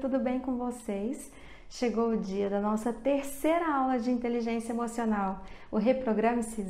tudo 0.00 0.18
bem 0.18 0.40
com 0.40 0.56
vocês? 0.56 1.30
Chegou 1.68 2.12
o 2.12 2.16
dia 2.16 2.48
da 2.48 2.58
nossa 2.58 2.90
terceira 2.90 3.70
aula 3.70 3.98
de 3.98 4.10
inteligência 4.10 4.72
emocional, 4.72 5.44
o 5.70 5.76
Reprograme-se 5.76 6.64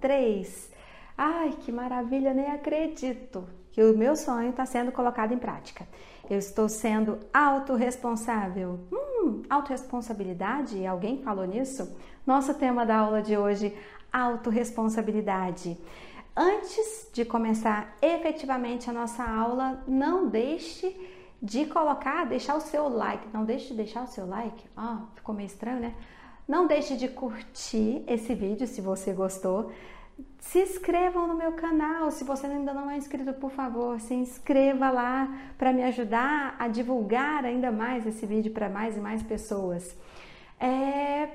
003. 0.00 0.72
Ai, 1.18 1.50
que 1.60 1.70
maravilha, 1.70 2.32
nem 2.32 2.50
acredito 2.50 3.44
que 3.70 3.82
o 3.82 3.96
meu 3.96 4.16
sonho 4.16 4.50
está 4.50 4.64
sendo 4.64 4.90
colocado 4.90 5.32
em 5.32 5.38
prática. 5.38 5.86
Eu 6.28 6.38
estou 6.38 6.66
sendo 6.66 7.18
autorresponsável. 7.32 8.80
Hum, 8.90 9.42
autorresponsabilidade? 9.50 10.84
Alguém 10.86 11.22
falou 11.22 11.44
nisso? 11.44 11.94
Nosso 12.26 12.54
tema 12.54 12.86
da 12.86 12.96
aula 12.96 13.20
de 13.20 13.36
hoje, 13.36 13.76
autorresponsabilidade. 14.10 15.76
Antes 16.34 17.10
de 17.12 17.24
começar 17.24 17.94
efetivamente 18.00 18.88
a 18.88 18.92
nossa 18.94 19.22
aula, 19.22 19.84
não 19.86 20.26
deixe 20.26 21.13
de 21.42 21.66
colocar, 21.66 22.24
deixar 22.24 22.56
o 22.56 22.60
seu 22.60 22.88
like. 22.88 23.28
Não 23.32 23.44
deixe 23.44 23.68
de 23.68 23.74
deixar 23.74 24.04
o 24.04 24.06
seu 24.06 24.26
like. 24.26 24.64
Ah, 24.76 25.02
ficou 25.14 25.34
meio 25.34 25.46
estranho, 25.46 25.80
né? 25.80 25.94
Não 26.46 26.66
deixe 26.66 26.96
de 26.96 27.08
curtir 27.08 28.02
esse 28.06 28.34
vídeo 28.34 28.66
se 28.66 28.80
você 28.80 29.12
gostou. 29.12 29.70
Se 30.38 30.60
inscrevam 30.60 31.26
no 31.26 31.34
meu 31.34 31.52
canal, 31.52 32.10
se 32.10 32.22
você 32.22 32.46
ainda 32.46 32.72
não 32.72 32.90
é 32.90 32.96
inscrito, 32.96 33.32
por 33.32 33.50
favor, 33.50 33.98
se 33.98 34.14
inscreva 34.14 34.90
lá 34.90 35.28
para 35.56 35.72
me 35.72 35.82
ajudar 35.82 36.54
a 36.58 36.68
divulgar 36.68 37.44
ainda 37.44 37.72
mais 37.72 38.06
esse 38.06 38.26
vídeo 38.26 38.52
para 38.52 38.68
mais 38.68 38.96
e 38.96 39.00
mais 39.00 39.22
pessoas. 39.22 39.96
É, 40.60 41.30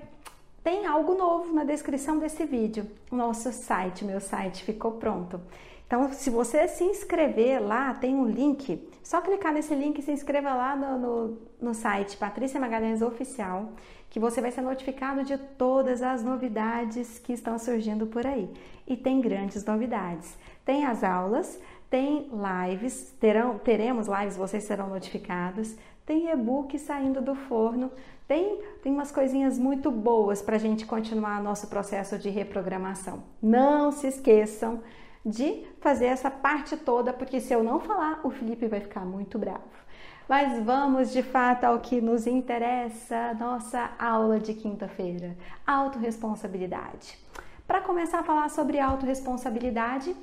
tem 0.64 0.86
algo 0.86 1.16
novo 1.16 1.54
na 1.54 1.64
descrição 1.64 2.20
desse 2.20 2.46
vídeo. 2.46 2.86
Nosso 3.12 3.52
site, 3.52 4.06
meu 4.06 4.22
site 4.22 4.64
ficou 4.64 4.94
pronto. 4.94 5.42
Então, 5.88 6.14
se 6.14 6.30
você 6.30 6.68
se 6.68 6.84
inscrever 6.84 7.60
lá, 7.60 7.96
tem 7.96 8.14
um 8.14 8.28
link. 8.28 8.88
Só 9.04 9.22
clicar 9.22 9.54
nesse 9.54 9.74
link 9.74 9.98
e 9.98 10.02
se 10.02 10.12
inscreva 10.12 10.54
lá 10.54 10.76
no, 10.76 11.00
no, 11.00 11.38
no 11.62 11.74
site 11.74 12.18
Patrícia 12.18 12.60
Magalhães 12.60 13.02
Oficial, 13.02 13.74
que 14.10 14.20
você 14.20 14.42
vai 14.42 14.52
ser 14.52 14.62
notificado 14.62 15.24
de 15.24 15.38
todas 15.38 16.02
as 16.02 16.24
novidades 16.24 17.20
que 17.20 17.34
estão 17.34 17.58
surgindo 17.58 18.08
por 18.08 18.26
aí. 18.26 18.50
E 18.88 18.98
tem 18.98 19.22
grandes 19.22 19.64
novidades. 19.64 20.38
Tem 20.66 20.86
as 20.86 21.04
aulas, 21.04 21.60
tem 21.90 22.30
lives, 22.32 23.16
terão, 23.20 23.58
teremos 23.58 24.08
lives, 24.08 24.38
vocês 24.38 24.64
serão 24.64 24.90
notificados. 24.90 25.76
Tem 26.06 26.30
e-book 26.32 26.78
saindo 26.80 27.22
do 27.22 27.36
forno, 27.36 27.92
tem, 28.28 28.60
tem 28.82 28.92
umas 28.92 29.12
coisinhas 29.12 29.60
muito 29.60 29.92
boas 29.92 30.42
para 30.42 30.56
a 30.56 30.60
gente 30.60 30.86
continuar 30.86 31.42
nosso 31.42 31.68
processo 31.68 32.18
de 32.18 32.30
reprogramação. 32.30 33.24
Não 33.42 33.92
se 33.92 34.08
esqueçam 34.08 34.82
de 35.30 35.66
fazer 35.80 36.08
essa 36.08 36.30
parte 36.30 36.76
toda, 36.76 37.14
porque 37.14 37.40
se 37.40 37.54
eu 37.54 37.64
não 37.64 37.80
falar, 37.80 38.20
o 38.24 38.30
Felipe 38.30 38.68
vai 38.68 38.80
ficar 38.80 39.06
muito 39.06 39.38
bravo. 39.38 39.80
Mas 40.28 40.64
vamos 40.64 41.12
de 41.12 41.24
fato 41.24 41.64
ao 41.64 41.80
que 41.80 42.00
nos 42.00 42.28
interessa, 42.28 43.34
nossa 43.34 43.92
aula 43.98 44.40
de 44.40 44.54
quinta-feira, 44.54 45.36
autorresponsabilidade. 45.66 47.18
Para 47.66 47.82
começar 47.82 48.20
a 48.20 48.24
falar 48.24 48.50
sobre 48.50 48.80
autorresponsabilidade, 48.80 50.16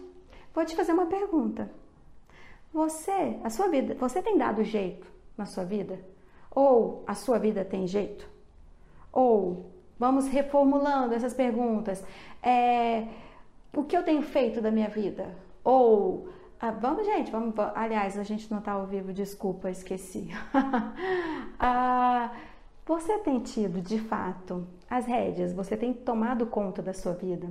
vou 0.54 0.64
te 0.64 0.76
fazer 0.76 0.92
uma 0.92 1.06
pergunta. 1.06 1.70
Você, 2.72 3.38
a 3.42 3.50
sua 3.50 3.68
vida, 3.68 3.94
você 3.94 4.20
tem 4.20 4.36
dado 4.36 4.62
jeito 4.62 5.06
na 5.36 5.46
sua 5.46 5.64
vida? 5.64 5.98
Ou 6.54 7.02
a 7.06 7.14
sua 7.14 7.38
vida 7.38 7.64
tem 7.64 7.86
jeito? 7.86 8.28
Ou 9.12 9.70
vamos 9.98 10.28
reformulando 10.28 11.14
essas 11.14 11.34
perguntas. 11.34 12.04
É, 12.42 13.06
o 13.76 13.84
que 13.84 13.96
eu 13.96 14.02
tenho 14.02 14.22
feito 14.22 14.60
da 14.60 14.70
minha 14.70 14.88
vida? 14.88 15.28
Ou 15.62 16.28
ah, 16.58 16.70
vamos, 16.70 17.06
gente, 17.06 17.30
vamos. 17.30 17.54
Aliás, 17.74 18.18
a 18.18 18.22
gente 18.22 18.50
não 18.50 18.58
está 18.58 18.72
ao 18.72 18.86
vivo, 18.86 19.12
desculpa, 19.12 19.70
esqueci. 19.70 20.30
ah, 21.60 22.30
você 22.84 23.18
tem 23.18 23.38
tido, 23.40 23.80
de 23.80 23.98
fato, 23.98 24.66
as 24.88 25.06
rédeas? 25.06 25.52
Você 25.52 25.76
tem 25.76 25.92
tomado 25.92 26.46
conta 26.46 26.80
da 26.82 26.94
sua 26.94 27.12
vida? 27.12 27.48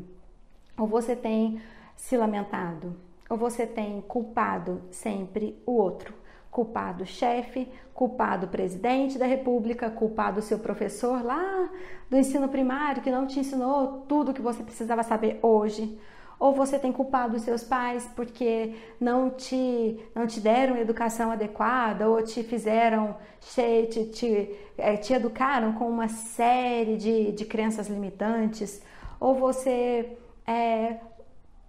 Ou 0.78 0.88
você 0.88 1.16
tem 1.16 1.62
se 1.96 2.18
lamentado? 2.18 2.96
Ou 3.30 3.38
você 3.38 3.68
tem 3.68 4.02
culpado 4.02 4.82
sempre 4.92 5.62
o 5.66 5.74
outro? 5.74 6.14
culpado 6.56 7.04
o 7.04 7.06
chefe, 7.06 7.70
culpado 7.94 8.46
o 8.46 8.50
presidente 8.50 9.18
da 9.18 9.26
república, 9.26 9.90
culpado 9.90 10.40
o 10.40 10.42
seu 10.42 10.58
professor 10.58 11.22
lá 11.22 11.70
do 12.10 12.16
ensino 12.16 12.48
primário 12.48 13.04
que 13.04 13.12
não 13.12 13.28
te 13.28 13.42
ensinou 13.42 14.06
tudo 14.08 14.34
que 14.34 14.42
você 14.42 14.64
precisava 14.64 15.04
saber 15.04 15.38
hoje. 15.42 16.00
Ou 16.40 16.54
você 16.54 16.78
tem 16.78 16.92
culpado 16.92 17.38
os 17.38 17.44
seus 17.44 17.64
pais 17.64 18.10
porque 18.16 18.76
não 19.00 19.30
te, 19.30 20.00
não 20.14 20.28
te 20.28 20.40
deram 20.40 20.78
educação 20.78 21.32
adequada 21.32 22.10
ou 22.10 22.22
te 22.22 22.44
fizeram, 22.44 23.16
te, 23.40 23.88
te, 23.88 24.06
te, 24.06 24.56
é, 24.78 24.98
te 24.98 25.14
educaram 25.14 25.74
com 25.74 25.90
uma 25.90 26.08
série 26.08 26.98
de, 26.98 27.32
de 27.32 27.46
crenças 27.46 27.88
limitantes. 27.88 28.82
Ou 29.20 29.36
você, 29.36 30.18
é, 30.46 30.98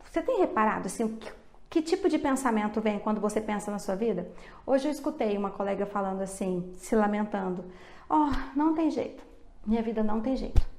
você 0.04 0.20
tem 0.20 0.40
reparado 0.40 0.86
assim, 0.86 1.08
que 1.16 1.30
que 1.68 1.82
tipo 1.82 2.08
de 2.08 2.18
pensamento 2.18 2.80
vem 2.80 2.98
quando 2.98 3.20
você 3.20 3.38
pensa 3.38 3.70
na 3.70 3.78
sua 3.78 3.94
vida? 3.94 4.30
Hoje 4.66 4.88
eu 4.88 4.90
escutei 4.90 5.36
uma 5.36 5.50
colega 5.50 5.84
falando 5.84 6.22
assim, 6.22 6.72
se 6.78 6.96
lamentando: 6.96 7.64
oh, 8.08 8.30
não 8.56 8.74
tem 8.74 8.90
jeito, 8.90 9.22
minha 9.66 9.82
vida 9.82 10.02
não 10.02 10.20
tem 10.20 10.36
jeito. 10.36 10.75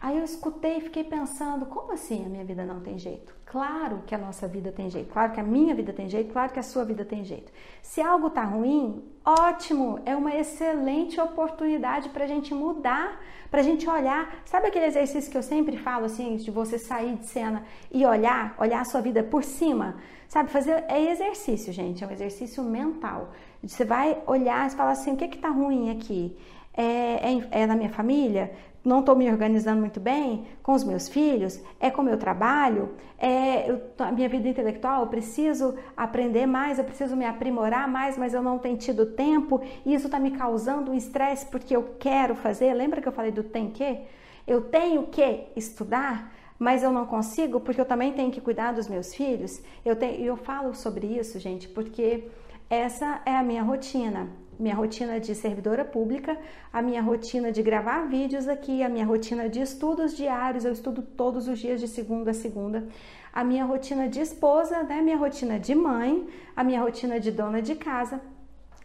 Aí 0.00 0.18
eu 0.18 0.24
escutei 0.24 0.78
e 0.78 0.80
fiquei 0.80 1.04
pensando: 1.04 1.66
como 1.66 1.92
assim 1.92 2.24
a 2.24 2.28
minha 2.28 2.44
vida 2.44 2.64
não 2.64 2.80
tem 2.80 2.98
jeito? 2.98 3.34
Claro 3.44 4.02
que 4.06 4.14
a 4.14 4.18
nossa 4.18 4.46
vida 4.48 4.72
tem 4.72 4.90
jeito, 4.90 5.12
claro 5.12 5.32
que 5.32 5.40
a 5.40 5.42
minha 5.42 5.74
vida 5.74 5.92
tem 5.92 6.08
jeito, 6.08 6.32
claro 6.32 6.52
que 6.52 6.58
a 6.58 6.62
sua 6.62 6.84
vida 6.84 7.04
tem 7.04 7.24
jeito. 7.24 7.50
Se 7.80 8.00
algo 8.00 8.28
tá 8.28 8.42
ruim, 8.42 9.02
ótimo, 9.24 10.00
é 10.04 10.16
uma 10.16 10.34
excelente 10.34 11.20
oportunidade 11.20 12.08
para 12.08 12.24
a 12.24 12.26
gente 12.26 12.52
mudar, 12.52 13.20
para 13.50 13.60
a 13.60 13.62
gente 13.62 13.88
olhar. 13.88 14.42
Sabe 14.44 14.66
aquele 14.66 14.86
exercício 14.86 15.30
que 15.30 15.38
eu 15.38 15.42
sempre 15.42 15.76
falo 15.76 16.06
assim, 16.06 16.36
de 16.36 16.50
você 16.50 16.78
sair 16.78 17.16
de 17.16 17.26
cena 17.26 17.64
e 17.90 18.04
olhar, 18.04 18.54
olhar 18.58 18.80
a 18.80 18.84
sua 18.84 19.00
vida 19.00 19.22
por 19.22 19.44
cima? 19.44 19.96
Sabe, 20.28 20.50
fazer 20.50 20.84
é 20.88 21.10
exercício, 21.12 21.72
gente, 21.72 22.02
é 22.02 22.06
um 22.06 22.10
exercício 22.10 22.62
mental. 22.62 23.30
Você 23.62 23.84
vai 23.84 24.20
olhar 24.26 24.66
e 24.66 24.70
falar 24.70 24.90
assim: 24.90 25.12
o 25.12 25.16
que 25.16 25.28
que 25.28 25.38
tá 25.38 25.50
ruim 25.50 25.90
aqui? 25.90 26.36
É, 26.76 27.32
é, 27.32 27.62
é 27.62 27.66
na 27.66 27.74
minha 27.74 27.90
família? 27.90 28.52
Não 28.86 29.00
estou 29.00 29.16
me 29.16 29.28
organizando 29.28 29.80
muito 29.80 29.98
bem 29.98 30.46
com 30.62 30.72
os 30.72 30.84
meus 30.84 31.08
filhos, 31.08 31.60
é 31.80 31.90
com 31.90 32.02
o 32.02 32.04
meu 32.04 32.16
trabalho, 32.16 32.90
é 33.18 33.68
eu, 33.68 33.82
a 33.98 34.12
minha 34.12 34.28
vida 34.28 34.48
intelectual, 34.48 35.00
eu 35.00 35.08
preciso 35.08 35.74
aprender 35.96 36.46
mais, 36.46 36.78
eu 36.78 36.84
preciso 36.84 37.16
me 37.16 37.24
aprimorar 37.24 37.88
mais, 37.88 38.16
mas 38.16 38.32
eu 38.32 38.40
não 38.40 38.58
tenho 38.58 38.76
tido 38.76 39.04
tempo 39.04 39.60
e 39.84 39.92
isso 39.92 40.06
está 40.06 40.20
me 40.20 40.30
causando 40.30 40.92
um 40.92 40.94
estresse 40.94 41.44
porque 41.46 41.74
eu 41.74 41.96
quero 41.98 42.36
fazer. 42.36 42.72
Lembra 42.74 43.02
que 43.02 43.08
eu 43.08 43.12
falei 43.12 43.32
do 43.32 43.42
tem 43.42 43.70
que? 43.70 44.02
Eu 44.46 44.60
tenho 44.60 45.02
que 45.08 45.48
estudar, 45.56 46.32
mas 46.56 46.84
eu 46.84 46.92
não 46.92 47.06
consigo 47.06 47.58
porque 47.58 47.80
eu 47.80 47.84
também 47.84 48.12
tenho 48.12 48.30
que 48.30 48.40
cuidar 48.40 48.72
dos 48.72 48.86
meus 48.86 49.12
filhos. 49.12 49.60
Eu, 49.84 49.96
tenho, 49.96 50.24
eu 50.24 50.36
falo 50.36 50.72
sobre 50.74 51.08
isso, 51.08 51.40
gente, 51.40 51.68
porque 51.68 52.28
essa 52.70 53.20
é 53.26 53.36
a 53.36 53.42
minha 53.42 53.64
rotina 53.64 54.28
minha 54.58 54.74
rotina 54.74 55.20
de 55.20 55.34
servidora 55.34 55.84
pública, 55.84 56.38
a 56.72 56.80
minha 56.80 57.02
rotina 57.02 57.52
de 57.52 57.62
gravar 57.62 58.06
vídeos 58.06 58.48
aqui, 58.48 58.82
a 58.82 58.88
minha 58.88 59.04
rotina 59.04 59.48
de 59.48 59.60
estudos 59.60 60.16
diários, 60.16 60.64
eu 60.64 60.72
estudo 60.72 61.02
todos 61.02 61.48
os 61.48 61.58
dias 61.58 61.80
de 61.80 61.88
segunda 61.88 62.30
a 62.30 62.34
segunda, 62.34 62.86
a 63.32 63.44
minha 63.44 63.64
rotina 63.64 64.08
de 64.08 64.20
esposa, 64.20 64.82
né, 64.82 65.02
minha 65.02 65.16
rotina 65.16 65.58
de 65.58 65.74
mãe, 65.74 66.26
a 66.54 66.64
minha 66.64 66.80
rotina 66.80 67.20
de 67.20 67.30
dona 67.30 67.60
de 67.60 67.74
casa. 67.74 68.20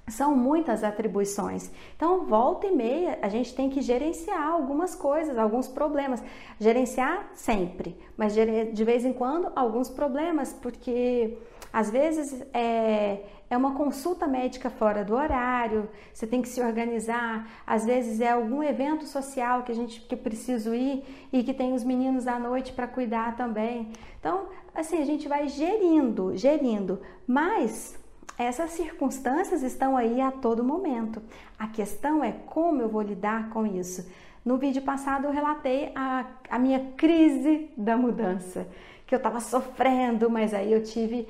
São 0.08 0.36
muitas 0.36 0.84
atribuições. 0.84 1.72
Então, 1.96 2.26
volta 2.26 2.68
e 2.68 2.76
meia, 2.76 3.20
a 3.22 3.30
gente 3.30 3.56
tem 3.56 3.70
que 3.70 3.82
gerenciar 3.82 4.46
algumas 4.52 4.94
coisas, 4.94 5.38
alguns 5.38 5.68
problemas. 5.68 6.22
Gerenciar 6.60 7.30
sempre, 7.34 7.96
mas 8.18 8.34
de 8.34 8.84
vez 8.84 9.06
em 9.06 9.14
quando 9.14 9.52
alguns 9.56 9.90
problemas, 9.90 10.52
porque 10.52 11.38
às 11.72 11.90
vezes 11.90 12.44
é, 12.54 13.20
é 13.52 13.58
uma 13.58 13.74
consulta 13.74 14.26
médica 14.28 14.70
fora 14.70 15.04
do 15.04 15.14
horário, 15.14 15.90
você 16.14 16.26
tem 16.26 16.42
que 16.42 16.48
se 16.48 16.62
organizar. 16.62 17.46
Às 17.68 17.86
vezes 17.86 18.22
é 18.22 18.32
algum 18.32 18.64
evento 18.64 19.06
social 19.06 19.64
que 19.64 19.74
a 19.74 19.76
gente 19.76 20.00
que 20.00 20.16
preciso 20.16 20.74
ir 20.74 21.04
e 21.34 21.44
que 21.44 21.54
tem 21.54 21.74
os 21.74 21.84
meninos 21.84 22.28
à 22.28 22.40
noite 22.40 22.72
para 22.72 22.88
cuidar 22.88 23.36
também. 23.36 23.92
Então, 24.18 24.48
assim, 24.74 25.02
a 25.02 25.06
gente 25.06 25.28
vai 25.28 25.50
gerindo, 25.50 26.34
gerindo, 26.34 27.02
mas 27.28 28.00
essas 28.38 28.72
circunstâncias 28.72 29.64
estão 29.64 29.98
aí 29.98 30.22
a 30.22 30.32
todo 30.32 30.64
momento. 30.64 31.22
A 31.60 31.68
questão 31.68 32.24
é 32.24 32.32
como 32.32 32.82
eu 32.82 32.88
vou 32.88 33.02
lidar 33.02 33.50
com 33.50 33.68
isso. 33.68 34.10
No 34.46 34.58
vídeo 34.58 34.82
passado 34.82 35.26
eu 35.26 35.32
relatei 35.32 35.92
a, 35.94 36.26
a 36.50 36.58
minha 36.58 36.94
crise 36.96 37.70
da 37.76 37.98
mudança, 37.98 38.66
que 39.06 39.14
eu 39.14 39.18
estava 39.18 39.42
sofrendo, 39.42 40.30
mas 40.30 40.54
aí 40.54 40.72
eu 40.72 40.82
tive 40.82 41.28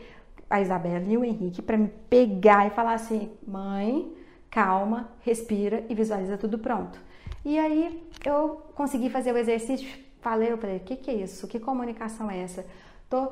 a 0.52 0.62
Isabela 0.62 1.06
e 1.08 1.18
o 1.18 1.24
Henrique 1.24 1.62
para 1.62 1.78
me 1.78 1.88
pegar 2.10 2.68
e 2.68 2.72
falar 2.72 2.94
assim: 2.94 3.32
mãe, 3.48 4.14
calma, 4.50 5.10
respira 5.22 5.86
e 5.90 5.96
visualiza 5.96 6.38
tudo 6.38 6.60
pronto. 6.60 7.00
E 7.44 7.58
aí 7.58 8.08
eu 8.26 8.62
consegui 8.76 9.10
fazer 9.10 9.32
o 9.32 9.38
exercício, 9.38 9.88
falei, 10.20 10.52
eu 10.52 10.58
falei, 10.58 10.78
o 10.78 10.82
que, 10.82 10.96
que 10.96 11.10
é 11.10 11.16
isso? 11.16 11.48
Que 11.48 11.60
comunicação 11.60 12.30
é 12.30 12.40
essa? 12.40 12.66
Tô 13.10 13.32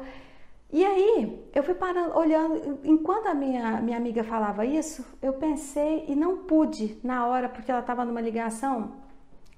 E 0.71 0.83
aí, 0.83 1.45
eu 1.53 1.61
fui 1.61 1.75
parando, 1.75 2.17
olhando, 2.17 2.79
enquanto 2.83 3.27
a 3.27 3.33
minha, 3.33 3.81
minha 3.81 3.97
amiga 3.97 4.23
falava 4.23 4.65
isso, 4.65 5.05
eu 5.21 5.33
pensei 5.33 6.05
e 6.07 6.15
não 6.15 6.37
pude, 6.37 6.97
na 7.03 7.27
hora, 7.27 7.49
porque 7.49 7.69
ela 7.69 7.81
estava 7.81 8.05
numa 8.05 8.21
ligação, 8.21 8.93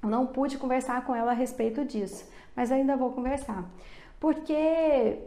eu 0.02 0.10
não 0.10 0.26
pude 0.26 0.58
conversar 0.58 1.06
com 1.06 1.16
ela 1.16 1.32
a 1.32 1.36
respeito 1.36 1.86
disso, 1.86 2.28
mas 2.56 2.72
ainda 2.72 2.98
vou 2.98 3.12
conversar. 3.12 3.70
Porque 4.20 5.20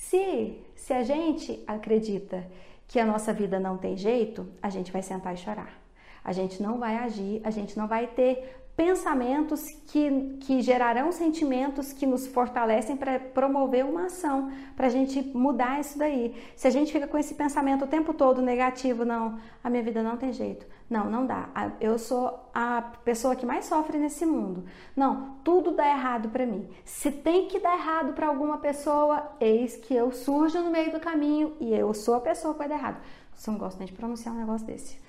se, 0.00 0.61
se 0.82 0.92
a 0.92 1.04
gente 1.04 1.62
acredita 1.64 2.44
que 2.88 2.98
a 2.98 3.06
nossa 3.06 3.32
vida 3.32 3.60
não 3.60 3.78
tem 3.78 3.96
jeito, 3.96 4.48
a 4.60 4.68
gente 4.68 4.90
vai 4.90 5.00
sentar 5.00 5.32
e 5.32 5.36
chorar. 5.36 5.80
A 6.24 6.32
gente 6.32 6.60
não 6.60 6.76
vai 6.76 6.96
agir, 6.96 7.40
a 7.44 7.52
gente 7.52 7.78
não 7.78 7.86
vai 7.86 8.08
ter 8.08 8.61
pensamentos 8.76 9.68
que, 9.86 10.38
que 10.40 10.62
gerarão 10.62 11.12
sentimentos 11.12 11.92
que 11.92 12.06
nos 12.06 12.26
fortalecem 12.26 12.96
para 12.96 13.20
promover 13.20 13.84
uma 13.84 14.06
ação, 14.06 14.50
para 14.74 14.86
a 14.86 14.90
gente 14.90 15.22
mudar 15.36 15.80
isso 15.80 15.98
daí. 15.98 16.34
Se 16.56 16.66
a 16.66 16.70
gente 16.70 16.90
fica 16.90 17.06
com 17.06 17.18
esse 17.18 17.34
pensamento 17.34 17.84
o 17.84 17.88
tempo 17.88 18.14
todo 18.14 18.40
negativo, 18.40 19.04
não, 19.04 19.38
a 19.62 19.68
minha 19.68 19.82
vida 19.82 20.02
não 20.02 20.16
tem 20.16 20.32
jeito, 20.32 20.66
não, 20.88 21.10
não 21.10 21.26
dá, 21.26 21.48
eu 21.80 21.98
sou 21.98 22.50
a 22.54 22.82
pessoa 23.04 23.36
que 23.36 23.44
mais 23.44 23.66
sofre 23.66 23.98
nesse 23.98 24.24
mundo, 24.24 24.64
não, 24.96 25.36
tudo 25.44 25.72
dá 25.72 25.86
errado 25.86 26.30
para 26.30 26.46
mim. 26.46 26.66
Se 26.84 27.10
tem 27.10 27.48
que 27.48 27.60
dar 27.60 27.76
errado 27.76 28.14
para 28.14 28.26
alguma 28.26 28.58
pessoa, 28.58 29.32
eis 29.38 29.76
que 29.76 29.94
eu 29.94 30.10
surjo 30.12 30.60
no 30.60 30.70
meio 30.70 30.90
do 30.90 31.00
caminho 31.00 31.54
e 31.60 31.74
eu 31.74 31.92
sou 31.92 32.14
a 32.14 32.20
pessoa 32.20 32.54
que 32.54 32.58
vai 32.58 32.68
dar 32.68 32.76
errado. 32.76 33.02
Você 33.34 33.50
não 33.50 33.58
gosta 33.58 33.78
nem 33.78 33.86
de 33.86 33.92
pronunciar 33.92 34.34
um 34.34 34.38
negócio 34.38 34.66
desse. 34.66 35.00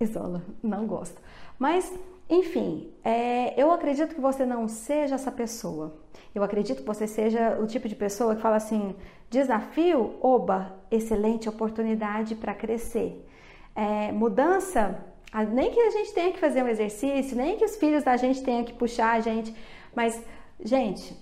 Isola, 0.00 0.42
não 0.62 0.86
gosto. 0.86 1.20
Mas, 1.58 1.92
enfim, 2.28 2.92
é, 3.02 3.60
eu 3.60 3.70
acredito 3.70 4.14
que 4.14 4.20
você 4.20 4.44
não 4.44 4.66
seja 4.68 5.14
essa 5.14 5.30
pessoa. 5.30 5.94
Eu 6.34 6.42
acredito 6.42 6.78
que 6.78 6.86
você 6.86 7.06
seja 7.06 7.58
o 7.60 7.66
tipo 7.66 7.88
de 7.88 7.94
pessoa 7.94 8.34
que 8.34 8.42
fala 8.42 8.56
assim: 8.56 8.94
desafio, 9.30 10.14
oba, 10.20 10.74
excelente 10.90 11.48
oportunidade 11.48 12.34
para 12.34 12.54
crescer. 12.54 13.26
É, 13.74 14.12
mudança, 14.12 15.04
nem 15.52 15.70
que 15.70 15.80
a 15.80 15.90
gente 15.90 16.12
tenha 16.12 16.32
que 16.32 16.38
fazer 16.38 16.62
um 16.62 16.68
exercício, 16.68 17.36
nem 17.36 17.56
que 17.56 17.64
os 17.64 17.76
filhos 17.76 18.04
da 18.04 18.16
gente 18.16 18.42
tenham 18.42 18.64
que 18.64 18.72
puxar 18.72 19.12
a 19.12 19.20
gente, 19.20 19.54
mas, 19.94 20.22
gente, 20.62 21.16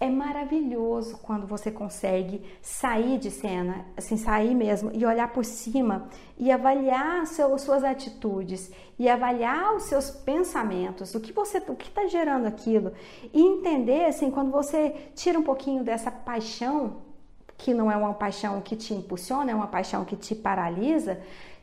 é 0.00 0.08
maravilhoso 0.08 1.18
quando 1.18 1.46
você 1.46 1.72
consegue 1.72 2.40
sair 2.62 3.18
de 3.18 3.30
cena, 3.30 3.84
assim, 3.96 4.16
sair 4.16 4.54
mesmo 4.54 4.90
e 4.94 5.04
olhar 5.04 5.32
por 5.32 5.44
cima 5.44 6.08
e 6.36 6.52
avaliar 6.52 7.26
seu, 7.26 7.58
suas 7.58 7.82
atitudes 7.82 8.70
e 8.96 9.08
avaliar 9.08 9.74
os 9.74 9.84
seus 9.84 10.08
pensamentos, 10.10 11.14
o 11.16 11.20
que 11.20 11.32
você, 11.32 11.58
o 11.66 11.74
que 11.74 11.88
está 11.88 12.06
gerando 12.06 12.46
aquilo 12.46 12.92
e 13.32 13.40
entender, 13.40 14.04
assim, 14.04 14.30
quando 14.30 14.52
você 14.52 14.94
tira 15.16 15.36
um 15.36 15.42
pouquinho 15.42 15.82
dessa 15.82 16.12
paixão 16.12 17.08
que 17.56 17.74
não 17.74 17.90
é 17.90 17.96
uma 17.96 18.14
paixão 18.14 18.60
que 18.60 18.76
te 18.76 18.94
impulsiona, 18.94 19.50
é 19.50 19.54
uma 19.54 19.66
paixão 19.66 20.04
que 20.04 20.14
te 20.14 20.32
paralisa, 20.32 21.20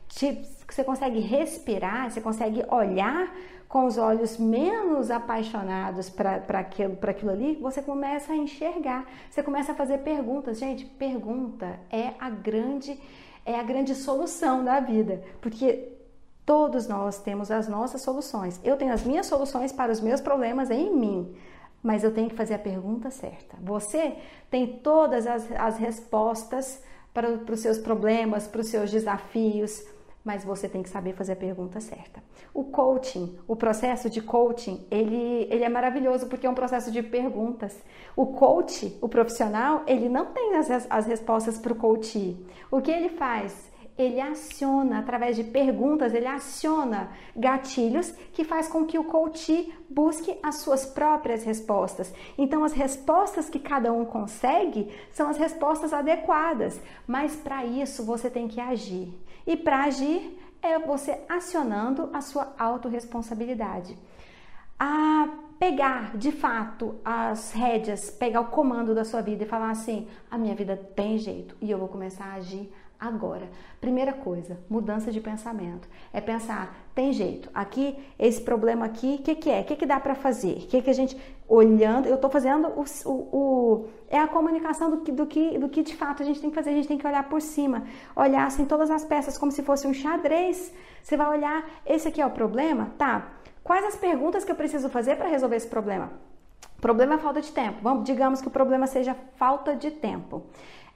te, 0.08 0.42
você 0.68 0.84
consegue 0.84 1.20
respirar, 1.20 2.10
você 2.10 2.20
consegue 2.20 2.62
olhar 2.68 3.34
com 3.76 3.84
os 3.84 3.98
olhos 3.98 4.38
menos 4.38 5.10
apaixonados 5.10 6.08
para 6.08 6.60
aquilo, 6.60 6.96
aquilo 7.02 7.30
ali, 7.30 7.56
você 7.56 7.82
começa 7.82 8.32
a 8.32 8.36
enxergar, 8.36 9.06
você 9.30 9.42
começa 9.42 9.72
a 9.72 9.74
fazer 9.74 9.98
perguntas. 9.98 10.58
Gente, 10.58 10.86
pergunta 10.86 11.78
é 11.90 12.14
a 12.18 12.30
grande 12.30 12.98
é 13.44 13.60
a 13.60 13.62
grande 13.62 13.94
solução 13.94 14.64
da 14.64 14.80
vida, 14.80 15.22
porque 15.42 15.92
todos 16.46 16.88
nós 16.88 17.18
temos 17.18 17.50
as 17.50 17.68
nossas 17.68 18.00
soluções. 18.00 18.58
Eu 18.64 18.78
tenho 18.78 18.94
as 18.94 19.04
minhas 19.04 19.26
soluções 19.26 19.72
para 19.72 19.92
os 19.92 20.00
meus 20.00 20.22
problemas 20.22 20.70
em 20.70 20.90
mim, 20.96 21.36
mas 21.82 22.02
eu 22.02 22.14
tenho 22.14 22.30
que 22.30 22.34
fazer 22.34 22.54
a 22.54 22.58
pergunta 22.58 23.10
certa. 23.10 23.58
Você 23.60 24.16
tem 24.50 24.78
todas 24.78 25.26
as, 25.26 25.52
as 25.52 25.76
respostas 25.76 26.82
para, 27.12 27.36
para 27.36 27.54
os 27.54 27.60
seus 27.60 27.76
problemas, 27.76 28.46
para 28.46 28.62
os 28.62 28.68
seus 28.68 28.90
desafios, 28.90 29.84
mas 30.26 30.44
você 30.44 30.68
tem 30.68 30.82
que 30.82 30.88
saber 30.88 31.14
fazer 31.14 31.34
a 31.34 31.36
pergunta 31.36 31.80
certa. 31.80 32.20
O 32.52 32.64
coaching, 32.64 33.38
o 33.46 33.54
processo 33.54 34.10
de 34.10 34.20
coaching, 34.20 34.84
ele, 34.90 35.46
ele 35.48 35.62
é 35.62 35.68
maravilhoso 35.68 36.26
porque 36.26 36.48
é 36.48 36.50
um 36.50 36.54
processo 36.54 36.90
de 36.90 37.00
perguntas. 37.00 37.80
O 38.16 38.26
coach, 38.26 38.98
o 39.00 39.08
profissional, 39.08 39.84
ele 39.86 40.08
não 40.08 40.26
tem 40.26 40.56
as, 40.56 40.68
as 40.90 41.06
respostas 41.06 41.58
para 41.58 41.72
o 41.72 41.76
coach. 41.76 42.44
O 42.72 42.80
que 42.82 42.90
ele 42.90 43.10
faz? 43.10 43.70
Ele 43.96 44.20
aciona, 44.20 44.98
através 44.98 45.36
de 45.36 45.44
perguntas, 45.44 46.12
ele 46.12 46.26
aciona 46.26 47.12
gatilhos 47.34 48.10
que 48.32 48.42
faz 48.42 48.68
com 48.68 48.84
que 48.84 48.98
o 48.98 49.04
coach 49.04 49.72
busque 49.88 50.36
as 50.42 50.56
suas 50.56 50.84
próprias 50.84 51.44
respostas. 51.44 52.12
Então, 52.36 52.64
as 52.64 52.72
respostas 52.72 53.48
que 53.48 53.60
cada 53.60 53.92
um 53.92 54.04
consegue 54.04 54.92
são 55.12 55.30
as 55.30 55.38
respostas 55.38 55.92
adequadas, 55.92 56.80
mas 57.06 57.36
para 57.36 57.64
isso 57.64 58.04
você 58.04 58.28
tem 58.28 58.48
que 58.48 58.60
agir. 58.60 59.14
E 59.46 59.56
para 59.56 59.84
agir 59.84 60.38
é 60.60 60.78
você 60.78 61.20
acionando 61.28 62.10
a 62.12 62.20
sua 62.20 62.52
autorresponsabilidade. 62.58 63.96
A 64.78 65.28
pegar 65.58 66.16
de 66.16 66.32
fato 66.32 66.96
as 67.04 67.52
rédeas, 67.52 68.10
pegar 68.10 68.40
o 68.40 68.46
comando 68.46 68.94
da 68.94 69.04
sua 69.04 69.22
vida 69.22 69.44
e 69.44 69.48
falar 69.48 69.70
assim: 69.70 70.08
a 70.30 70.36
minha 70.36 70.54
vida 70.54 70.76
tem 70.76 71.16
jeito 71.18 71.56
e 71.60 71.70
eu 71.70 71.78
vou 71.78 71.88
começar 71.88 72.24
a 72.24 72.34
agir 72.34 72.70
agora. 72.98 73.48
Primeira 73.80 74.12
coisa, 74.12 74.58
mudança 74.68 75.12
de 75.12 75.20
pensamento. 75.20 75.88
É 76.12 76.20
pensar, 76.20 76.74
tem 76.94 77.12
jeito. 77.12 77.50
Aqui, 77.54 77.96
esse 78.18 78.40
problema 78.40 78.86
aqui, 78.86 79.18
o 79.20 79.22
que, 79.22 79.34
que 79.34 79.50
é? 79.50 79.60
O 79.60 79.64
que, 79.64 79.76
que 79.76 79.86
dá 79.86 80.00
para 80.00 80.14
fazer? 80.14 80.52
O 80.52 80.66
que, 80.66 80.82
que 80.82 80.90
a 80.90 80.92
gente, 80.92 81.16
olhando, 81.48 82.06
eu 82.06 82.16
estou 82.16 82.30
fazendo 82.30 82.68
o, 82.68 82.84
o, 83.04 83.12
o, 83.12 83.88
é 84.08 84.18
a 84.18 84.26
comunicação 84.26 84.90
do 84.90 84.98
que, 84.98 85.12
do, 85.12 85.26
que, 85.26 85.58
do 85.58 85.68
que 85.68 85.82
de 85.82 85.94
fato 85.94 86.22
a 86.22 86.26
gente 86.26 86.40
tem 86.40 86.50
que 86.50 86.56
fazer. 86.56 86.70
A 86.70 86.74
gente 86.74 86.88
tem 86.88 86.98
que 86.98 87.06
olhar 87.06 87.28
por 87.28 87.40
cima, 87.40 87.84
olhar 88.14 88.46
assim 88.46 88.64
todas 88.64 88.90
as 88.90 89.04
peças 89.04 89.36
como 89.38 89.52
se 89.52 89.62
fosse 89.62 89.86
um 89.86 89.94
xadrez. 89.94 90.72
Você 91.02 91.16
vai 91.16 91.28
olhar, 91.28 91.64
esse 91.84 92.08
aqui 92.08 92.20
é 92.20 92.26
o 92.26 92.30
problema? 92.30 92.92
Tá. 92.98 93.32
Quais 93.62 93.84
as 93.84 93.96
perguntas 93.96 94.44
que 94.44 94.52
eu 94.52 94.56
preciso 94.56 94.88
fazer 94.88 95.16
para 95.16 95.28
resolver 95.28 95.56
esse 95.56 95.66
problema? 95.66 96.12
Problema 96.80 97.14
é 97.14 97.18
falta 97.18 97.40
de 97.40 97.50
tempo. 97.52 97.78
Vamos, 97.82 98.04
digamos 98.04 98.40
que 98.40 98.48
o 98.48 98.50
problema 98.50 98.86
seja 98.86 99.16
falta 99.36 99.74
de 99.74 99.90
tempo. 99.90 100.44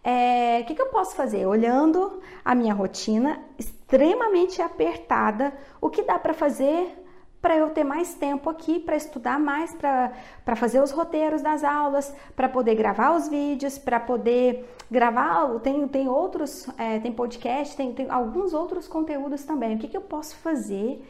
É, 0.03 0.63
que, 0.63 0.75
que 0.75 0.83
eu 0.83 0.87
posso 0.87 1.15
fazer? 1.15 1.47
Olhando 1.47 2.21
a 2.45 2.55
minha 2.55 2.73
rotina 2.73 3.41
extremamente 3.59 4.63
apertada, 4.63 5.53
o 5.81 5.91
que 5.91 6.03
dá 6.03 6.19
para 6.19 6.33
fazer 6.33 6.97
para 7.41 7.57
eu 7.57 7.71
ter 7.71 7.85
mais 7.85 8.13
tempo 8.13 8.51
aqui 8.51 8.79
para 8.79 8.97
estudar 8.97 9.41
mais, 9.41 9.75
para 9.75 10.57
fazer 10.57 10.83
os 10.83 10.91
roteiros 10.91 11.41
das 11.41 11.65
aulas, 11.65 12.15
para 12.37 12.49
poder 12.51 12.75
gravar 12.75 13.17
os 13.17 13.29
vídeos, 13.29 13.79
para 13.79 13.99
poder 13.99 14.69
gravar. 14.91 15.59
Tem, 15.61 15.89
tem 15.89 16.07
outros, 16.07 16.69
é, 16.77 16.99
tem 16.99 17.11
podcast, 17.11 17.75
tem, 17.75 17.95
tem 17.95 18.11
alguns 18.11 18.53
outros 18.53 18.87
conteúdos 18.87 19.43
também. 19.45 19.75
O 19.75 19.79
que, 19.79 19.89
que 19.89 19.97
eu 19.97 20.03
posso 20.03 20.37
fazer 20.37 21.03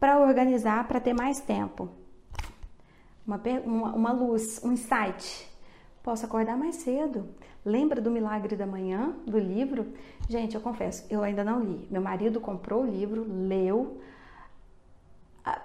para 0.00 0.18
organizar, 0.18 0.88
para 0.88 0.98
ter 0.98 1.14
mais 1.14 1.38
tempo? 1.40 1.88
Uma, 3.24 3.40
uma, 3.64 3.94
uma 3.94 4.12
luz, 4.12 4.60
um 4.64 4.72
insight. 4.72 5.48
Posso 6.02 6.26
acordar 6.26 6.56
mais 6.56 6.76
cedo. 6.76 7.28
Lembra 7.66 8.00
do 8.00 8.12
Milagre 8.12 8.54
da 8.54 8.64
Manhã, 8.64 9.12
do 9.26 9.40
livro? 9.40 9.88
Gente, 10.28 10.54
eu 10.54 10.60
confesso, 10.60 11.04
eu 11.10 11.24
ainda 11.24 11.42
não 11.42 11.58
li. 11.60 11.84
Meu 11.90 12.00
marido 12.00 12.40
comprou 12.40 12.84
o 12.84 12.86
livro, 12.86 13.26
leu. 13.28 14.00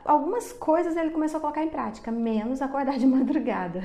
Algumas 0.03 0.51
coisas 0.51 0.97
ele 0.97 1.11
começou 1.11 1.37
a 1.37 1.41
colocar 1.41 1.63
em 1.63 1.69
prática, 1.69 2.11
menos 2.11 2.59
acordar 2.59 2.97
de 2.97 3.05
madrugada. 3.07 3.83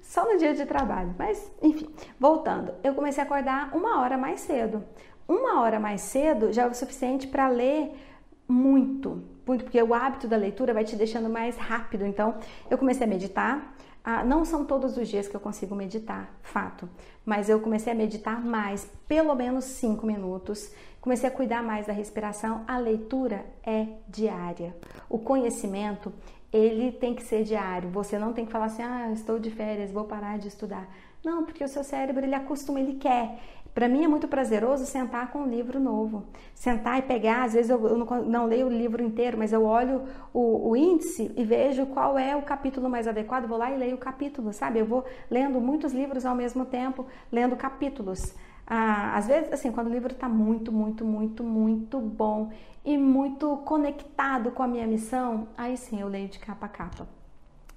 Só 0.00 0.24
no 0.24 0.38
dia 0.38 0.54
de 0.54 0.64
trabalho. 0.66 1.16
Mas, 1.18 1.50
enfim, 1.60 1.88
voltando. 2.18 2.72
Eu 2.84 2.94
comecei 2.94 3.20
a 3.20 3.26
acordar 3.26 3.76
uma 3.76 4.00
hora 4.00 4.16
mais 4.16 4.38
cedo. 4.42 4.84
Uma 5.26 5.62
hora 5.62 5.80
mais 5.80 6.02
cedo 6.02 6.52
já 6.52 6.62
é 6.62 6.68
o 6.68 6.74
suficiente 6.74 7.26
para 7.26 7.48
ler 7.48 7.92
muito, 8.46 9.24
muito, 9.44 9.64
porque 9.64 9.82
o 9.82 9.92
hábito 9.92 10.28
da 10.28 10.36
leitura 10.36 10.72
vai 10.72 10.84
te 10.84 10.94
deixando 10.94 11.28
mais 11.28 11.56
rápido. 11.56 12.06
Então, 12.06 12.36
eu 12.70 12.78
comecei 12.78 13.04
a 13.04 13.10
meditar, 13.10 13.74
ah, 14.08 14.22
não 14.22 14.44
são 14.44 14.64
todos 14.64 14.96
os 14.96 15.08
dias 15.08 15.26
que 15.26 15.34
eu 15.34 15.40
consigo 15.40 15.74
meditar, 15.74 16.32
fato, 16.40 16.88
mas 17.24 17.48
eu 17.48 17.58
comecei 17.58 17.92
a 17.92 17.96
meditar 17.96 18.40
mais, 18.40 18.88
pelo 19.08 19.34
menos 19.34 19.64
cinco 19.64 20.06
minutos. 20.06 20.70
Comecei 21.00 21.28
a 21.28 21.32
cuidar 21.32 21.60
mais 21.60 21.88
da 21.88 21.92
respiração. 21.92 22.64
A 22.68 22.78
leitura 22.78 23.44
é 23.64 23.88
diária. 24.08 24.76
O 25.08 25.18
conhecimento 25.18 26.12
ele 26.52 26.92
tem 26.92 27.16
que 27.16 27.24
ser 27.24 27.42
diário. 27.42 27.90
Você 27.90 28.16
não 28.16 28.32
tem 28.32 28.46
que 28.46 28.52
falar 28.52 28.66
assim, 28.66 28.82
ah, 28.82 29.10
estou 29.12 29.40
de 29.40 29.50
férias, 29.50 29.90
vou 29.90 30.04
parar 30.04 30.38
de 30.38 30.46
estudar. 30.46 30.88
Não, 31.24 31.44
porque 31.44 31.64
o 31.64 31.68
seu 31.68 31.82
cérebro 31.82 32.24
ele 32.24 32.36
acostuma, 32.36 32.78
ele 32.78 32.94
quer. 32.94 33.40
Para 33.76 33.90
mim 33.90 34.04
é 34.04 34.08
muito 34.08 34.26
prazeroso 34.26 34.86
sentar 34.86 35.30
com 35.30 35.40
um 35.40 35.50
livro 35.50 35.78
novo. 35.78 36.24
Sentar 36.54 36.98
e 36.98 37.02
pegar, 37.02 37.44
às 37.44 37.52
vezes 37.52 37.70
eu, 37.70 37.78
não, 37.78 38.06
não, 38.24 38.46
leio 38.46 38.68
o 38.68 38.70
livro 38.70 39.02
inteiro, 39.02 39.36
mas 39.36 39.52
eu 39.52 39.66
olho 39.66 40.04
o, 40.32 40.70
o, 40.70 40.74
índice 40.74 41.30
e 41.36 41.44
vejo 41.44 41.84
qual 41.84 42.18
é 42.18 42.34
o 42.34 42.40
capítulo 42.40 42.88
mais 42.88 43.06
adequado, 43.06 43.46
vou 43.46 43.58
lá 43.58 43.70
e 43.70 43.76
leio 43.76 43.96
o 43.96 43.98
capítulo, 43.98 44.50
sabe? 44.50 44.78
Eu 44.78 44.86
vou 44.86 45.04
lendo 45.30 45.60
muitos 45.60 45.92
livros 45.92 46.24
ao 46.24 46.34
mesmo 46.34 46.64
tempo, 46.64 47.04
lendo 47.30 47.54
capítulos. 47.54 48.34
Ah, 48.66 49.14
às 49.14 49.26
vezes, 49.26 49.52
assim, 49.52 49.70
quando 49.70 49.88
o 49.88 49.92
livro 49.92 50.14
está 50.14 50.26
muito, 50.26 50.72
muito, 50.72 51.04
muito, 51.04 51.44
muito 51.44 52.00
bom 52.00 52.50
e 52.82 52.96
muito 52.96 53.58
conectado 53.58 54.52
com 54.52 54.62
a 54.62 54.66
minha 54.66 54.86
missão, 54.86 55.48
aí 55.54 55.76
sim 55.76 56.00
eu 56.00 56.08
leio 56.08 56.28
de 56.28 56.38
capa 56.38 56.64
a 56.64 56.70
capa. 56.70 57.06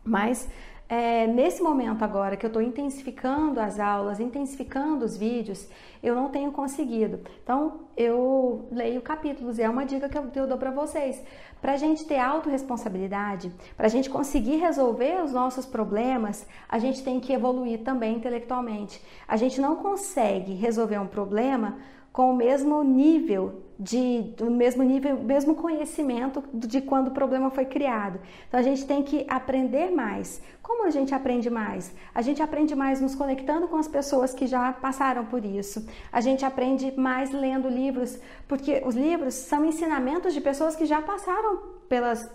Mas 0.02 0.48
é, 0.90 1.28
nesse 1.28 1.62
momento 1.62 2.04
agora 2.04 2.36
que 2.36 2.44
eu 2.44 2.48
estou 2.48 2.64
intensificando 2.64 3.60
as 3.60 3.80
aulas, 3.80 4.20
intensificando 4.20 5.06
os 5.06 5.16
vídeos, 5.16 5.70
eu 6.02 6.16
não 6.16 6.30
tenho 6.30 6.52
conseguido. 6.52 7.20
Então, 7.44 7.82
eu 7.96 8.68
leio 8.72 9.00
capítulos, 9.00 9.60
é 9.60 9.70
uma 9.70 9.86
dica 9.86 10.10
que 10.10 10.18
eu, 10.18 10.28
eu 10.34 10.48
dou 10.48 10.58
para 10.58 10.72
vocês. 10.72 11.24
Para 11.62 11.74
a 11.74 11.78
gente 11.78 12.06
ter 12.06 12.18
autorresponsabilidade, 12.18 13.52
para 13.78 13.86
a 13.86 13.90
gente 13.90 14.10
conseguir 14.10 14.56
resolver 14.56 15.24
os 15.24 15.32
nossos 15.32 15.64
problemas, 15.64 16.48
a 16.68 16.80
gente 16.80 17.04
tem 17.04 17.20
que 17.20 17.34
evoluir 17.34 17.84
também 17.84 18.16
intelectualmente. 18.16 19.00
A 19.28 19.38
gente 19.38 19.62
não 19.62 19.76
consegue 19.76 20.54
resolver 20.54 20.98
um 20.98 21.08
problema 21.08 21.78
com 22.20 22.32
o 22.32 22.36
mesmo 22.36 22.84
nível 22.84 23.64
de 23.80 24.36
o 24.42 24.52
mesmo 24.52 24.84
nível, 24.84 25.16
mesmo 25.20 25.56
conhecimento 25.56 26.44
de 26.54 26.82
quando 26.82 27.08
o 27.08 27.12
problema 27.12 27.50
foi 27.50 27.64
criado. 27.64 28.20
Então 28.46 28.60
a 28.60 28.62
gente 28.62 28.86
tem 28.86 29.02
que 29.02 29.26
aprender 29.30 29.90
mais. 29.90 30.42
Como 30.62 30.86
a 30.86 30.90
gente 30.90 31.16
aprende 31.16 31.50
mais? 31.50 31.96
A 32.14 32.22
gente 32.22 32.42
aprende 32.44 32.76
mais 32.76 33.00
nos 33.00 33.16
conectando 33.16 33.70
com 33.70 33.78
as 33.78 33.88
pessoas 33.88 34.34
que 34.34 34.48
já 34.48 34.74
passaram 34.74 35.28
por 35.28 35.46
isso. 35.46 35.88
A 36.12 36.20
gente 36.20 36.44
aprende 36.44 36.92
mais 37.00 37.32
lendo 37.32 37.70
livros, 37.70 38.20
porque 38.50 38.84
os 38.86 38.96
livros 38.96 39.36
são 39.36 39.64
ensinamentos 39.64 40.34
de 40.34 40.42
pessoas 40.42 40.76
que 40.76 40.86
já 40.86 41.02
passaram 41.02 41.58
pelas, 41.88 42.28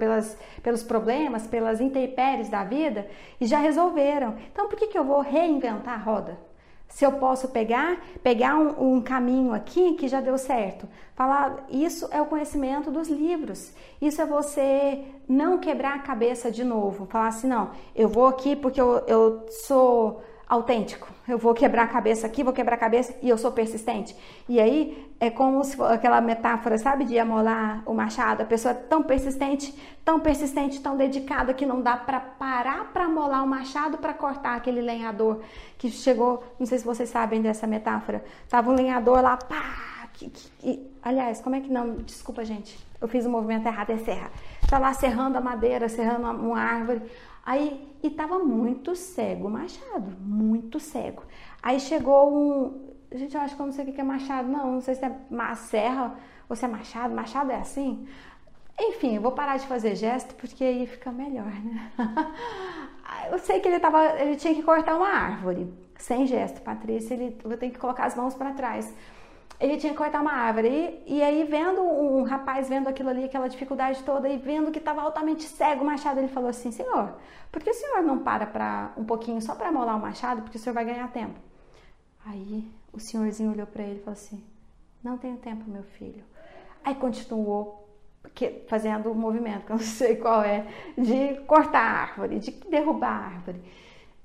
pelas, 0.00 0.36
pelos 0.64 0.82
problemas, 0.82 1.46
pelas 1.46 1.80
intempéries 1.80 2.48
da 2.48 2.64
vida 2.64 3.06
e 3.40 3.46
já 3.46 3.60
resolveram. 3.60 4.34
Então 4.50 4.66
por 4.66 4.76
que, 4.76 4.88
que 4.88 4.98
eu 4.98 5.04
vou 5.04 5.20
reinventar 5.20 5.94
a 5.94 6.02
roda? 6.02 6.47
Se 6.88 7.04
eu 7.04 7.12
posso 7.12 7.48
pegar, 7.48 8.00
pegar 8.22 8.56
um, 8.56 8.94
um, 8.94 9.00
caminho 9.00 9.52
aqui 9.52 9.94
que 9.94 10.08
já 10.08 10.20
deu 10.20 10.38
certo. 10.38 10.88
Falar, 11.14 11.66
isso 11.68 12.08
é 12.10 12.20
o 12.20 12.26
conhecimento 12.26 12.90
dos 12.90 13.08
livros. 13.08 13.72
Isso 14.00 14.22
é 14.22 14.26
você 14.26 15.04
não 15.28 15.58
quebrar 15.58 15.96
a 15.96 15.98
cabeça 16.00 16.50
de 16.50 16.64
novo. 16.64 17.06
Falar 17.06 17.28
assim, 17.28 17.46
não, 17.46 17.70
eu 17.94 18.08
vou 18.08 18.26
aqui 18.26 18.56
porque 18.56 18.80
eu, 18.80 19.04
eu 19.06 19.46
sou 19.48 20.22
autêntico. 20.48 21.17
Eu 21.28 21.36
vou 21.36 21.52
quebrar 21.52 21.82
a 21.82 21.86
cabeça 21.86 22.26
aqui, 22.26 22.42
vou 22.42 22.54
quebrar 22.54 22.76
a 22.76 22.78
cabeça 22.78 23.14
e 23.20 23.28
eu 23.28 23.36
sou 23.36 23.52
persistente. 23.52 24.16
E 24.48 24.58
aí 24.58 25.12
é 25.20 25.28
como 25.28 25.62
se 25.62 25.80
aquela 25.82 26.22
metáfora, 26.22 26.78
sabe, 26.78 27.04
de 27.04 27.18
amolar 27.18 27.82
o 27.84 27.92
machado. 27.92 28.42
A 28.42 28.46
pessoa 28.46 28.72
é 28.72 28.74
tão 28.74 29.02
persistente, 29.02 29.74
tão 30.02 30.18
persistente, 30.20 30.80
tão 30.80 30.96
dedicada 30.96 31.52
que 31.52 31.66
não 31.66 31.82
dá 31.82 31.98
para 31.98 32.18
parar 32.18 32.92
para 32.94 33.04
amolar 33.04 33.44
o 33.44 33.46
machado 33.46 33.98
para 33.98 34.14
cortar 34.14 34.56
aquele 34.56 34.80
lenhador 34.80 35.42
que 35.76 35.90
chegou. 35.90 36.42
Não 36.58 36.66
sei 36.66 36.78
se 36.78 36.84
vocês 36.84 37.10
sabem 37.10 37.42
dessa 37.42 37.66
metáfora. 37.66 38.24
Tava 38.48 38.70
um 38.70 38.74
lenhador 38.74 39.20
lá, 39.20 39.36
pá. 39.36 40.08
Que, 40.14 40.30
que, 40.30 40.90
aliás, 41.02 41.40
como 41.40 41.54
é 41.54 41.60
que 41.60 41.70
não? 41.70 41.96
Desculpa, 41.96 42.44
gente. 42.44 42.78
Eu 43.00 43.06
fiz 43.06 43.24
o 43.26 43.30
movimento 43.30 43.66
errado, 43.66 43.90
é 43.90 43.98
serra. 43.98 44.30
Tá 44.68 44.78
lá 44.78 44.92
serrando 44.92 45.38
a 45.38 45.40
madeira, 45.40 45.88
serrando 45.88 46.26
uma 46.26 46.60
árvore. 46.60 47.02
Aí, 47.48 47.96
e 48.02 48.10
tava 48.10 48.38
muito 48.40 48.94
cego 48.94 49.48
machado, 49.48 50.14
muito 50.20 50.78
cego. 50.78 51.22
Aí 51.62 51.80
chegou 51.80 52.30
um. 52.30 52.92
Gente, 53.10 53.34
eu 53.34 53.40
acho 53.40 53.56
que 53.56 53.62
eu 53.62 53.64
não 53.64 53.72
sei 53.72 53.86
o 53.86 53.92
que 53.94 53.98
é 53.98 54.04
machado, 54.04 54.46
não. 54.46 54.72
Não 54.72 54.80
sei 54.82 54.94
se 54.94 55.02
é 55.02 55.54
serra 55.54 56.14
ou 56.46 56.54
se 56.54 56.66
é 56.66 56.68
machado. 56.68 57.14
Machado 57.14 57.50
é 57.50 57.56
assim? 57.56 58.06
Enfim, 58.78 59.16
eu 59.16 59.22
vou 59.22 59.32
parar 59.32 59.56
de 59.56 59.66
fazer 59.66 59.94
gesto 59.96 60.34
porque 60.34 60.62
aí 60.62 60.86
fica 60.86 61.10
melhor, 61.10 61.46
né? 61.46 61.90
eu 63.32 63.38
sei 63.38 63.60
que 63.60 63.68
ele, 63.68 63.80
tava, 63.80 64.04
ele 64.20 64.36
tinha 64.36 64.54
que 64.54 64.62
cortar 64.62 64.94
uma 64.98 65.08
árvore. 65.08 65.72
Sem 65.96 66.26
gesto, 66.26 66.60
Patrícia, 66.60 67.14
ele, 67.14 67.34
eu 67.42 67.56
tenho 67.56 67.72
que 67.72 67.78
colocar 67.78 68.04
as 68.04 68.14
mãos 68.14 68.34
para 68.34 68.52
trás 68.52 68.94
ele 69.60 69.76
tinha 69.76 69.92
que 69.92 69.98
cortar 69.98 70.20
uma 70.20 70.32
árvore. 70.32 70.68
E, 71.06 71.16
e 71.16 71.22
aí, 71.22 71.44
vendo 71.44 71.80
um 71.82 72.22
rapaz 72.22 72.68
vendo 72.68 72.88
aquilo 72.88 73.08
ali, 73.08 73.24
aquela 73.24 73.48
dificuldade 73.48 74.02
toda, 74.04 74.28
e 74.28 74.38
vendo 74.38 74.70
que 74.70 74.78
estava 74.78 75.02
altamente 75.02 75.42
cego 75.44 75.82
o 75.82 75.86
machado, 75.86 76.20
ele 76.20 76.28
falou 76.28 76.48
assim: 76.48 76.70
Senhor, 76.70 77.14
por 77.50 77.62
que 77.62 77.70
o 77.70 77.74
senhor 77.74 78.02
não 78.02 78.18
para 78.18 78.46
para 78.46 78.92
um 78.96 79.04
pouquinho 79.04 79.40
só 79.42 79.54
para 79.54 79.72
molar 79.72 79.96
o 79.96 80.00
machado? 80.00 80.42
Porque 80.42 80.58
o 80.58 80.60
senhor 80.60 80.74
vai 80.74 80.84
ganhar 80.84 81.10
tempo. 81.12 81.38
Aí 82.24 82.70
o 82.92 83.00
senhorzinho 83.00 83.52
olhou 83.52 83.66
para 83.66 83.82
ele 83.82 83.98
e 83.98 84.02
falou 84.02 84.12
assim: 84.12 84.44
Não 85.02 85.18
tenho 85.18 85.36
tempo, 85.38 85.68
meu 85.68 85.82
filho. 85.82 86.24
Aí 86.84 86.94
continuou 86.94 87.88
que, 88.34 88.64
fazendo 88.68 89.10
o 89.10 89.14
movimento, 89.14 89.66
que 89.66 89.72
eu 89.72 89.76
não 89.76 89.82
sei 89.84 90.16
qual 90.16 90.42
é, 90.42 90.66
de 90.96 91.40
cortar 91.46 91.80
a 91.80 92.00
árvore, 92.02 92.38
de 92.38 92.52
derrubar 92.52 93.10
a 93.10 93.26
árvore. 93.26 93.62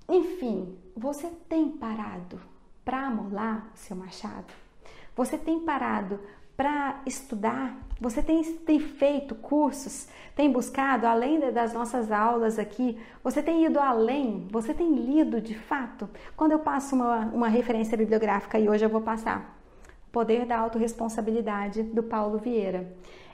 Enfim, 0.08 0.78
você 0.96 1.28
tem 1.50 1.70
parado 1.70 2.40
para 2.86 3.10
molar 3.10 3.72
o 3.74 3.78
seu 3.78 3.96
machado? 3.96 4.63
Você 5.16 5.38
tem 5.38 5.60
parado 5.60 6.20
para 6.58 7.02
estudar? 7.06 7.78
Você 8.00 8.22
tem, 8.22 8.44
tem 8.44 8.80
feito 8.80 9.36
cursos? 9.36 10.08
Tem 10.36 10.52
buscado, 10.52 11.06
além 11.06 11.40
das 11.52 11.74
nossas 11.74 12.12
aulas 12.12 12.58
aqui, 12.58 13.00
você 13.24 13.42
tem 13.42 13.66
ido 13.66 13.80
além? 13.80 14.48
Você 14.52 14.74
tem 14.74 14.94
lido 14.94 15.40
de 15.40 15.56
fato? 15.56 16.10
Quando 16.36 16.54
eu 16.54 16.60
passo 16.60 16.96
uma, 16.96 17.26
uma 17.28 17.48
referência 17.48 17.98
bibliográfica, 17.98 18.58
e 18.58 18.68
hoje 18.68 18.86
eu 18.86 18.90
vou 18.90 19.02
passar, 19.02 19.60
Poder 20.12 20.46
da 20.46 20.60
Autoresponsabilidade, 20.60 21.82
do 21.82 22.04
Paulo 22.04 22.38
Vieira. 22.38 22.94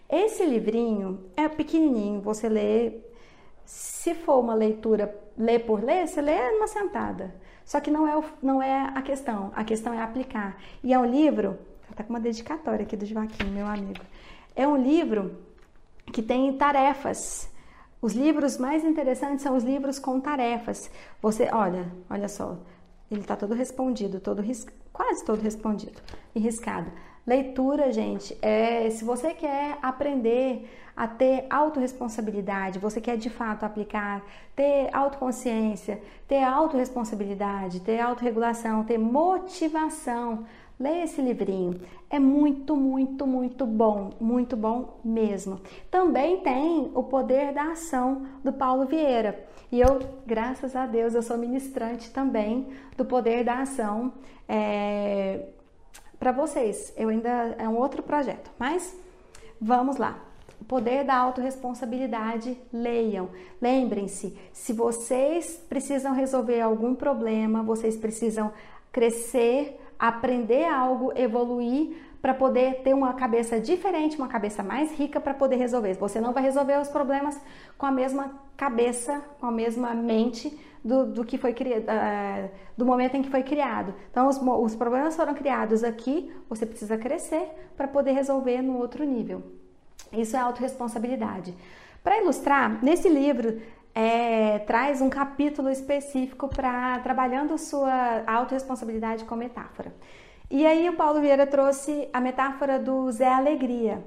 Esse 0.09 0.45
livrinho 0.45 1.25
é 1.36 1.48
pequenininho, 1.50 2.21
você 2.21 2.48
lê, 2.48 3.01
se 3.65 4.15
for 4.15 4.39
uma 4.39 4.53
leitura, 4.53 5.13
ler 5.38 5.59
por 5.65 5.83
ler, 5.83 6.07
você 6.07 6.21
lê 6.21 6.51
numa 6.51 6.67
sentada. 6.67 7.36
Só 7.65 7.79
que 7.79 7.91
não 7.91 8.07
é, 8.07 8.24
não 8.41 8.63
é 8.63 8.91
a 8.95 9.01
questão, 9.01 9.51
a 9.55 9.63
questão 9.63 9.93
é 9.93 10.01
aplicar. 10.01 10.57
E 10.83 10.93
é 10.93 10.98
um 10.98 11.05
livro 11.05 11.59
Tá 12.00 12.06
com 12.06 12.13
uma 12.13 12.20
dedicatória 12.22 12.84
aqui 12.84 12.96
do 12.96 13.06
Joaquim, 13.06 13.50
meu 13.50 13.68
amigo. 13.68 14.00
É 14.56 14.65
um 14.65 14.77
livro 14.77 15.38
que 16.13 16.22
tem 16.22 16.53
tarefas. 16.53 17.51
Os 18.01 18.13
livros 18.13 18.58
mais 18.58 18.86
interessantes 18.86 19.41
são 19.41 19.53
os 19.58 19.65
livros 19.65 20.00
com 20.00 20.18
tarefas. 20.18 20.89
Você, 21.22 21.50
olha, 21.51 21.91
olha 22.10 22.29
só, 22.29 22.58
ele 23.12 23.20
está 23.20 23.36
todo 23.36 23.53
respondido, 23.53 24.22
todo 24.22 24.41
quase 24.94 25.25
todo 25.25 25.41
respondido 25.41 26.01
e 26.34 26.39
riscado. 26.39 26.89
Leitura, 27.27 27.91
gente, 27.91 28.34
é 28.41 28.89
se 28.89 29.03
você 29.03 29.34
quer 29.34 29.77
aprender 29.82 30.72
a 31.00 31.08
ter 31.08 31.46
autorresponsabilidade, 31.50 32.77
você 32.77 33.00
quer 33.00 33.18
de 33.18 33.29
fato 33.29 33.63
aplicar, 33.63 34.22
ter 34.56 34.89
autoconsciência, 34.94 36.01
ter 36.27 36.44
autorresponsabilidade, 36.44 37.79
ter 37.79 38.00
autorregulação, 38.00 38.84
ter 38.84 38.98
motivação 38.98 40.46
Leia 40.79 41.03
esse 41.03 41.22
livrinho. 41.22 41.82
É 42.10 42.18
muito, 42.18 42.74
muito, 42.74 43.27
muito 43.27 43.65
bom, 43.65 44.12
muito 44.18 44.56
bom 44.56 44.98
mesmo. 45.03 45.60
Também 45.91 46.39
tem 46.39 46.89
O 46.96 47.03
Poder 47.03 47.53
da 47.53 47.74
Ação 47.74 48.25
do 48.41 48.53
Paulo 48.53 48.86
Vieira. 48.86 49.46
E 49.70 49.82
eu, 49.82 50.00
graças 50.25 50.77
a 50.77 50.86
Deus, 50.86 51.13
eu 51.13 51.22
sou 51.22 51.38
ministrante 51.38 52.10
também 52.12 52.70
do 52.96 53.03
Poder 53.03 53.44
da 53.44 53.60
Ação 53.60 54.13
é, 54.48 55.48
para 56.18 56.32
vocês. 56.32 56.94
Eu 56.96 57.10
ainda 57.10 57.29
é 57.58 57.68
um 57.68 57.75
outro 57.75 58.01
projeto, 58.01 58.50
mas 58.58 58.98
vamos 59.60 59.98
lá. 59.98 60.28
O 60.60 60.66
poder 60.66 61.04
da 61.04 61.16
autorresponsabilidade, 61.16 62.58
leiam. 62.72 63.30
Lembrem-se, 63.62 64.38
se 64.51 64.74
vocês 64.74 65.63
precisam 65.70 66.13
resolver 66.13 66.62
algum 66.62 66.94
problema, 66.94 67.63
vocês 67.63 67.96
precisam 67.96 68.51
crescer, 68.92 69.80
aprender 69.98 70.66
algo, 70.66 71.12
evoluir 71.16 71.96
para 72.22 72.34
poder 72.34 72.82
ter 72.84 72.94
uma 72.94 73.13
cabeça 73.13 73.60
diferente, 73.60 74.18
uma 74.18 74.28
cabeça 74.28 74.62
mais 74.62 74.92
rica 74.92 75.20
para 75.20 75.34
poder 75.34 75.56
resolver. 75.56 75.94
Você 75.94 76.20
não 76.20 76.34
vai 76.34 76.44
resolver 76.44 76.80
os 76.80 76.89
problemas 76.89 77.39
com 77.78 77.86
a 77.86 77.92
mesma 77.92 78.32
cabeça, 78.58 79.22
com 79.39 79.46
a 79.46 79.51
mesma 79.51 79.94
mente 79.94 80.58
do, 80.84 81.06
do 81.06 81.24
que 81.24 81.38
foi 81.38 81.54
criado, 81.54 81.84
uh, 81.84 82.50
do 82.78 82.86
momento 82.86 83.16
em 83.16 83.22
que 83.22 83.30
foi 83.30 83.44
criado. 83.44 83.94
Então, 84.12 84.28
os, 84.28 84.38
os 84.38 84.75
problemas 84.75 85.16
foram 85.16 85.34
criados 85.34 85.84
aqui, 85.84 86.32
você 86.50 86.66
precisa 86.66 86.98
crescer 86.98 87.50
para 87.78 87.88
poder 87.88 88.12
resolver 88.12 88.62
no 88.62 88.78
outro 88.78 89.04
nível. 89.06 89.44
Isso 90.12 90.36
é 90.36 90.39
autorresponsabilidade. 90.39 91.56
Para 92.03 92.22
ilustrar, 92.22 92.84
nesse 92.84 93.10
livro 93.10 93.62
é, 93.94 94.60
traz 94.60 95.01
um 95.01 95.10
capítulo 95.10 95.70
específico 95.70 96.48
para 96.48 97.00
trabalhando 97.00 97.58
sua 97.58 98.24
autorresponsabilidade 98.25 99.25
com 99.25 99.36
metáfora. 99.36 99.94
E 100.50 100.65
aí 100.65 100.89
o 100.89 100.96
Paulo 100.96 101.22
Vieira 101.22 101.46
trouxe 101.46 102.10
a 102.12 102.20
metáfora 102.20 102.79
do 102.79 103.12
Zé 103.12 103.27
Alegria. 103.27 104.03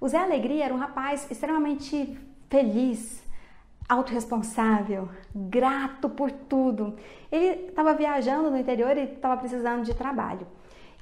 O 0.00 0.08
Zé 0.08 0.18
Alegria 0.18 0.64
era 0.64 0.74
um 0.74 0.78
rapaz 0.78 1.30
extremamente 1.30 2.18
feliz, 2.50 3.22
autorresponsável, 3.88 5.08
grato 5.34 6.08
por 6.08 6.30
tudo. 6.30 6.96
Ele 7.30 7.68
estava 7.68 7.94
viajando 7.94 8.50
no 8.50 8.58
interior 8.58 8.96
e 8.96 9.04
estava 9.04 9.36
precisando 9.36 9.84
de 9.84 9.94
trabalho. 9.94 10.46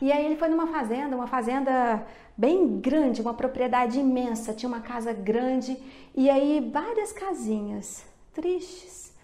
E 0.02 0.10
aí 0.10 0.26
ele 0.26 0.34
foi 0.34 0.48
numa 0.48 0.66
fazenda, 0.66 1.14
uma 1.14 1.28
fazenda 1.28 2.04
bem 2.36 2.80
grande, 2.80 3.22
uma 3.22 3.34
propriedade 3.34 4.00
imensa, 4.00 4.52
tinha 4.52 4.68
uma 4.68 4.80
casa 4.80 5.12
grande 5.12 5.80
e 6.12 6.28
aí 6.28 6.70
várias 6.72 7.12
casinhas 7.12 8.04
tristes. 8.34 9.14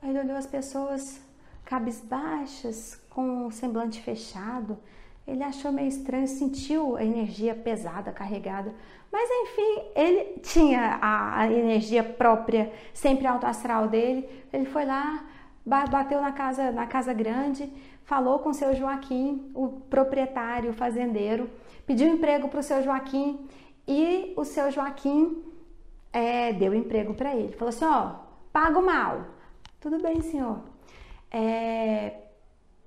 Aí 0.00 0.10
ele 0.10 0.20
olhou 0.20 0.36
as 0.36 0.46
pessoas 0.46 1.20
cabisbaixas, 1.64 3.02
com 3.10 3.48
o 3.48 3.50
semblante 3.50 4.00
fechado. 4.00 4.78
Ele 5.26 5.42
achou 5.42 5.72
meio 5.72 5.88
estranho, 5.88 6.28
sentiu 6.28 6.96
a 6.96 7.04
energia 7.04 7.56
pesada, 7.56 8.12
carregada. 8.12 8.72
Mas 9.10 9.28
enfim, 9.28 9.82
ele 9.96 10.38
tinha 10.38 11.00
a, 11.02 11.50
energia 11.50 12.04
própria, 12.04 12.72
sempre 12.94 13.26
alto 13.26 13.44
astral 13.44 13.88
dele. 13.88 14.28
Ele 14.52 14.66
foi 14.66 14.84
lá, 14.84 15.24
bateu 15.64 16.20
na 16.20 16.32
casa, 16.32 16.72
na 16.72 16.86
casa 16.86 17.12
grande, 17.12 17.72
falou 18.04 18.38
com 18.40 18.50
o 18.50 18.54
seu 18.54 18.74
Joaquim, 18.74 19.50
o 19.54 19.68
proprietário, 19.68 20.70
o 20.70 20.74
fazendeiro, 20.74 21.48
pediu 21.86 22.08
emprego 22.08 22.48
para 22.48 22.60
o 22.60 22.62
seu 22.62 22.82
Joaquim 22.82 23.46
e 23.86 24.32
o 24.36 24.44
seu 24.44 24.70
Joaquim 24.70 25.42
é, 26.12 26.52
deu 26.52 26.74
emprego 26.74 27.14
para 27.14 27.34
ele. 27.34 27.52
Falou 27.52 27.70
assim: 27.70 27.84
ó, 27.84 28.16
pago 28.52 28.82
mal. 28.82 29.26
Tudo 29.80 30.00
bem, 30.00 30.20
senhor. 30.20 30.60
É, 31.30 32.14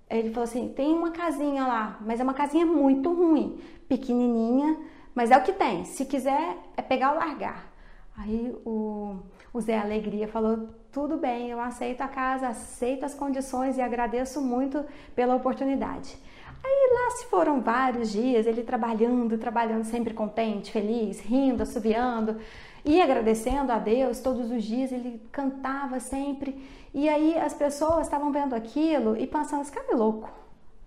ele 0.10 0.30
falou 0.30 0.44
assim: 0.44 0.70
tem 0.70 0.94
uma 0.94 1.12
casinha 1.12 1.66
lá, 1.66 1.98
mas 2.02 2.20
é 2.20 2.24
uma 2.24 2.34
casinha 2.34 2.66
muito 2.66 3.12
ruim, 3.14 3.60
pequenininha, 3.88 4.78
mas 5.14 5.32
é 5.32 5.38
o 5.38 5.44
que 5.44 5.54
tem. 5.54 5.86
Se 5.86 6.06
quiser, 6.06 6.58
é 6.78 6.82
pegar 6.82 7.14
ou 7.14 7.18
largar. 7.18 7.72
Aí 8.18 8.56
o, 8.66 9.18
o 9.54 9.62
Zé 9.62 9.78
Alegria 9.78 10.28
falou: 10.28 10.70
tudo 10.96 11.18
bem, 11.18 11.50
eu 11.50 11.60
aceito 11.60 12.00
a 12.00 12.08
casa, 12.08 12.48
aceito 12.48 13.04
as 13.04 13.14
condições 13.14 13.78
e 13.78 13.82
agradeço 13.82 14.40
muito 14.40 14.86
pela 15.14 15.36
oportunidade. 15.36 16.18
Aí 16.64 16.90
lá 16.94 17.12
se 17.18 17.26
foram 17.26 17.60
vários 17.60 18.14
dias, 18.14 18.48
ele 18.48 18.64
trabalhando, 18.64 19.38
trabalhando 19.38 19.84
sempre 19.84 20.14
contente, 20.14 20.72
feliz, 20.72 21.20
rindo, 21.20 21.64
assoviando 21.64 22.38
e 22.86 23.02
agradecendo 23.02 23.74
a 23.74 23.78
Deus 23.78 24.22
todos 24.22 24.50
os 24.50 24.64
dias, 24.64 24.94
ele 24.94 25.22
cantava 25.34 26.00
sempre. 26.00 26.66
E 26.94 27.10
aí 27.10 27.38
as 27.38 27.54
pessoas 27.54 28.08
estavam 28.08 28.32
vendo 28.32 28.56
aquilo 28.56 29.18
e 29.18 29.28
pensando: 29.28 29.64
esse 29.64 29.74
cara 29.74 29.88
é 29.92 29.96
louco, 29.96 30.32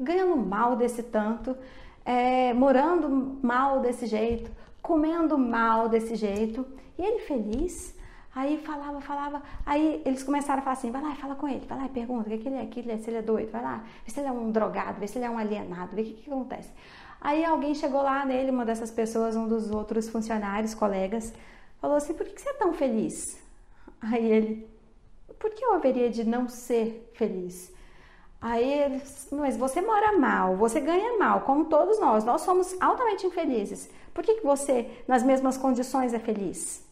ganhando 0.00 0.36
mal 0.36 0.74
desse 0.74 1.02
tanto, 1.02 1.54
é, 2.02 2.54
morando 2.54 3.38
mal 3.42 3.80
desse 3.80 4.06
jeito, 4.06 4.50
comendo 4.80 5.36
mal 5.36 5.86
desse 5.86 6.16
jeito, 6.16 6.66
e 6.98 7.02
ele 7.02 7.18
feliz. 7.18 7.97
Aí 8.38 8.56
falava, 8.58 9.00
falava, 9.00 9.42
aí 9.66 10.00
eles 10.06 10.22
começaram 10.22 10.60
a 10.60 10.62
falar 10.62 10.74
assim, 10.74 10.92
vai 10.92 11.02
lá, 11.02 11.12
fala 11.16 11.34
com 11.34 11.48
ele, 11.48 11.66
vai 11.66 11.76
lá 11.76 11.86
e 11.86 11.88
pergunta 11.88 12.28
o 12.28 12.30
que, 12.30 12.38
que 12.38 12.48
ele 12.48 12.56
é, 12.56 12.66
que 12.66 12.78
ele 12.78 12.92
é, 12.92 12.98
se 12.98 13.10
ele 13.10 13.16
é 13.16 13.22
doido, 13.22 13.50
vai 13.50 13.60
lá, 13.60 13.82
vê 14.04 14.12
se 14.12 14.20
ele 14.20 14.28
é 14.28 14.30
um 14.30 14.52
drogado, 14.52 15.00
vê 15.00 15.08
se 15.08 15.18
ele 15.18 15.24
é 15.24 15.30
um 15.30 15.36
alienado, 15.36 15.96
vê 15.96 16.02
o 16.02 16.04
que, 16.04 16.12
que 16.12 16.30
acontece. 16.30 16.70
Aí 17.20 17.44
alguém 17.44 17.74
chegou 17.74 18.00
lá 18.00 18.24
nele, 18.24 18.52
uma 18.52 18.64
dessas 18.64 18.92
pessoas, 18.92 19.34
um 19.34 19.48
dos 19.48 19.72
outros 19.72 20.08
funcionários, 20.08 20.72
colegas, 20.72 21.34
falou 21.80 21.96
assim: 21.96 22.14
Por 22.14 22.24
que 22.26 22.40
você 22.40 22.50
é 22.50 22.52
tão 22.52 22.72
feliz? 22.74 23.42
Aí 24.00 24.24
ele: 24.24 24.70
Por 25.36 25.50
que 25.50 25.64
eu 25.64 25.74
haveria 25.74 26.08
de 26.08 26.22
não 26.22 26.48
ser 26.48 27.10
feliz? 27.14 27.74
Aí 28.40 28.72
ele: 28.72 29.02
Mas 29.32 29.56
você 29.56 29.80
mora 29.80 30.16
mal, 30.16 30.54
você 30.54 30.78
ganha 30.78 31.18
mal, 31.18 31.40
como 31.40 31.64
todos 31.64 31.98
nós, 31.98 32.22
nós 32.22 32.42
somos 32.42 32.80
altamente 32.80 33.26
infelizes. 33.26 33.90
Por 34.14 34.22
que, 34.22 34.36
que 34.36 34.46
você, 34.46 34.88
nas 35.08 35.24
mesmas 35.24 35.56
condições, 35.56 36.14
é 36.14 36.20
feliz? 36.20 36.86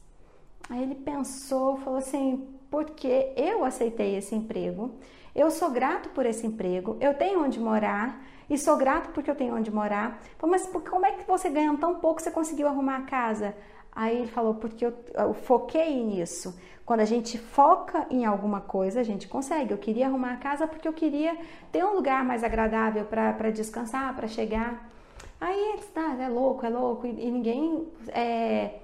Aí 0.68 0.82
ele 0.82 0.94
pensou, 0.94 1.76
falou 1.78 1.98
assim: 1.98 2.46
Porque 2.70 3.32
eu 3.36 3.64
aceitei 3.64 4.16
esse 4.16 4.34
emprego, 4.34 4.92
eu 5.34 5.50
sou 5.50 5.70
grato 5.70 6.08
por 6.10 6.26
esse 6.26 6.46
emprego, 6.46 6.96
eu 7.00 7.14
tenho 7.14 7.44
onde 7.44 7.60
morar 7.60 8.24
e 8.48 8.56
sou 8.56 8.76
grato 8.76 9.10
porque 9.10 9.30
eu 9.30 9.34
tenho 9.34 9.54
onde 9.54 9.70
morar. 9.70 10.20
Mas 10.42 10.66
como 10.88 11.04
é 11.04 11.12
que 11.12 11.26
você 11.26 11.48
ganhando 11.48 11.78
tão 11.78 11.96
pouco 11.96 12.22
você 12.22 12.30
conseguiu 12.30 12.68
arrumar 12.68 12.98
a 12.98 13.02
casa? 13.02 13.54
Aí 13.96 14.18
ele 14.18 14.26
falou, 14.26 14.54
porque 14.54 14.84
eu, 14.84 14.92
eu, 15.14 15.32
foquei 15.32 16.04
nisso. 16.04 16.54
Quando 16.84 17.00
a 17.00 17.04
gente 17.04 17.38
foca 17.38 18.06
em 18.10 18.26
alguma 18.26 18.60
coisa, 18.60 19.00
a 19.00 19.02
gente 19.02 19.26
consegue. 19.26 19.72
Eu 19.72 19.78
queria 19.78 20.06
arrumar 20.06 20.34
a 20.34 20.36
casa 20.36 20.66
porque 20.66 20.86
eu 20.86 20.92
queria 20.92 21.36
ter 21.72 21.82
um 21.82 21.94
lugar 21.94 22.22
mais 22.24 22.44
agradável 22.44 23.06
para 23.06 23.50
descansar, 23.50 24.14
para 24.14 24.28
chegar. 24.28 24.88
Aí 25.40 25.58
ele 25.58 25.82
ah, 25.96 26.16
é 26.22 26.28
louco, 26.28 26.64
é 26.64 26.68
louco. 26.68 27.06
E, 27.06 27.26
e 27.26 27.30
ninguém 27.30 27.88
é, 28.08 28.80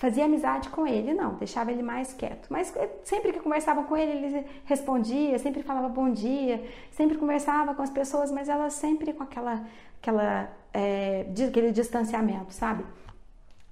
fazia 0.00 0.24
amizade 0.24 0.70
com 0.70 0.86
ele, 0.86 1.12
não, 1.12 1.34
deixava 1.34 1.70
ele 1.70 1.82
mais 1.82 2.14
quieto. 2.14 2.46
Mas 2.48 2.74
eh, 2.74 2.88
sempre 3.04 3.34
que 3.34 3.38
conversava 3.38 3.82
com 3.82 3.94
ele, 3.94 4.12
ele 4.12 4.46
respondia, 4.64 5.38
sempre 5.38 5.62
falava 5.62 5.90
bom 5.90 6.10
dia, 6.10 6.64
sempre 6.90 7.18
conversava 7.18 7.74
com 7.74 7.82
as 7.82 7.90
pessoas, 7.90 8.32
mas 8.32 8.48
ela 8.48 8.70
sempre 8.70 9.12
com 9.12 9.22
aquela, 9.22 9.62
aquela, 10.00 10.48
é, 10.72 11.26
aquele 11.46 11.70
distanciamento, 11.70 12.50
sabe? 12.50 12.82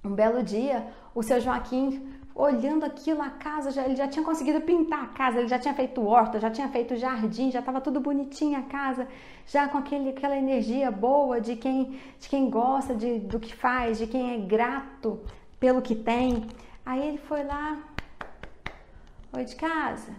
Um 0.05 0.11
belo 0.11 0.43
dia, 0.43 0.85
o 1.15 1.23
seu 1.23 1.41
Joaquim, 1.41 2.07
olhando 2.35 2.85
aquilo, 2.85 3.23
a 3.23 3.31
casa, 3.31 3.71
já, 3.71 3.83
ele 3.83 3.95
já 3.95 4.07
tinha 4.07 4.23
conseguido 4.23 4.61
pintar 4.61 5.05
a 5.05 5.07
casa, 5.07 5.39
ele 5.39 5.47
já 5.47 5.57
tinha 5.57 5.73
feito 5.73 5.99
horta, 6.05 6.39
já 6.39 6.51
tinha 6.51 6.69
feito 6.69 6.95
jardim, 6.95 7.49
já 7.49 7.59
estava 7.59 7.81
tudo 7.81 7.99
bonitinho 7.99 8.59
a 8.59 8.61
casa, 8.61 9.07
já 9.47 9.67
com 9.67 9.79
aquele, 9.79 10.09
aquela 10.11 10.37
energia 10.37 10.91
boa 10.91 11.41
de 11.41 11.55
quem, 11.55 11.99
de 12.19 12.29
quem 12.29 12.51
gosta 12.51 12.93
de, 12.93 13.17
do 13.17 13.39
que 13.39 13.55
faz, 13.55 13.97
de 13.97 14.05
quem 14.05 14.35
é 14.35 14.37
grato 14.37 15.19
pelo 15.59 15.81
que 15.81 15.95
tem. 15.95 16.47
Aí 16.85 17.07
ele 17.07 17.17
foi 17.17 17.43
lá, 17.43 17.77
oi 19.33 19.45
de 19.45 19.55
casa. 19.55 20.13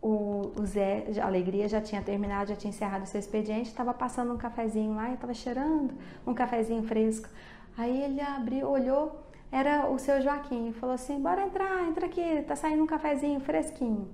O, 0.00 0.52
o 0.60 0.64
Zé, 0.64 1.06
a 1.20 1.26
Alegria, 1.26 1.68
já 1.68 1.80
tinha 1.80 2.00
terminado, 2.00 2.50
já 2.50 2.56
tinha 2.56 2.70
encerrado 2.70 3.06
seu 3.06 3.18
expediente, 3.18 3.70
estava 3.70 3.92
passando 3.92 4.32
um 4.32 4.36
cafezinho 4.36 4.94
lá 4.94 5.12
estava 5.12 5.34
cheirando 5.34 5.94
um 6.26 6.32
cafezinho 6.32 6.82
fresco. 6.84 7.28
Aí 7.76 8.02
ele 8.04 8.20
abriu, 8.20 8.68
olhou, 8.68 9.26
era 9.50 9.90
o 9.90 9.98
seu 9.98 10.20
Joaquim, 10.20 10.72
falou 10.72 10.94
assim: 10.94 11.20
bora 11.20 11.42
entrar, 11.42 11.88
entra 11.88 12.06
aqui, 12.06 12.42
tá 12.46 12.54
saindo 12.54 12.82
um 12.82 12.86
cafezinho 12.86 13.40
fresquinho. 13.40 14.08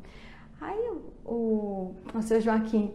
Aí 0.61 0.91
o, 1.25 1.95
o 2.15 2.23
seu 2.23 2.41
Joaquim, 2.41 2.95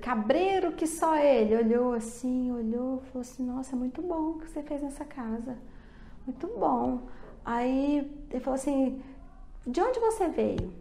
cabreiro 0.00 0.72
que 0.72 0.86
só 0.86 1.16
ele, 1.16 1.56
olhou 1.56 1.94
assim, 1.94 2.52
olhou, 2.52 3.00
falou 3.06 3.20
assim: 3.20 3.44
nossa, 3.44 3.74
é 3.74 3.78
muito 3.78 4.02
bom 4.02 4.30
o 4.30 4.38
que 4.38 4.50
você 4.50 4.62
fez 4.62 4.82
nessa 4.82 5.04
casa, 5.04 5.56
muito 6.26 6.46
bom. 6.58 7.02
Aí 7.44 8.10
ele 8.30 8.40
falou 8.40 8.56
assim: 8.56 9.00
de 9.66 9.80
onde 9.80 10.00
você 10.00 10.28
veio? 10.28 10.72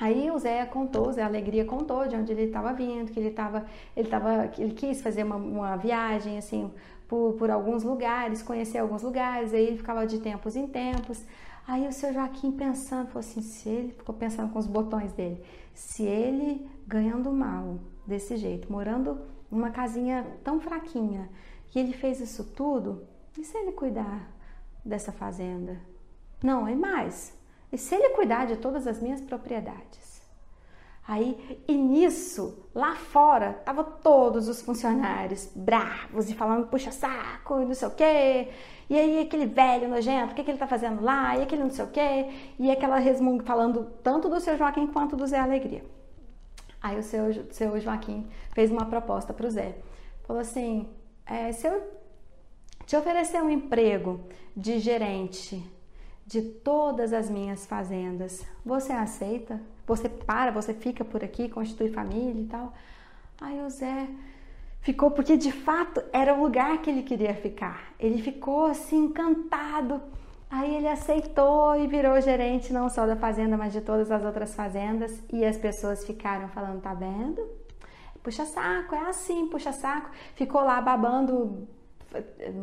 Aí 0.00 0.30
o 0.30 0.38
Zé 0.38 0.64
contou, 0.66 1.08
o 1.08 1.12
Zé 1.12 1.22
Alegria 1.22 1.64
contou 1.64 2.08
de 2.08 2.16
onde 2.16 2.32
ele 2.32 2.44
estava 2.44 2.72
vindo, 2.72 3.12
que 3.12 3.20
ele 3.20 3.28
estava, 3.28 3.64
ele 3.96 4.08
tava, 4.08 4.48
que 4.48 4.62
ele 4.62 4.74
quis 4.74 5.00
fazer 5.00 5.22
uma, 5.22 5.36
uma 5.36 5.76
viagem 5.76 6.38
assim 6.38 6.70
por, 7.06 7.34
por 7.34 7.50
alguns 7.50 7.82
lugares, 7.82 8.42
conhecer 8.42 8.78
alguns 8.78 9.02
lugares, 9.02 9.52
aí 9.52 9.66
ele 9.66 9.76
ficava 9.76 10.06
de 10.06 10.18
tempos 10.18 10.56
em 10.56 10.66
tempos. 10.66 11.22
Aí 11.68 11.86
o 11.86 11.92
seu 11.92 12.12
Joaquim 12.12 12.50
pensando, 12.50 13.08
falou 13.08 13.20
assim, 13.20 13.42
se 13.42 13.68
ele 13.68 13.92
ficou 13.92 14.14
pensando 14.14 14.50
com 14.50 14.58
os 14.58 14.66
botões 14.66 15.12
dele, 15.12 15.44
se 15.74 16.02
ele 16.02 16.66
ganhando 16.86 17.30
mal 17.30 17.78
desse 18.06 18.36
jeito, 18.36 18.72
morando 18.72 19.20
numa 19.50 19.70
casinha 19.70 20.26
tão 20.42 20.58
fraquinha, 20.58 21.28
e 21.74 21.78
ele 21.78 21.92
fez 21.92 22.18
isso 22.18 22.44
tudo, 22.44 23.06
e 23.38 23.44
se 23.44 23.56
ele 23.56 23.72
cuidar 23.72 24.31
dessa 24.84 25.12
fazenda? 25.12 25.80
Não, 26.42 26.66
é 26.66 26.74
mais. 26.74 27.32
E 27.70 27.78
se 27.78 27.94
ele 27.94 28.10
cuidar 28.10 28.46
de 28.46 28.56
todas 28.56 28.86
as 28.86 29.00
minhas 29.00 29.20
propriedades? 29.20 30.22
Aí, 31.06 31.62
e 31.66 31.74
nisso, 31.74 32.68
lá 32.74 32.94
fora, 32.94 33.54
tava 33.64 33.82
todos 33.82 34.46
os 34.46 34.62
funcionários 34.62 35.50
bravos 35.54 36.30
e 36.30 36.34
falando 36.34 36.68
puxa 36.68 36.92
saco 36.92 37.60
e 37.60 37.64
não 37.64 37.74
sei 37.74 37.88
o 37.88 37.90
quê. 37.90 38.48
E 38.88 38.98
aí 38.98 39.20
aquele 39.20 39.46
velho 39.46 39.88
nojento, 39.88 40.32
o 40.32 40.34
que, 40.34 40.44
que 40.44 40.50
ele 40.50 40.58
tá 40.58 40.66
fazendo 40.66 41.02
lá? 41.02 41.36
E 41.36 41.42
aquele 41.42 41.62
não 41.64 41.70
sei 41.70 41.84
o 41.84 41.88
quê. 41.88 42.28
E 42.58 42.70
aquela 42.70 42.98
resmunga 42.98 43.44
falando 43.44 43.84
tanto 44.02 44.28
do 44.28 44.38
seu 44.38 44.56
Joaquim 44.56 44.86
quanto 44.86 45.16
do 45.16 45.26
Zé 45.26 45.38
Alegria. 45.38 45.84
Aí 46.80 46.98
o 46.98 47.02
seu, 47.02 47.32
seu 47.50 47.80
Joaquim 47.80 48.28
fez 48.52 48.70
uma 48.70 48.86
proposta 48.86 49.32
para 49.32 49.46
o 49.46 49.50
Zé. 49.50 49.76
Falou 50.24 50.40
assim, 50.40 50.88
é, 51.26 51.50
se 51.52 51.66
eu 51.66 51.82
te 52.92 52.96
oferecer 52.96 53.42
um 53.42 53.48
emprego 53.48 54.20
de 54.54 54.78
gerente 54.78 55.64
de 56.26 56.42
todas 56.42 57.14
as 57.14 57.30
minhas 57.30 57.64
fazendas, 57.64 58.46
você 58.62 58.92
aceita? 58.92 59.58
Você 59.86 60.10
para, 60.10 60.50
você 60.50 60.74
fica 60.74 61.02
por 61.02 61.24
aqui, 61.24 61.48
constitui 61.48 61.88
família 61.88 62.42
e 62.42 62.44
tal. 62.44 62.74
Aí 63.40 63.64
o 63.64 63.70
Zé 63.70 64.06
ficou 64.82 65.10
porque 65.10 65.38
de 65.38 65.50
fato 65.50 66.02
era 66.12 66.34
o 66.34 66.42
lugar 66.42 66.82
que 66.82 66.90
ele 66.90 67.02
queria 67.02 67.34
ficar. 67.34 67.94
Ele 67.98 68.20
ficou 68.20 68.66
assim 68.66 69.04
encantado. 69.04 70.02
Aí 70.50 70.76
ele 70.76 70.88
aceitou 70.88 71.74
e 71.74 71.86
virou 71.86 72.20
gerente 72.20 72.74
não 72.74 72.90
só 72.90 73.06
da 73.06 73.16
fazenda, 73.16 73.56
mas 73.56 73.72
de 73.72 73.80
todas 73.80 74.10
as 74.10 74.22
outras 74.22 74.54
fazendas. 74.54 75.18
E 75.32 75.46
as 75.46 75.56
pessoas 75.56 76.04
ficaram 76.04 76.46
falando: 76.48 76.82
tá 76.82 76.92
vendo? 76.92 77.40
Puxa 78.22 78.44
saco, 78.44 78.94
é 78.94 79.08
assim, 79.08 79.46
puxa 79.46 79.72
saco. 79.72 80.10
Ficou 80.34 80.60
lá 80.60 80.78
babando 80.78 81.66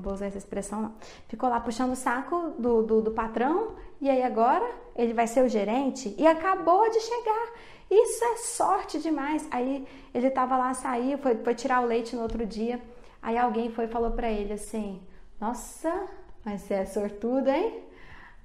vou 0.02 0.14
usar 0.14 0.28
essa 0.28 0.38
expressão 0.38 0.82
não, 0.82 0.94
ficou 1.28 1.50
lá 1.50 1.60
puxando 1.60 1.92
o 1.92 1.96
saco 1.96 2.54
do, 2.58 2.84
do, 2.84 3.02
do 3.02 3.12
patrão 3.12 3.76
e 4.02 4.10
aí 4.10 4.24
agora 4.24 4.70
ele 4.96 5.14
vai 5.14 5.28
ser 5.28 5.44
o 5.44 5.50
gerente 5.50 6.16
e 6.18 6.26
acabou 6.26 6.90
de 6.90 7.00
chegar. 7.00 7.54
Isso 7.90 8.24
é 8.24 8.38
sorte 8.38 9.00
demais. 9.00 9.48
Aí 9.50 9.88
ele 10.14 10.28
estava 10.28 10.56
lá, 10.56 10.74
saiu, 10.74 11.18
foi, 11.18 11.36
foi 11.36 11.56
tirar 11.56 11.82
o 11.82 11.86
leite 11.86 12.16
no 12.16 12.22
outro 12.22 12.46
dia. 12.46 12.80
Aí 13.22 13.38
alguém 13.38 13.72
foi 13.72 13.86
e 13.86 13.88
falou 13.88 14.12
para 14.12 14.30
ele 14.30 14.54
assim: 14.54 15.02
Nossa, 15.40 16.08
mas 16.46 16.62
você 16.62 16.76
é 16.76 16.86
sortudo, 16.86 17.50
hein? 17.50 17.84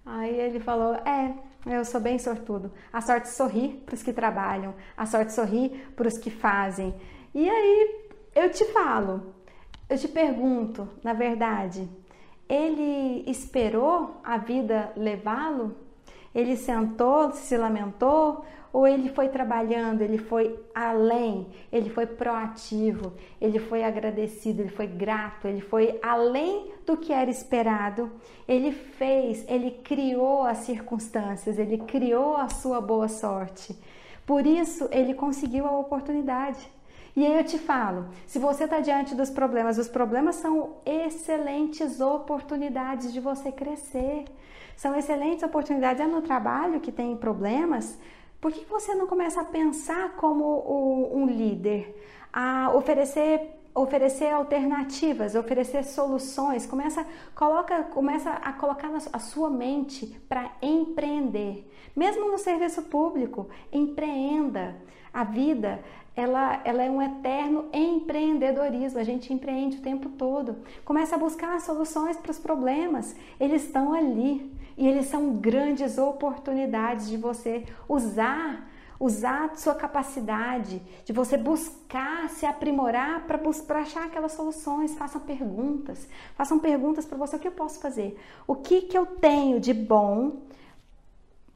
Aí 0.04 0.34
ele 0.34 0.60
falou: 0.60 0.94
É, 0.94 1.34
eu 1.66 1.84
sou 1.84 2.00
bem 2.00 2.18
sortudo. 2.18 2.72
A 2.92 3.00
sorte 3.00 3.28
sorri 3.28 3.82
para 3.84 3.94
os 3.94 4.02
que 4.02 4.12
trabalham, 4.12 4.74
a 4.96 5.06
sorte 5.06 5.32
sorri 5.32 5.68
para 5.94 6.08
os 6.08 6.18
que 6.18 6.30
fazem. 6.30 6.94
E 7.34 7.48
aí 7.48 8.08
eu 8.34 8.50
te 8.50 8.64
falo, 8.66 9.34
eu 9.88 9.98
te 9.98 10.08
pergunto, 10.08 10.88
na 11.02 11.12
verdade, 11.12 11.88
ele 12.48 13.24
esperou 13.26 14.20
a 14.24 14.36
vida 14.36 14.92
levá-lo? 14.96 15.76
Ele 16.34 16.56
sentou, 16.56 17.32
se 17.32 17.56
lamentou 17.56 18.44
ou 18.74 18.88
ele 18.88 19.08
foi 19.08 19.28
trabalhando, 19.28 20.02
ele 20.02 20.18
foi 20.18 20.58
além, 20.74 21.46
ele 21.70 21.88
foi 21.88 22.06
proativo, 22.06 23.12
ele 23.40 23.60
foi 23.60 23.84
agradecido, 23.84 24.62
ele 24.62 24.70
foi 24.70 24.88
grato, 24.88 25.46
ele 25.46 25.60
foi 25.60 25.96
além 26.02 26.72
do 26.84 26.96
que 26.96 27.12
era 27.12 27.30
esperado. 27.30 28.10
Ele 28.48 28.72
fez, 28.72 29.48
ele 29.48 29.70
criou 29.70 30.42
as 30.42 30.58
circunstâncias, 30.58 31.56
ele 31.56 31.78
criou 31.78 32.36
a 32.36 32.48
sua 32.48 32.80
boa 32.80 33.06
sorte. 33.06 33.78
Por 34.26 34.44
isso 34.44 34.88
ele 34.90 35.14
conseguiu 35.14 35.66
a 35.66 35.78
oportunidade. 35.78 36.73
E 37.16 37.24
aí 37.24 37.36
eu 37.36 37.44
te 37.44 37.58
falo, 37.58 38.06
se 38.26 38.40
você 38.40 38.64
está 38.64 38.80
diante 38.80 39.14
dos 39.14 39.30
problemas, 39.30 39.78
os 39.78 39.88
problemas 39.88 40.34
são 40.36 40.78
excelentes 40.84 42.00
oportunidades 42.00 43.12
de 43.12 43.20
você 43.20 43.52
crescer. 43.52 44.24
São 44.76 44.96
excelentes 44.96 45.44
oportunidades. 45.44 46.00
É 46.00 46.06
no 46.06 46.22
trabalho 46.22 46.80
que 46.80 46.90
tem 46.90 47.16
problemas, 47.16 47.96
por 48.40 48.52
que 48.52 48.64
você 48.64 48.94
não 48.94 49.06
começa 49.06 49.40
a 49.40 49.44
pensar 49.44 50.16
como 50.16 51.14
um 51.16 51.26
líder, 51.26 51.94
a 52.32 52.72
oferecer 52.74 53.60
oferecer 53.74 54.32
alternativas, 54.32 55.34
oferecer 55.34 55.82
soluções, 55.82 56.64
começa, 56.64 57.04
coloca, 57.34 57.82
começa 57.84 58.30
a 58.30 58.52
colocar 58.52 58.90
a 59.12 59.18
sua 59.18 59.50
mente 59.50 60.06
para 60.28 60.52
empreender. 60.62 61.68
Mesmo 61.96 62.30
no 62.30 62.38
serviço 62.38 62.82
público, 62.82 63.48
empreenda. 63.72 64.76
A 65.12 65.22
vida, 65.22 65.80
ela, 66.16 66.60
ela 66.64 66.82
é 66.82 66.90
um 66.90 67.00
eterno 67.00 67.68
empreendedorismo, 67.72 68.98
a 68.98 69.04
gente 69.04 69.32
empreende 69.32 69.78
o 69.78 69.82
tempo 69.82 70.08
todo. 70.10 70.56
Começa 70.84 71.14
a 71.16 71.18
buscar 71.18 71.60
soluções 71.60 72.16
para 72.16 72.30
os 72.30 72.38
problemas, 72.38 73.14
eles 73.38 73.64
estão 73.64 73.92
ali 73.92 74.52
e 74.76 74.88
eles 74.88 75.06
são 75.06 75.34
grandes 75.34 75.98
oportunidades 75.98 77.08
de 77.08 77.16
você 77.16 77.64
usar 77.88 78.68
usar 79.04 79.50
a 79.50 79.56
sua 79.56 79.74
capacidade, 79.74 80.80
de 81.04 81.12
você 81.12 81.36
buscar 81.36 82.28
se 82.30 82.46
aprimorar 82.46 83.26
para 83.26 83.78
achar 83.78 84.06
aquelas 84.06 84.32
soluções. 84.32 84.94
Façam 84.94 85.20
perguntas, 85.20 86.08
façam 86.34 86.58
perguntas 86.58 87.04
para 87.04 87.18
você: 87.18 87.36
o 87.36 87.38
que 87.38 87.48
eu 87.48 87.52
posso 87.52 87.78
fazer? 87.80 88.18
O 88.46 88.54
que, 88.54 88.82
que 88.82 88.96
eu 88.96 89.04
tenho 89.04 89.60
de 89.60 89.74
bom 89.74 90.38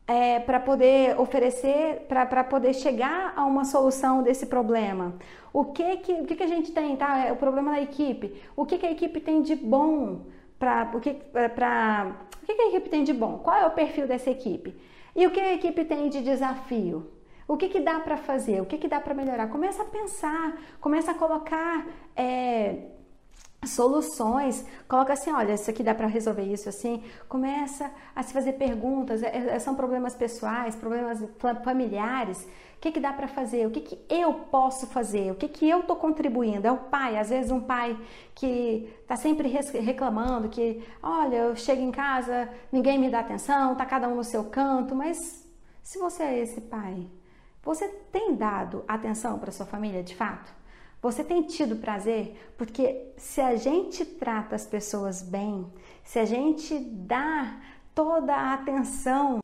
é, 0.07 0.39
para 0.41 0.61
poder 0.61 1.19
oferecer, 1.19 2.07
para 2.07 2.45
poder 2.45 2.75
chegar 2.75 3.33
a 3.35 3.45
uma 3.47 3.65
solução 3.65 4.23
desse 4.23 4.47
problema? 4.47 5.15
O 5.51 5.65
que 5.65 5.97
que, 5.99 6.13
o 6.13 6.27
que, 6.27 6.37
que 6.37 6.43
a 6.43 6.49
gente 6.49 6.71
tem, 6.73 6.97
tá? 6.97 7.27
É 7.27 7.33
o 7.33 7.37
problema 7.37 7.73
da 7.73 7.81
equipe. 7.81 8.43
O 8.55 8.67
que, 8.67 8.77
que 8.77 8.87
a 8.87 8.93
equipe 8.93 9.21
tem 9.21 9.41
de 9.41 9.57
bom? 9.57 10.27
Pra, 10.59 10.91
o 10.93 11.01
que, 11.01 11.15
pra, 11.55 12.17
o 12.43 12.47
que 12.47 12.53
a 12.53 12.69
equipe 12.69 12.91
tem 12.91 13.05
de 13.05 13.15
bom? 13.15 13.39
Qual 13.39 13.57
é 13.57 13.67
o 13.67 13.71
perfil 13.71 14.07
dessa 14.07 14.29
equipe? 14.29 14.75
E 15.17 15.27
o 15.27 15.31
que 15.31 15.41
a 15.41 15.55
equipe 15.55 15.85
tem 15.85 16.09
de 16.09 16.21
desafio? 16.21 17.18
O 17.49 17.57
que, 17.57 17.71
que 17.71 17.81
dá 17.81 17.99
para 17.99 18.19
fazer? 18.19 18.61
O 18.61 18.67
que, 18.67 18.77
que 18.77 18.87
dá 18.87 19.01
para 19.01 19.15
melhorar? 19.15 19.49
Começa 19.49 19.83
a 19.83 19.87
pensar, 19.87 20.61
começa 20.83 21.13
a 21.13 21.15
colocar 21.15 21.87
é, 22.15 22.91
soluções. 23.65 24.67
Coloca 24.87 25.15
assim, 25.15 25.33
olha, 25.33 25.55
isso 25.55 25.71
aqui 25.71 25.83
dá 25.83 25.95
para 25.95 26.07
resolver 26.07 26.43
isso 26.43 26.69
assim. 26.69 27.03
Começa 27.27 27.91
a 28.15 28.23
se 28.23 28.35
fazer 28.35 28.53
perguntas. 28.53 29.23
É, 29.23 29.55
é, 29.55 29.59
são 29.59 29.75
problemas 29.75 30.15
pessoais, 30.15 30.77
problemas 30.77 31.25
familiares. 31.65 32.47
O 32.77 32.81
que, 32.81 32.93
que 32.93 33.01
dá 33.01 33.15
para 33.15 33.27
fazer? 33.27 33.67
O 33.67 33.71
que, 33.71 33.81
que 33.81 33.99
eu 34.11 34.35
posso 34.35 34.87
fazer? 34.87 35.33
O 35.33 35.35
que, 35.35 35.49
que 35.49 35.67
eu 35.67 35.81
estou 35.81 35.97
contribuindo? 35.97 36.67
É 36.67 36.71
o 36.71 36.77
pai, 36.77 37.17
às 37.17 37.31
vezes 37.31 37.51
um 37.51 37.63
pai 37.63 37.99
que 38.35 38.95
está 39.01 39.17
sempre 39.17 39.49
reclamando 39.49 40.51
que, 40.51 40.85
olha, 41.03 41.37
eu 41.37 41.57
chego 41.57 41.81
em 41.81 41.91
casa, 41.91 42.47
ninguém 42.71 42.99
me 42.99 43.11
dá 43.11 43.21
atenção, 43.21 43.75
tá 43.75 43.87
cada 43.87 44.07
um 44.07 44.15
no 44.17 44.23
seu 44.23 44.45
canto, 44.45 44.95
mas 44.95 45.45
se 45.83 45.99
você 45.99 46.23
é 46.23 46.39
esse 46.39 46.61
pai, 46.61 47.09
você 47.63 47.89
tem 48.13 48.35
dado 48.35 48.85
atenção 48.87 49.39
para 49.39 49.53
sua 49.53 49.67
família 49.67 50.03
de 50.03 50.15
fato? 50.15 50.53
Você 51.01 51.23
tem 51.23 51.43
tido 51.43 51.77
prazer? 51.77 52.53
Porque 52.57 53.13
se 53.17 53.41
a 53.41 53.55
gente 53.57 54.05
trata 54.05 54.57
as 54.57 54.67
pessoas 54.67 55.23
bem, 55.23 55.71
se 56.03 56.19
a 56.19 56.25
gente 56.25 56.79
dá 56.79 57.61
toda 57.95 58.35
a 58.35 58.55
atenção, 58.55 59.41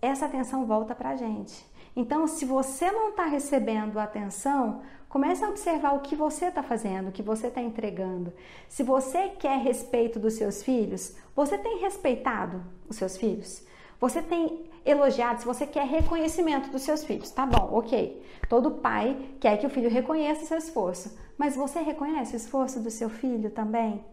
essa 0.00 0.26
atenção 0.26 0.66
volta 0.66 0.94
para 0.94 1.10
a 1.10 1.16
gente. 1.16 1.64
Então, 1.96 2.26
se 2.26 2.44
você 2.44 2.90
não 2.90 3.10
está 3.10 3.24
recebendo 3.26 3.98
atenção, 3.98 4.82
comece 5.08 5.44
a 5.44 5.48
observar 5.48 5.94
o 5.94 6.00
que 6.00 6.16
você 6.16 6.46
está 6.46 6.62
fazendo, 6.62 7.08
o 7.08 7.12
que 7.12 7.22
você 7.22 7.46
está 7.46 7.60
entregando. 7.60 8.32
Se 8.68 8.82
você 8.82 9.28
quer 9.28 9.58
respeito 9.58 10.18
dos 10.18 10.34
seus 10.34 10.62
filhos, 10.62 11.16
você 11.34 11.56
tem 11.56 11.78
respeitado 11.78 12.64
os 12.88 12.96
seus 12.96 13.16
filhos? 13.16 13.64
Você 14.00 14.20
tem 14.20 14.64
elogiado, 14.84 15.40
se 15.40 15.46
você 15.46 15.66
quer 15.66 15.86
reconhecimento 15.86 16.70
dos 16.70 16.82
seus 16.82 17.04
filhos, 17.04 17.30
tá 17.30 17.46
bom, 17.46 17.70
ok. 17.72 18.22
Todo 18.48 18.70
pai 18.70 19.16
quer 19.40 19.56
que 19.56 19.66
o 19.66 19.70
filho 19.70 19.88
reconheça 19.88 20.44
seu 20.44 20.58
esforço, 20.58 21.18
mas 21.38 21.56
você 21.56 21.80
reconhece 21.80 22.34
o 22.34 22.36
esforço 22.36 22.80
do 22.80 22.90
seu 22.90 23.08
filho 23.08 23.50
também? 23.50 24.04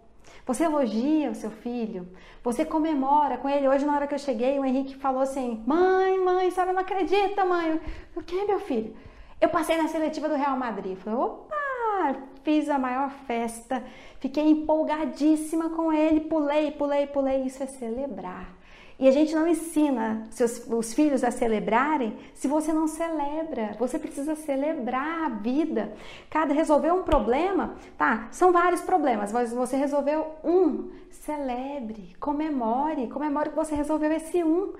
Você 0.45 0.63
elogia 0.63 1.29
o 1.29 1.35
seu 1.35 1.51
filho? 1.51 2.07
Você 2.43 2.65
comemora 2.65 3.37
com 3.37 3.49
ele? 3.49 3.67
Hoje, 3.67 3.85
na 3.85 3.95
hora 3.95 4.07
que 4.07 4.13
eu 4.13 4.19
cheguei, 4.19 4.57
o 4.59 4.65
Henrique 4.65 4.95
falou 4.95 5.21
assim: 5.21 5.63
Mãe, 5.65 6.19
mãe, 6.19 6.47
a 6.47 6.51
senhora 6.51 6.73
não 6.73 6.81
acredita, 6.81 7.45
mãe. 7.45 7.79
O 8.15 8.21
que, 8.21 8.43
meu 8.45 8.59
filho? 8.59 8.95
Eu 9.39 9.49
passei 9.49 9.77
na 9.77 9.87
seletiva 9.87 10.29
do 10.29 10.35
Real 10.35 10.57
Madrid. 10.57 10.97
falei: 10.97 11.19
opa, 11.19 12.15
fiz 12.43 12.69
a 12.69 12.77
maior 12.77 13.09
festa, 13.25 13.83
fiquei 14.19 14.47
empolgadíssima 14.47 15.69
com 15.69 15.91
ele, 15.91 16.21
pulei, 16.21 16.71
pulei, 16.71 17.07
pulei. 17.07 17.43
Isso 17.43 17.61
é 17.63 17.67
celebrar. 17.67 18.60
E 19.01 19.07
a 19.07 19.11
gente 19.11 19.33
não 19.33 19.47
ensina 19.47 20.27
seus, 20.29 20.63
os 20.67 20.93
filhos 20.93 21.23
a 21.23 21.31
celebrarem 21.31 22.15
se 22.35 22.47
você 22.47 22.71
não 22.71 22.87
celebra. 22.87 23.75
Você 23.79 23.97
precisa 23.97 24.35
celebrar 24.35 25.25
a 25.25 25.29
vida. 25.29 25.91
Cada 26.29 26.53
resolver 26.53 26.91
um 26.91 27.01
problema, 27.01 27.73
tá? 27.97 28.27
São 28.29 28.51
vários 28.51 28.81
problemas, 28.81 29.31
mas 29.31 29.51
você 29.51 29.75
resolveu 29.75 30.27
um. 30.43 30.91
Celebre, 31.09 32.15
comemore, 32.19 33.07
comemore 33.07 33.49
que 33.49 33.55
você 33.55 33.73
resolveu 33.73 34.11
esse 34.11 34.43
um. 34.43 34.73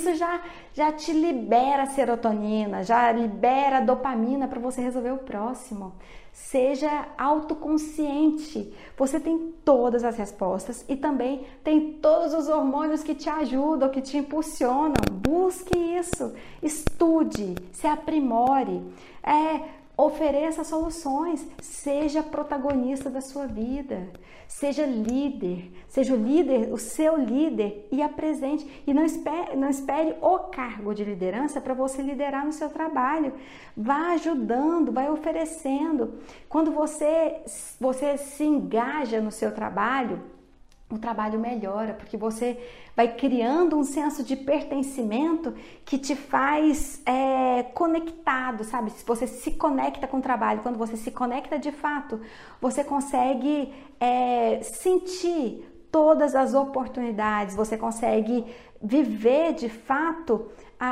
Isso 0.00 0.14
já, 0.14 0.40
já 0.72 0.92
te 0.92 1.12
libera 1.12 1.86
serotonina, 1.86 2.84
já 2.84 3.10
libera 3.10 3.80
dopamina 3.80 4.46
para 4.46 4.60
você 4.60 4.80
resolver 4.80 5.10
o 5.10 5.18
próximo. 5.18 5.92
Seja 6.36 7.08
autoconsciente. 7.16 8.70
Você 8.94 9.18
tem 9.18 9.54
todas 9.64 10.04
as 10.04 10.16
respostas 10.16 10.84
e 10.86 10.94
também 10.94 11.46
tem 11.64 11.94
todos 11.94 12.34
os 12.34 12.46
hormônios 12.46 13.02
que 13.02 13.14
te 13.14 13.28
ajudam, 13.28 13.88
que 13.88 14.02
te 14.02 14.18
impulsionam. 14.18 14.94
Busque 15.10 15.76
isso. 15.76 16.34
Estude, 16.62 17.54
se 17.72 17.86
aprimore. 17.86 18.82
É, 19.22 19.62
Ofereça 19.96 20.62
soluções, 20.62 21.48
seja 21.58 22.22
protagonista 22.22 23.08
da 23.08 23.22
sua 23.22 23.46
vida, 23.46 24.10
seja 24.46 24.84
líder, 24.84 25.72
seja 25.88 26.12
o 26.12 26.22
líder, 26.22 26.70
o 26.70 26.76
seu 26.76 27.16
líder 27.16 27.88
e 27.90 28.02
apresente. 28.02 28.82
E 28.86 28.92
não 28.92 29.02
espere, 29.02 29.56
não 29.56 29.70
espere 29.70 30.14
o 30.20 30.38
cargo 30.50 30.94
de 30.94 31.02
liderança 31.02 31.62
para 31.62 31.72
você 31.72 32.02
liderar 32.02 32.44
no 32.44 32.52
seu 32.52 32.68
trabalho. 32.68 33.32
Vá 33.74 34.12
ajudando, 34.12 34.92
vai 34.92 35.10
oferecendo. 35.10 36.20
Quando 36.46 36.72
você, 36.72 37.40
você 37.80 38.18
se 38.18 38.44
engaja 38.44 39.18
no 39.18 39.30
seu 39.30 39.50
trabalho, 39.54 40.35
o 40.88 40.98
trabalho 40.98 41.38
melhora, 41.38 41.94
porque 41.94 42.16
você 42.16 42.58
vai 42.94 43.14
criando 43.14 43.76
um 43.76 43.82
senso 43.82 44.22
de 44.22 44.36
pertencimento 44.36 45.52
que 45.84 45.98
te 45.98 46.14
faz 46.14 47.02
é, 47.04 47.64
conectado, 47.74 48.62
sabe? 48.62 48.90
Se 48.90 49.04
você 49.04 49.26
se 49.26 49.52
conecta 49.52 50.06
com 50.06 50.18
o 50.18 50.22
trabalho, 50.22 50.62
quando 50.62 50.78
você 50.78 50.96
se 50.96 51.10
conecta 51.10 51.58
de 51.58 51.72
fato, 51.72 52.20
você 52.60 52.84
consegue 52.84 53.74
é, 53.98 54.60
sentir 54.62 55.66
todas 55.90 56.34
as 56.36 56.54
oportunidades, 56.54 57.56
você 57.56 57.76
consegue 57.76 58.44
viver 58.80 59.54
de 59.54 59.68
fato 59.68 60.46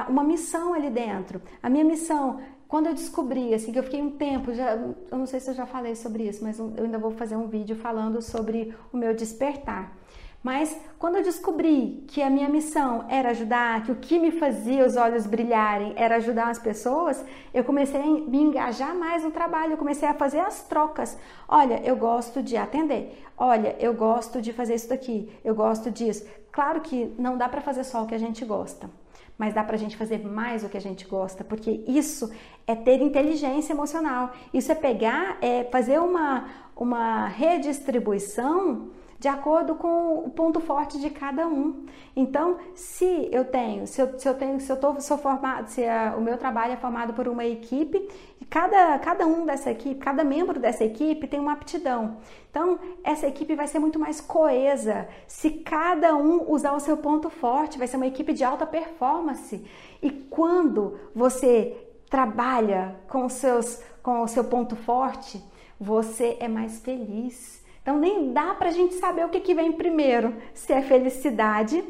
uma 0.08 0.24
missão 0.24 0.72
ali 0.72 0.90
dentro. 0.90 1.42
A 1.62 1.68
minha 1.68 1.84
missão 1.84 2.40
quando 2.74 2.88
eu 2.88 2.94
descobri, 2.94 3.54
assim, 3.54 3.70
que 3.70 3.78
eu 3.78 3.84
fiquei 3.84 4.02
um 4.02 4.10
tempo, 4.10 4.52
já, 4.52 4.72
eu 4.72 5.16
não 5.16 5.26
sei 5.26 5.38
se 5.38 5.48
eu 5.48 5.54
já 5.54 5.64
falei 5.64 5.94
sobre 5.94 6.24
isso, 6.24 6.42
mas 6.42 6.58
eu 6.58 6.72
ainda 6.76 6.98
vou 6.98 7.12
fazer 7.12 7.36
um 7.36 7.46
vídeo 7.46 7.76
falando 7.76 8.20
sobre 8.20 8.74
o 8.92 8.96
meu 8.96 9.14
despertar. 9.14 9.96
Mas 10.42 10.76
quando 10.98 11.14
eu 11.14 11.22
descobri 11.22 12.02
que 12.08 12.20
a 12.20 12.28
minha 12.28 12.48
missão 12.48 13.06
era 13.08 13.30
ajudar, 13.30 13.84
que 13.84 13.92
o 13.92 13.94
que 13.94 14.18
me 14.18 14.32
fazia 14.32 14.84
os 14.84 14.96
olhos 14.96 15.24
brilharem 15.24 15.92
era 15.94 16.16
ajudar 16.16 16.48
as 16.48 16.58
pessoas, 16.58 17.24
eu 17.54 17.62
comecei 17.62 18.00
a 18.00 18.06
me 18.06 18.38
engajar 18.42 18.92
mais 18.92 19.22
no 19.22 19.30
trabalho, 19.30 19.74
eu 19.74 19.78
comecei 19.78 20.08
a 20.08 20.14
fazer 20.14 20.40
as 20.40 20.64
trocas. 20.64 21.16
Olha, 21.46 21.80
eu 21.84 21.94
gosto 21.94 22.42
de 22.42 22.56
atender. 22.56 23.22
Olha, 23.38 23.76
eu 23.78 23.94
gosto 23.94 24.42
de 24.42 24.52
fazer 24.52 24.74
isso 24.74 24.88
daqui. 24.88 25.30
Eu 25.44 25.54
gosto 25.54 25.92
disso. 25.92 26.26
Claro 26.50 26.80
que 26.80 27.14
não 27.20 27.38
dá 27.38 27.48
para 27.48 27.60
fazer 27.60 27.84
só 27.84 28.02
o 28.02 28.06
que 28.08 28.16
a 28.16 28.18
gente 28.18 28.44
gosta 28.44 28.90
mas 29.36 29.52
dá 29.52 29.64
para 29.64 29.74
a 29.74 29.78
gente 29.78 29.96
fazer 29.96 30.18
mais 30.18 30.62
o 30.64 30.68
que 30.68 30.76
a 30.76 30.80
gente 30.80 31.06
gosta, 31.06 31.42
porque 31.42 31.82
isso 31.86 32.30
é 32.66 32.74
ter 32.74 33.00
inteligência 33.00 33.72
emocional. 33.72 34.32
Isso 34.52 34.70
é 34.70 34.74
pegar, 34.74 35.38
é 35.42 35.64
fazer 35.64 35.98
uma, 35.98 36.48
uma 36.76 37.26
redistribuição 37.26 38.90
de 39.24 39.28
acordo 39.28 39.74
com 39.74 40.18
o 40.18 40.28
ponto 40.28 40.60
forte 40.60 41.00
de 41.00 41.08
cada 41.08 41.48
um. 41.48 41.86
Então, 42.14 42.58
se 42.74 43.26
eu 43.32 43.42
tenho, 43.42 43.86
se 43.86 43.98
eu, 44.02 44.18
se 44.18 44.28
eu 44.28 44.34
tenho, 44.34 44.60
se 44.60 44.70
eu 44.70 44.76
tô, 44.78 45.00
sou 45.00 45.16
formado, 45.16 45.66
se 45.68 45.82
a, 45.82 46.14
o 46.14 46.20
meu 46.20 46.36
trabalho 46.36 46.74
é 46.74 46.76
formado 46.76 47.14
por 47.14 47.26
uma 47.26 47.42
equipe, 47.42 48.06
e 48.38 48.44
cada, 48.44 48.98
cada 48.98 49.26
um 49.26 49.46
dessa 49.46 49.70
equipe, 49.70 49.94
cada 49.94 50.22
membro 50.22 50.60
dessa 50.60 50.84
equipe 50.84 51.26
tem 51.26 51.40
uma 51.40 51.54
aptidão. 51.54 52.18
Então, 52.50 52.78
essa 53.02 53.26
equipe 53.26 53.54
vai 53.54 53.66
ser 53.66 53.78
muito 53.78 53.98
mais 53.98 54.20
coesa 54.20 55.08
se 55.26 55.48
cada 55.52 56.14
um 56.14 56.52
usar 56.52 56.74
o 56.74 56.80
seu 56.80 56.98
ponto 56.98 57.30
forte, 57.30 57.78
vai 57.78 57.86
ser 57.86 57.96
uma 57.96 58.06
equipe 58.06 58.34
de 58.34 58.44
alta 58.44 58.66
performance. 58.66 59.64
E 60.02 60.10
quando 60.10 60.98
você 61.14 61.74
trabalha 62.10 62.94
com, 63.08 63.26
seus, 63.30 63.82
com 64.02 64.20
o 64.20 64.28
seu 64.28 64.44
ponto 64.44 64.76
forte, 64.76 65.42
você 65.80 66.36
é 66.40 66.46
mais 66.46 66.80
feliz 66.80 67.63
então 67.84 67.98
nem 67.98 68.32
dá 68.32 68.54
para 68.54 68.70
a 68.70 68.72
gente 68.72 68.94
saber 68.94 69.26
o 69.26 69.28
que, 69.28 69.38
que 69.40 69.52
vem 69.52 69.70
primeiro, 69.70 70.34
se 70.54 70.72
é 70.72 70.80
felicidade 70.80 71.84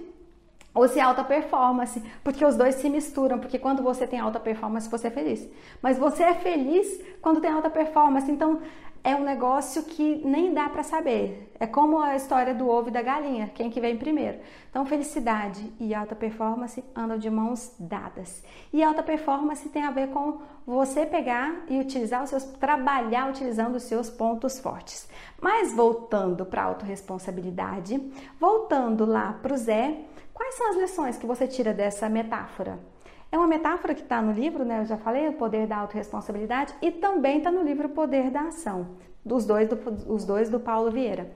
ou 0.74 0.88
se 0.88 0.98
é 0.98 1.02
alta 1.02 1.22
performance, 1.22 2.02
porque 2.24 2.44
os 2.44 2.56
dois 2.56 2.74
se 2.74 2.90
misturam, 2.90 3.38
porque 3.38 3.60
quando 3.60 3.80
você 3.80 4.04
tem 4.04 4.18
alta 4.18 4.40
performance, 4.40 4.90
você 4.90 5.06
é 5.06 5.10
feliz. 5.10 5.48
Mas 5.80 5.96
você 5.96 6.24
é 6.24 6.34
feliz 6.34 7.00
quando 7.22 7.40
tem 7.40 7.48
alta 7.48 7.70
performance, 7.70 8.28
então 8.28 8.60
é 9.04 9.14
um 9.14 9.22
negócio 9.22 9.82
que 9.82 10.26
nem 10.26 10.54
dá 10.54 10.66
para 10.66 10.82
saber. 10.82 11.52
É 11.60 11.66
como 11.66 12.00
a 12.00 12.16
história 12.16 12.54
do 12.54 12.66
ovo 12.66 12.88
e 12.88 12.90
da 12.90 13.02
galinha, 13.02 13.50
quem 13.54 13.68
que 13.68 13.78
vem 13.78 13.98
primeiro. 13.98 14.38
Então, 14.70 14.86
felicidade 14.86 15.70
e 15.78 15.94
alta 15.94 16.16
performance 16.16 16.82
andam 16.96 17.18
de 17.18 17.28
mãos 17.28 17.76
dadas. 17.78 18.42
E 18.72 18.82
alta 18.82 19.02
performance 19.02 19.68
tem 19.68 19.84
a 19.84 19.90
ver 19.90 20.08
com 20.08 20.38
você 20.66 21.04
pegar 21.04 21.64
e 21.68 21.78
utilizar 21.78 22.24
os 22.24 22.30
seus 22.30 22.44
trabalhar 22.44 23.28
utilizando 23.28 23.76
os 23.76 23.82
seus 23.82 24.08
pontos 24.08 24.58
fortes. 24.58 25.06
Mas 25.38 25.74
voltando 25.74 26.46
para 26.46 26.62
a 26.62 26.64
autorresponsabilidade, 26.64 28.00
voltando 28.40 29.04
lá 29.04 29.38
para 29.42 29.52
o 29.52 29.56
Zé, 29.58 29.98
quais 30.32 30.54
são 30.54 30.70
as 30.70 30.76
lições 30.76 31.18
que 31.18 31.26
você 31.26 31.46
tira 31.46 31.74
dessa 31.74 32.08
metáfora? 32.08 32.93
É 33.34 33.36
uma 33.36 33.48
metáfora 33.48 33.96
que 33.96 34.02
está 34.02 34.22
no 34.22 34.30
livro, 34.30 34.64
né? 34.64 34.78
Eu 34.78 34.84
já 34.84 34.96
falei, 34.96 35.26
o 35.26 35.32
poder 35.32 35.66
da 35.66 35.78
autorresponsabilidade, 35.78 36.72
e 36.80 36.92
também 36.92 37.38
está 37.38 37.50
no 37.50 37.64
livro 37.64 37.88
O 37.88 37.90
Poder 37.90 38.30
da 38.30 38.42
Ação, 38.42 38.90
dos 39.24 39.44
dois 39.44 39.68
do, 39.68 39.76
os 40.06 40.24
dois 40.24 40.48
do 40.48 40.60
Paulo 40.60 40.88
Vieira. 40.88 41.32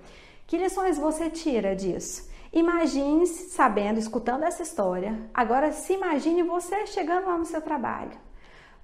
Que 0.46 0.56
lições 0.56 0.96
você 0.96 1.28
tira 1.28 1.74
disso? 1.74 2.30
Imagine 2.52 3.26
sabendo, 3.26 3.98
escutando 3.98 4.44
essa 4.44 4.62
história. 4.62 5.28
Agora 5.34 5.72
se 5.72 5.94
imagine 5.94 6.44
você 6.44 6.86
chegando 6.86 7.26
lá 7.26 7.36
no 7.36 7.44
seu 7.44 7.60
trabalho. 7.60 8.12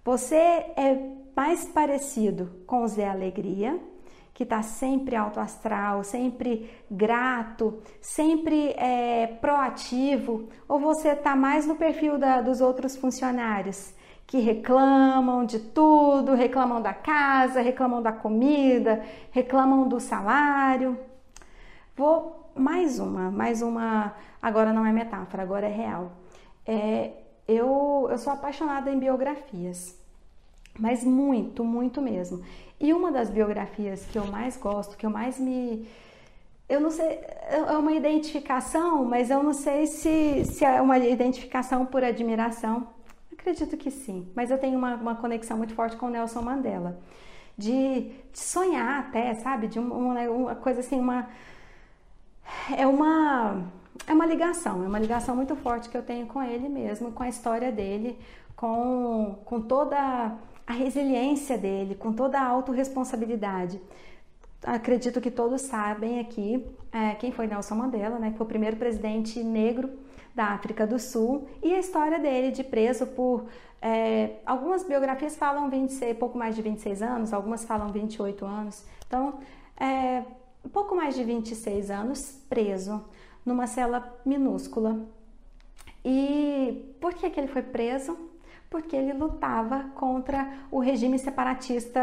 Você 0.04 0.34
é 0.34 0.98
mais 1.36 1.66
parecido 1.66 2.64
com 2.66 2.82
o 2.82 2.88
Zé 2.88 3.08
Alegria, 3.08 3.78
que 4.34 4.42
está 4.42 4.62
sempre 4.62 5.14
alto 5.14 5.38
astral, 5.38 6.02
sempre 6.02 6.68
grato, 6.90 7.80
sempre 8.00 8.70
é, 8.70 9.28
proativo, 9.40 10.48
ou 10.68 10.80
você 10.80 11.10
está 11.10 11.36
mais 11.36 11.66
no 11.66 11.76
perfil 11.76 12.18
da, 12.18 12.40
dos 12.42 12.60
outros 12.60 12.96
funcionários 12.96 13.94
que 14.26 14.38
reclamam 14.38 15.44
de 15.44 15.60
tudo, 15.60 16.34
reclamam 16.34 16.82
da 16.82 16.92
casa, 16.92 17.60
reclamam 17.60 18.02
da 18.02 18.10
comida, 18.10 19.04
reclamam 19.30 19.86
do 19.86 20.00
salário. 20.00 20.98
Vou 21.94 22.50
mais 22.56 22.98
uma, 22.98 23.30
mais 23.30 23.62
uma. 23.62 24.14
Agora 24.42 24.72
não 24.72 24.84
é 24.84 24.92
metáfora, 24.92 25.42
agora 25.42 25.66
é 25.66 25.72
real. 25.72 26.12
É, 26.66 27.12
eu, 27.46 28.08
eu 28.10 28.18
sou 28.18 28.32
apaixonada 28.32 28.90
em 28.90 28.98
biografias, 28.98 29.96
mas 30.78 31.04
muito, 31.04 31.64
muito 31.64 32.00
mesmo. 32.02 32.42
E 32.80 32.92
uma 32.92 33.10
das 33.10 33.30
biografias 33.30 34.04
que 34.06 34.18
eu 34.18 34.26
mais 34.26 34.56
gosto, 34.56 34.96
que 34.96 35.06
eu 35.06 35.10
mais 35.10 35.38
me. 35.38 35.88
Eu 36.68 36.80
não 36.80 36.90
sei, 36.90 37.20
é 37.48 37.76
uma 37.76 37.92
identificação, 37.92 39.04
mas 39.04 39.30
eu 39.30 39.42
não 39.42 39.52
sei 39.52 39.86
se, 39.86 40.44
se 40.46 40.64
é 40.64 40.80
uma 40.80 40.98
identificação 40.98 41.86
por 41.86 42.02
admiração. 42.02 42.88
Acredito 43.32 43.76
que 43.76 43.90
sim, 43.90 44.26
mas 44.34 44.50
eu 44.50 44.58
tenho 44.58 44.78
uma, 44.78 44.94
uma 44.94 45.14
conexão 45.14 45.56
muito 45.58 45.74
forte 45.74 45.96
com 45.96 46.06
o 46.06 46.10
Nelson 46.10 46.40
Mandela. 46.40 46.98
De, 47.56 48.10
de 48.32 48.38
sonhar 48.38 49.00
até, 49.00 49.34
sabe? 49.34 49.68
De 49.68 49.78
uma, 49.78 50.20
uma 50.28 50.54
coisa 50.56 50.80
assim, 50.80 50.98
uma. 50.98 51.28
É 52.76 52.86
uma. 52.86 53.62
É 54.06 54.12
uma 54.12 54.26
ligação, 54.26 54.82
é 54.84 54.88
uma 54.88 54.98
ligação 54.98 55.36
muito 55.36 55.54
forte 55.54 55.88
que 55.88 55.96
eu 55.96 56.02
tenho 56.02 56.26
com 56.26 56.42
ele 56.42 56.68
mesmo, 56.68 57.12
com 57.12 57.22
a 57.22 57.28
história 57.28 57.70
dele, 57.70 58.18
com, 58.56 59.38
com 59.44 59.60
toda 59.60 60.36
a 60.66 60.72
resiliência 60.72 61.58
dele, 61.58 61.94
com 61.94 62.12
toda 62.12 62.38
a 62.38 62.46
autorresponsabilidade. 62.46 63.80
Acredito 64.62 65.20
que 65.20 65.30
todos 65.30 65.62
sabem 65.62 66.20
aqui 66.20 66.64
é, 66.90 67.14
quem 67.16 67.30
foi 67.30 67.46
Nelson 67.46 67.74
Mandela, 67.74 68.18
né, 68.18 68.30
que 68.30 68.38
foi 68.38 68.46
o 68.46 68.48
primeiro 68.48 68.76
presidente 68.76 69.42
negro 69.42 69.90
da 70.34 70.46
África 70.46 70.86
do 70.86 70.98
Sul, 70.98 71.46
e 71.62 71.72
a 71.74 71.78
história 71.78 72.18
dele 72.18 72.50
de 72.50 72.64
preso 72.64 73.06
por. 73.08 73.46
É, 73.80 74.36
algumas 74.46 74.82
biografias 74.82 75.36
falam 75.36 75.68
26, 75.68 76.16
pouco 76.16 76.38
mais 76.38 76.56
de 76.56 76.62
26 76.62 77.02
anos, 77.02 77.32
algumas 77.34 77.64
falam 77.64 77.88
28 77.88 78.46
anos. 78.46 78.82
Então, 79.06 79.40
é, 79.78 80.22
pouco 80.72 80.96
mais 80.96 81.14
de 81.14 81.22
26 81.22 81.90
anos 81.90 82.40
preso 82.48 83.04
numa 83.44 83.66
cela 83.66 84.16
minúscula. 84.24 85.06
E 86.04 86.94
por 87.00 87.14
que, 87.14 87.28
que 87.28 87.38
ele 87.38 87.48
foi 87.48 87.62
preso? 87.62 88.16
Porque 88.70 88.96
ele 88.96 89.12
lutava 89.12 89.86
contra 89.94 90.52
o 90.70 90.78
regime 90.78 91.18
separatista 91.18 92.00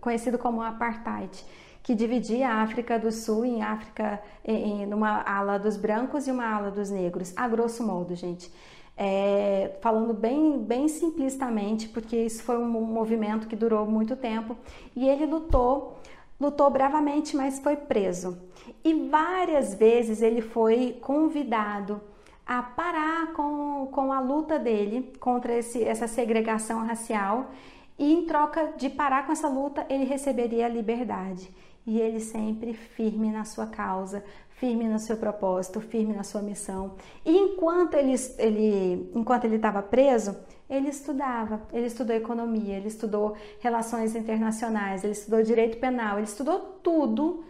conhecido 0.00 0.38
como 0.38 0.62
apartheid, 0.62 1.44
que 1.82 1.94
dividia 1.94 2.48
a 2.48 2.62
África 2.62 2.98
do 2.98 3.10
Sul 3.12 3.44
em 3.44 3.62
África 3.62 4.20
em, 4.44 4.84
numa 4.86 5.22
ala 5.22 5.58
dos 5.58 5.76
brancos 5.76 6.26
e 6.26 6.30
uma 6.30 6.46
ala 6.46 6.70
dos 6.70 6.90
negros, 6.90 7.32
a 7.36 7.46
grosso 7.48 7.82
modo, 7.82 8.14
gente. 8.14 8.52
É, 9.00 9.76
falando 9.80 10.12
bem, 10.12 10.58
bem 10.58 10.88
simplistamente, 10.88 11.88
porque 11.88 12.16
isso 12.16 12.42
foi 12.42 12.58
um 12.58 12.68
movimento 12.68 13.46
que 13.46 13.54
durou 13.54 13.86
muito 13.86 14.16
tempo, 14.16 14.56
e 14.96 15.08
ele 15.08 15.24
lutou, 15.24 15.98
lutou 16.40 16.68
bravamente, 16.68 17.36
mas 17.36 17.60
foi 17.60 17.76
preso. 17.76 18.36
E 18.82 18.92
várias 19.08 19.72
vezes 19.74 20.20
ele 20.20 20.40
foi 20.40 20.98
convidado 21.00 22.00
a 22.48 22.62
parar 22.62 23.34
com, 23.34 23.88
com 23.92 24.10
a 24.10 24.20
luta 24.20 24.58
dele 24.58 25.12
contra 25.20 25.54
esse, 25.54 25.84
essa 25.84 26.08
segregação 26.08 26.86
racial 26.86 27.50
e 27.98 28.10
em 28.10 28.24
troca 28.24 28.72
de 28.78 28.88
parar 28.88 29.26
com 29.26 29.32
essa 29.32 29.48
luta 29.48 29.84
ele 29.90 30.04
receberia 30.04 30.64
a 30.64 30.68
liberdade. 30.68 31.52
E 31.86 32.00
ele 32.00 32.20
sempre 32.20 32.72
firme 32.72 33.30
na 33.30 33.44
sua 33.44 33.66
causa, 33.66 34.24
firme 34.48 34.88
no 34.88 34.98
seu 34.98 35.18
propósito, 35.18 35.80
firme 35.80 36.14
na 36.14 36.22
sua 36.22 36.40
missão. 36.40 36.94
E 37.24 37.36
enquanto 37.36 37.94
ele 37.94 38.14
ele 38.38 39.10
enquanto 39.14 39.44
ele 39.44 39.56
estava 39.56 39.82
preso, 39.82 40.34
ele 40.70 40.88
estudava, 40.88 41.60
ele 41.70 41.86
estudou 41.86 42.16
economia, 42.16 42.76
ele 42.76 42.88
estudou 42.88 43.36
relações 43.60 44.14
internacionais, 44.16 45.04
ele 45.04 45.12
estudou 45.12 45.42
direito 45.42 45.78
penal, 45.78 46.16
ele 46.16 46.26
estudou 46.26 46.58
tudo, 46.82 47.44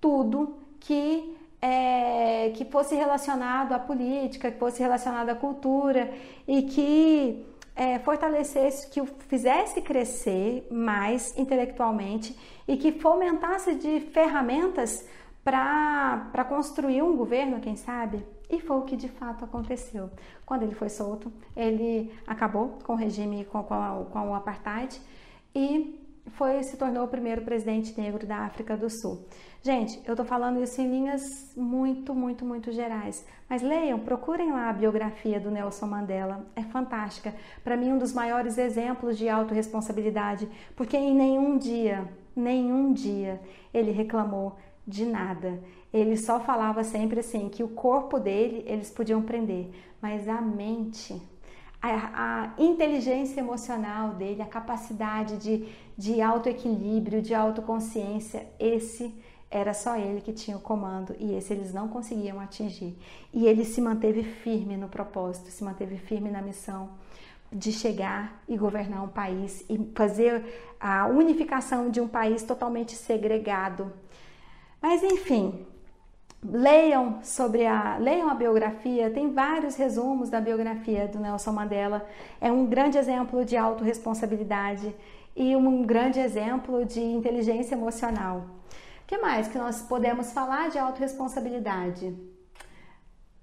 tudo 0.00 0.56
que 0.78 1.35
é, 1.66 2.50
que 2.50 2.64
fosse 2.64 2.94
relacionado 2.94 3.72
à 3.72 3.78
política, 3.78 4.52
que 4.52 4.58
fosse 4.58 4.80
relacionado 4.80 5.30
à 5.30 5.34
cultura 5.34 6.12
e 6.46 6.62
que 6.62 7.44
é, 7.74 7.98
fortalecesse, 7.98 8.88
que 8.88 9.00
o 9.00 9.06
fizesse 9.06 9.82
crescer 9.82 10.66
mais 10.70 11.36
intelectualmente 11.36 12.38
e 12.68 12.76
que 12.76 12.92
fomentasse 12.92 13.74
de 13.74 13.98
ferramentas 14.00 15.04
para 15.42 16.44
construir 16.48 17.02
um 17.02 17.16
governo, 17.16 17.60
quem 17.60 17.74
sabe? 17.74 18.24
E 18.48 18.60
foi 18.60 18.76
o 18.76 18.82
que 18.82 18.96
de 18.96 19.08
fato 19.08 19.44
aconteceu. 19.44 20.08
Quando 20.44 20.62
ele 20.62 20.74
foi 20.74 20.88
solto, 20.88 21.32
ele 21.56 22.12
acabou 22.26 22.78
com 22.84 22.92
o 22.92 22.96
regime, 22.96 23.44
com, 23.44 23.62
com, 23.64 24.06
com 24.12 24.30
o 24.30 24.34
apartheid 24.34 25.00
e 25.52 26.00
foi 26.32 26.62
se 26.62 26.76
tornou 26.76 27.04
o 27.04 27.08
primeiro 27.08 27.42
presidente 27.42 27.98
negro 28.00 28.26
da 28.26 28.38
África 28.38 28.76
do 28.76 28.88
Sul. 28.88 29.24
Gente, 29.66 30.00
eu 30.06 30.14
tô 30.14 30.24
falando 30.24 30.62
isso 30.62 30.80
em 30.80 30.88
linhas 30.88 31.52
muito, 31.56 32.14
muito, 32.14 32.44
muito 32.44 32.70
gerais. 32.70 33.26
Mas 33.50 33.62
leiam, 33.62 33.98
procurem 33.98 34.52
lá 34.52 34.70
a 34.70 34.72
biografia 34.72 35.40
do 35.40 35.50
Nelson 35.50 35.88
Mandela. 35.88 36.46
É 36.54 36.62
fantástica. 36.62 37.34
Para 37.64 37.76
mim, 37.76 37.90
um 37.90 37.98
dos 37.98 38.12
maiores 38.12 38.58
exemplos 38.58 39.18
de 39.18 39.28
autorresponsabilidade, 39.28 40.48
porque 40.76 40.96
em 40.96 41.12
nenhum 41.12 41.58
dia, 41.58 42.08
nenhum 42.36 42.92
dia 42.92 43.40
ele 43.74 43.90
reclamou 43.90 44.56
de 44.86 45.04
nada. 45.04 45.60
Ele 45.92 46.16
só 46.16 46.38
falava 46.38 46.84
sempre 46.84 47.18
assim 47.18 47.48
que 47.48 47.64
o 47.64 47.68
corpo 47.68 48.20
dele 48.20 48.62
eles 48.68 48.88
podiam 48.88 49.20
prender, 49.20 49.72
mas 50.00 50.28
a 50.28 50.40
mente, 50.40 51.20
a, 51.82 52.52
a 52.54 52.62
inteligência 52.62 53.40
emocional 53.40 54.10
dele, 54.10 54.42
a 54.42 54.46
capacidade 54.46 55.38
de, 55.38 55.68
de 55.98 56.22
autoequilíbrio, 56.22 57.20
de 57.20 57.34
autoconsciência, 57.34 58.46
esse 58.60 59.12
era 59.50 59.72
só 59.72 59.96
ele 59.96 60.20
que 60.20 60.32
tinha 60.32 60.56
o 60.56 60.60
comando 60.60 61.14
e 61.18 61.34
esse 61.34 61.52
eles 61.52 61.72
não 61.72 61.88
conseguiam 61.88 62.40
atingir. 62.40 62.96
E 63.32 63.46
ele 63.46 63.64
se 63.64 63.80
manteve 63.80 64.22
firme 64.22 64.76
no 64.76 64.88
propósito, 64.88 65.50
se 65.50 65.62
manteve 65.62 65.96
firme 65.96 66.30
na 66.30 66.42
missão 66.42 66.90
de 67.52 67.72
chegar 67.72 68.42
e 68.48 68.56
governar 68.56 69.04
um 69.04 69.08
país 69.08 69.64
e 69.68 69.78
fazer 69.94 70.44
a 70.80 71.06
unificação 71.06 71.90
de 71.90 72.00
um 72.00 72.08
país 72.08 72.42
totalmente 72.42 72.92
segregado. 72.92 73.92
Mas 74.82 75.02
enfim, 75.02 75.64
leiam 76.42 77.20
sobre 77.22 77.66
a 77.66 77.96
leiam 77.98 78.28
a 78.28 78.34
biografia, 78.34 79.10
tem 79.10 79.32
vários 79.32 79.76
resumos 79.76 80.28
da 80.28 80.40
biografia 80.40 81.06
do 81.06 81.20
Nelson 81.20 81.52
Mandela. 81.52 82.06
É 82.40 82.50
um 82.50 82.66
grande 82.66 82.98
exemplo 82.98 83.44
de 83.44 83.56
autorresponsabilidade 83.56 84.94
e 85.36 85.54
um 85.54 85.82
grande 85.84 86.18
exemplo 86.18 86.84
de 86.84 87.00
inteligência 87.00 87.74
emocional. 87.74 88.55
O 89.06 89.08
que 89.08 89.18
mais 89.18 89.46
que 89.46 89.56
nós 89.56 89.82
podemos 89.82 90.32
falar 90.32 90.68
de 90.68 90.80
autorresponsabilidade? 90.80 92.12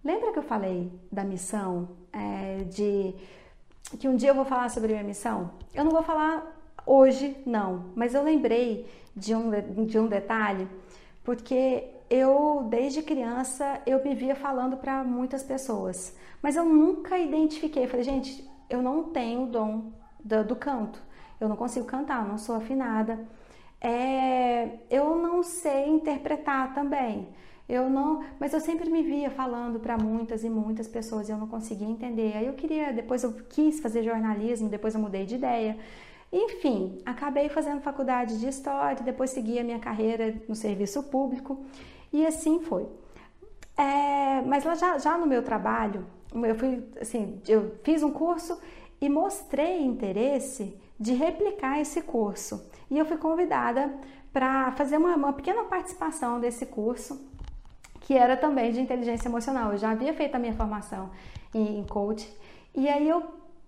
Lembra 0.03 0.33
que 0.33 0.39
eu 0.39 0.43
falei 0.43 0.91
da 1.09 1.23
missão? 1.23 1.87
É, 2.11 2.65
de 2.65 3.15
que 3.97 4.09
um 4.09 4.17
dia 4.17 4.31
eu 4.31 4.35
vou 4.35 4.43
falar 4.43 4.69
sobre 4.69 4.91
minha 4.91 5.05
missão? 5.05 5.51
Eu 5.73 5.85
não 5.85 5.91
vou 5.91 6.03
falar 6.03 6.45
hoje, 6.85 7.41
não, 7.45 7.85
mas 7.95 8.13
eu 8.13 8.21
lembrei 8.21 8.85
de 9.15 9.33
um, 9.33 9.51
de 9.85 9.97
um 9.97 10.05
detalhe, 10.05 10.67
porque 11.23 11.87
eu, 12.09 12.67
desde 12.69 13.01
criança, 13.01 13.81
eu 13.85 14.03
me 14.03 14.13
via 14.13 14.35
falando 14.35 14.75
para 14.75 15.01
muitas 15.01 15.43
pessoas, 15.43 16.13
mas 16.41 16.57
eu 16.57 16.65
nunca 16.65 17.17
identifiquei. 17.17 17.87
Falei, 17.87 18.03
gente, 18.03 18.45
eu 18.69 18.81
não 18.81 19.05
tenho 19.05 19.43
o 19.43 19.47
dom 19.47 19.93
do, 20.21 20.43
do 20.43 20.57
canto, 20.57 21.01
eu 21.39 21.47
não 21.47 21.55
consigo 21.55 21.85
cantar, 21.85 22.21
eu 22.21 22.27
não 22.27 22.37
sou 22.37 22.55
afinada 22.57 23.17
é, 23.83 24.79
eu 24.89 25.17
não 25.17 25.43
sei 25.43 25.89
interpretar 25.89 26.73
também. 26.73 27.27
Eu 27.67 27.89
não, 27.89 28.23
mas 28.39 28.53
eu 28.53 28.59
sempre 28.59 28.89
me 28.89 29.03
via 29.03 29.29
falando 29.29 29.79
para 29.79 29.97
muitas 29.97 30.43
e 30.43 30.49
muitas 30.49 30.87
pessoas 30.87 31.27
e 31.27 31.31
eu 31.31 31.37
não 31.37 31.47
conseguia 31.47 31.87
entender. 31.87 32.35
Aí 32.35 32.47
eu 32.47 32.53
queria, 32.53 32.93
depois 32.93 33.23
eu 33.23 33.33
quis 33.49 33.79
fazer 33.79 34.03
jornalismo, 34.03 34.69
depois 34.69 34.95
eu 34.95 35.01
mudei 35.01 35.25
de 35.25 35.35
ideia. 35.35 35.77
Enfim, 36.31 36.97
acabei 37.05 37.49
fazendo 37.49 37.81
faculdade 37.81 38.39
de 38.39 38.47
história, 38.47 39.03
depois 39.03 39.29
segui 39.29 39.59
a 39.59 39.63
minha 39.63 39.79
carreira 39.79 40.33
no 40.47 40.55
serviço 40.55 41.03
público 41.03 41.63
e 42.11 42.25
assim 42.25 42.59
foi. 42.61 42.87
É, 43.77 44.41
mas 44.41 44.63
lá 44.63 44.75
já, 44.75 44.97
já 44.97 45.17
no 45.17 45.27
meu 45.27 45.43
trabalho, 45.43 46.05
eu 46.33 46.55
fui 46.55 46.83
assim, 46.99 47.41
eu 47.47 47.75
fiz 47.83 48.01
um 48.01 48.11
curso 48.11 48.59
e 48.99 49.09
mostrei 49.09 49.81
interesse 49.81 50.77
de 50.99 51.13
replicar 51.13 51.79
esse 51.79 52.01
curso. 52.01 52.69
E 52.89 52.97
eu 52.97 53.05
fui 53.05 53.17
convidada 53.17 53.93
para 54.31 54.71
fazer 54.73 54.97
uma, 54.97 55.15
uma 55.15 55.33
pequena 55.33 55.63
participação 55.63 56.39
desse 56.39 56.65
curso, 56.65 57.29
que 58.01 58.13
era 58.15 58.35
também 58.35 58.71
de 58.71 58.81
inteligência 58.81 59.27
emocional. 59.27 59.71
Eu 59.71 59.77
já 59.77 59.91
havia 59.91 60.13
feito 60.13 60.35
a 60.35 60.39
minha 60.39 60.53
formação 60.53 61.09
em, 61.53 61.79
em 61.79 61.83
coach, 61.83 62.31
e 62.75 62.89
aí 62.89 63.07
eu 63.07 63.23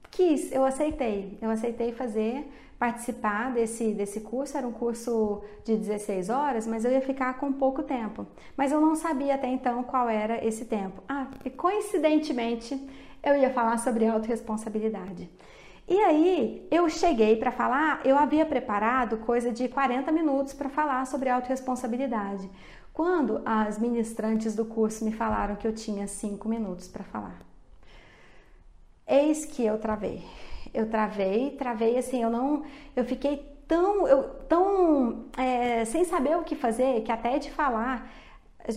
quis, 0.09 0.51
eu 0.51 0.65
aceitei, 0.65 1.37
eu 1.41 1.49
aceitei 1.49 1.91
fazer, 1.91 2.49
participar 2.79 3.51
desse, 3.51 3.93
desse 3.93 4.21
curso. 4.21 4.57
Era 4.57 4.67
um 4.67 4.71
curso 4.71 5.41
de 5.63 5.75
16 5.75 6.29
horas, 6.29 6.67
mas 6.67 6.85
eu 6.85 6.91
ia 6.91 7.01
ficar 7.01 7.37
com 7.37 7.51
pouco 7.51 7.83
tempo. 7.83 8.25
Mas 8.57 8.71
eu 8.71 8.81
não 8.81 8.95
sabia 8.95 9.35
até 9.35 9.47
então 9.47 9.83
qual 9.83 10.09
era 10.09 10.45
esse 10.45 10.65
tempo. 10.65 11.03
Ah, 11.07 11.27
e 11.43 11.49
coincidentemente 11.49 12.79
eu 13.23 13.35
ia 13.35 13.49
falar 13.51 13.77
sobre 13.77 14.07
autorresponsabilidade. 14.07 15.29
E 15.87 15.99
aí 16.01 16.67
eu 16.71 16.89
cheguei 16.89 17.35
para 17.35 17.51
falar, 17.51 18.01
eu 18.03 18.17
havia 18.17 18.45
preparado 18.45 19.17
coisa 19.17 19.51
de 19.51 19.67
40 19.67 20.11
minutos 20.11 20.53
para 20.53 20.67
falar 20.69 21.05
sobre 21.05 21.29
autorresponsabilidade. 21.29 22.49
Quando 22.91 23.41
as 23.45 23.77
ministrantes 23.77 24.55
do 24.55 24.65
curso 24.65 25.05
me 25.05 25.11
falaram 25.11 25.55
que 25.55 25.67
eu 25.67 25.73
tinha 25.73 26.07
5 26.07 26.47
minutos 26.49 26.87
para 26.87 27.03
falar. 27.03 27.39
Eis 29.07 29.45
que 29.45 29.63
eu 29.63 29.77
travei. 29.77 30.23
Eu 30.73 30.89
travei, 30.89 31.51
travei 31.51 31.97
assim, 31.97 32.23
eu 32.23 32.29
não. 32.29 32.63
Eu 32.95 33.05
fiquei 33.05 33.37
tão, 33.67 34.07
eu, 34.07 34.23
tão 34.49 35.25
é, 35.37 35.85
sem 35.85 36.03
saber 36.03 36.37
o 36.37 36.43
que 36.43 36.55
fazer 36.55 37.01
que 37.03 37.11
até 37.11 37.37
de 37.37 37.51
falar, 37.51 38.11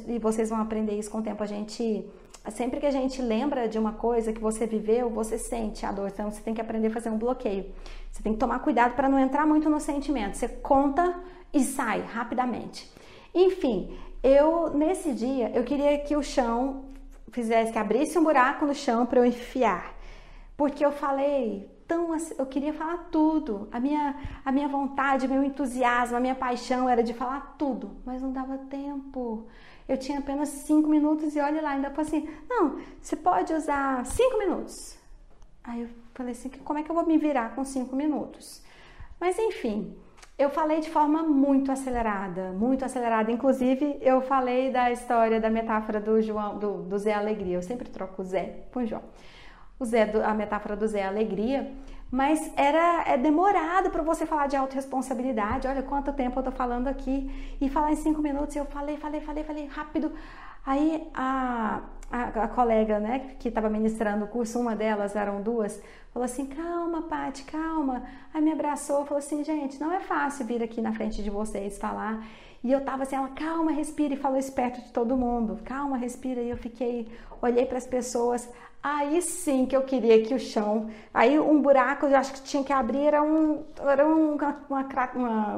e 0.07 0.19
vocês 0.19 0.51
vão 0.51 0.61
aprender 0.61 0.99
isso 0.99 1.11
com 1.11 1.19
o 1.19 1.23
tempo, 1.23 1.43
a 1.43 1.47
gente 1.47 2.07
Sempre 2.51 2.81
que 2.81 2.87
a 2.87 2.91
gente 2.91 3.21
lembra 3.21 3.69
de 3.69 3.79
uma 3.79 3.93
coisa 3.93 4.33
que 4.33 4.41
você 4.41 4.67
viveu, 4.67 5.11
você 5.11 5.39
sente 5.39 5.85
a 5.85 5.93
dor. 5.93 6.09
Então 6.09 6.31
você 6.31 6.41
tem 6.41 6.55
que 6.55 6.61
aprender 6.61 6.89
a 6.89 6.91
fazer 6.91 7.11
um 7.11 7.19
bloqueio. 7.19 7.67
Você 8.11 8.23
tem 8.23 8.33
que 8.33 8.39
tomar 8.39 8.61
cuidado 8.61 8.95
para 8.95 9.09
não 9.09 9.19
entrar 9.19 9.47
muito 9.47 9.69
no 9.69 9.81
sentimento. 9.81 10.37
Você 10.37 10.49
conta 10.49 11.15
e 11.53 11.61
sai 11.63 12.01
rapidamente. 12.01 12.91
Enfim, 13.35 13.97
eu 14.23 14.71
nesse 14.71 15.13
dia 15.13 15.51
eu 15.55 15.65
queria 15.65 15.99
que 15.99 16.17
o 16.17 16.23
chão 16.23 16.85
fizesse 17.31 17.73
que 17.73 17.79
abrisse 17.79 18.19
um 18.19 18.25
buraco 18.25 18.67
no 18.67 18.75
chão 18.75 19.07
para 19.07 19.21
eu 19.21 19.27
enfiar. 19.27 19.95
Porque 20.57 20.85
eu 20.85 20.93
falei 20.93 21.71
tão 21.87 22.15
eu 22.37 22.47
queria 22.47 22.75
falar 22.75 23.09
tudo. 23.11 23.69
A 23.73 23.81
minha 23.81 24.17
a 24.45 24.53
minha 24.53 24.69
vontade, 24.69 25.29
meu 25.29 25.43
entusiasmo, 25.43 26.17
a 26.17 26.21
minha 26.21 26.35
paixão 26.35 26.89
era 26.89 27.03
de 27.03 27.15
falar 27.15 27.57
tudo, 27.59 27.97
mas 28.05 28.21
não 28.23 28.33
dava 28.33 28.59
tempo 28.59 29.47
eu 29.89 29.97
tinha 29.97 30.19
apenas 30.19 30.51
cinco 30.51 30.89
minutos 30.89 31.35
e 31.35 31.41
olha 31.41 31.63
lá, 31.63 31.71
ainda 31.71 31.91
falou 31.91 32.07
assim, 32.07 32.29
não, 32.49 32.79
você 33.01 33.17
pode 33.17 33.55
usar 33.55 34.05
cinco 34.05 34.39
minutos. 34.39 34.99
Aí 35.65 35.83
eu 35.83 35.89
falei 36.15 36.33
assim, 36.33 36.51
como 36.51 36.79
é 36.79 36.83
que 36.83 36.91
eu 36.91 36.95
vou 36.95 37.07
me 37.07 37.17
virar 37.17 37.55
com 37.55 37.65
cinco 37.65 37.97
minutos? 37.97 38.63
Mas 39.19 39.39
enfim, 39.39 39.97
eu 40.39 40.51
falei 40.51 40.81
de 40.81 40.89
forma 40.91 41.23
muito 41.23 41.73
acelerada, 41.73 42.53
muito 42.53 42.85
acelerada. 42.85 43.33
Inclusive, 43.33 43.99
eu 44.01 44.21
falei 44.21 44.71
da 44.71 44.93
história 44.93 45.41
da 45.41 45.51
metáfora 45.51 46.01
do 46.01 46.23
João, 46.23 46.59
do, 46.59 46.83
do 46.85 46.97
Zé 46.97 47.13
Alegria. 47.13 47.57
Eu 47.57 47.63
sempre 47.63 47.89
troco 47.89 48.23
o 48.23 48.25
Zé 48.25 48.61
o 48.75 48.87
João. 48.87 49.03
O 49.81 49.85
Zé, 49.85 50.03
a 50.25 50.35
metáfora 50.35 50.77
do 50.77 50.87
Zé 50.87 51.03
Alegria, 51.05 51.73
mas 52.11 52.51
era 52.57 53.05
é 53.07 53.17
demorado 53.17 53.91
para 53.91 54.03
você 54.03 54.25
falar 54.25 54.47
de 54.47 54.57
autorresponsabilidade. 54.57 55.69
Olha 55.69 55.83
quanto 55.83 56.13
tempo 56.13 56.39
eu 56.39 56.43
tô 56.43 56.51
falando 56.51 56.89
aqui 56.89 57.31
e 57.61 57.69
falar 57.69 57.93
em 57.93 57.97
cinco 57.97 58.23
minutos. 58.23 58.57
Eu 58.57 58.65
falei, 58.65 58.97
falei, 58.97 59.21
falei, 59.21 59.45
falei 59.45 59.67
rápido. 59.67 60.13
Aí 60.65 61.07
a, 61.15 61.83
a, 62.11 62.23
a 62.45 62.49
colega, 62.49 62.99
né, 62.99 63.35
que 63.39 63.49
estava 63.49 63.69
ministrando 63.69 64.25
o 64.25 64.29
curso, 64.29 64.59
uma 64.59 64.75
delas 64.75 65.15
eram 65.15 65.43
duas, 65.43 65.83
falou 66.13 66.25
assim: 66.25 66.47
calma, 66.47 67.03
Pati, 67.03 67.45
calma. 67.45 68.03
Aí 68.33 68.41
me 68.41 68.53
abraçou, 68.53 69.05
falou 69.05 69.19
assim: 69.19 69.45
gente, 69.45 69.79
não 69.81 69.93
é 69.93 70.01
fácil 70.01 70.47
vir 70.47 70.63
aqui 70.63 70.81
na 70.81 70.93
frente 70.93 71.23
de 71.23 71.31
vocês 71.31 71.79
falar. 71.79 72.25
E 72.63 72.73
eu 72.73 72.85
tava 72.85 73.05
assim, 73.05 73.17
ela, 73.17 73.29
calma, 73.29 73.71
respira, 73.71 74.15
e 74.15 74.17
falou 74.17 74.39
isso 74.39 74.53
perto 74.53 74.81
de 74.83 74.93
todo 74.93 75.17
mundo, 75.17 75.61
calma, 75.65 75.97
respira. 75.97 76.41
E 76.41 76.51
eu 76.51 76.57
fiquei, 76.57 77.09
olhei 77.41 77.65
para 77.67 77.79
as 77.79 77.87
pessoas, 77.87 78.49
Aí 78.83 79.21
sim 79.21 79.67
que 79.67 79.77
eu 79.77 79.83
queria 79.83 80.23
que 80.23 80.35
o 80.35 80.39
chão. 80.39 80.89
Aí 81.13 81.39
um 81.39 81.61
buraco 81.61 82.07
eu 82.07 82.17
acho 82.17 82.33
que 82.33 82.43
tinha 82.43 82.63
que 82.63 82.73
abrir, 82.73 83.07
era, 83.07 83.23
um, 83.23 83.65
era 83.81 84.07
um, 84.07 84.37
uma, 84.37 84.57
uma, 84.71 85.57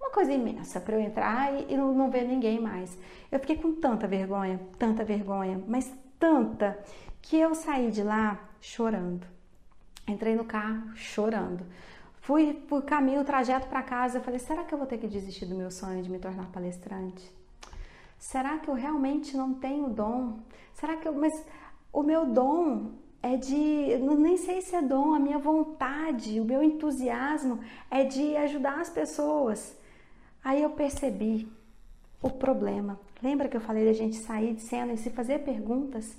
uma 0.00 0.10
coisa 0.10 0.32
imensa 0.32 0.80
para 0.80 0.96
eu 0.96 1.00
entrar 1.00 1.52
e, 1.52 1.72
e 1.72 1.76
não, 1.76 1.92
não 1.92 2.10
ver 2.10 2.24
ninguém 2.24 2.60
mais. 2.60 2.96
Eu 3.30 3.38
fiquei 3.38 3.56
com 3.56 3.74
tanta 3.74 4.06
vergonha, 4.06 4.60
tanta 4.78 5.04
vergonha, 5.04 5.62
mas 5.68 5.92
tanta, 6.18 6.78
que 7.20 7.38
eu 7.38 7.54
saí 7.54 7.90
de 7.90 8.02
lá 8.02 8.40
chorando. 8.60 9.26
Entrei 10.08 10.34
no 10.34 10.44
carro 10.44 10.94
chorando. 10.94 11.64
Fui 12.24 12.54
por 12.54 12.82
caminho, 12.84 13.22
trajeto 13.22 13.68
para 13.68 13.82
casa, 13.82 14.16
eu 14.16 14.22
falei: 14.22 14.40
será 14.40 14.64
que 14.64 14.72
eu 14.72 14.78
vou 14.78 14.86
ter 14.86 14.96
que 14.96 15.06
desistir 15.06 15.44
do 15.44 15.54
meu 15.54 15.70
sonho 15.70 16.02
de 16.02 16.10
me 16.10 16.18
tornar 16.18 16.50
palestrante? 16.50 17.30
Será 18.18 18.56
que 18.56 18.68
eu 18.68 18.74
realmente 18.74 19.36
não 19.36 19.52
tenho 19.52 19.90
dom? 19.90 20.38
Será 20.72 20.96
que 20.96 21.06
eu. 21.06 21.12
Mas 21.12 21.34
o 21.92 22.02
meu 22.02 22.24
dom 22.24 22.92
é 23.22 23.36
de, 23.36 23.98
nem 23.98 24.38
sei 24.38 24.62
se 24.62 24.74
é 24.74 24.80
dom, 24.80 25.12
a 25.12 25.18
minha 25.18 25.38
vontade, 25.38 26.40
o 26.40 26.46
meu 26.46 26.62
entusiasmo 26.62 27.60
é 27.90 28.04
de 28.04 28.34
ajudar 28.38 28.80
as 28.80 28.88
pessoas. 28.88 29.76
Aí 30.42 30.62
eu 30.62 30.70
percebi 30.70 31.46
o 32.22 32.30
problema. 32.30 32.98
Lembra 33.22 33.48
que 33.48 33.56
eu 33.56 33.60
falei 33.60 33.84
da 33.84 33.92
gente 33.92 34.16
sair 34.16 34.54
de 34.54 34.62
cena 34.62 34.94
e 34.94 34.96
se 34.96 35.10
fazer 35.10 35.40
perguntas? 35.40 36.16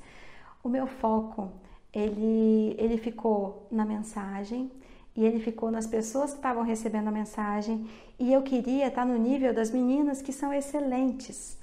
O 0.63 0.69
meu 0.69 0.85
foco, 0.85 1.51
ele, 1.91 2.75
ele 2.77 2.97
ficou 2.99 3.67
na 3.71 3.83
mensagem 3.83 4.71
e 5.15 5.25
ele 5.25 5.39
ficou 5.39 5.71
nas 5.71 5.87
pessoas 5.87 6.31
que 6.31 6.37
estavam 6.37 6.63
recebendo 6.63 7.07
a 7.07 7.11
mensagem 7.11 7.87
e 8.19 8.33
eu 8.33 8.41
queria 8.41 8.87
estar 8.87 9.05
no 9.05 9.17
nível 9.17 9.53
das 9.53 9.71
meninas 9.71 10.21
que 10.21 10.33
são 10.33 10.53
excelentes, 10.53 11.57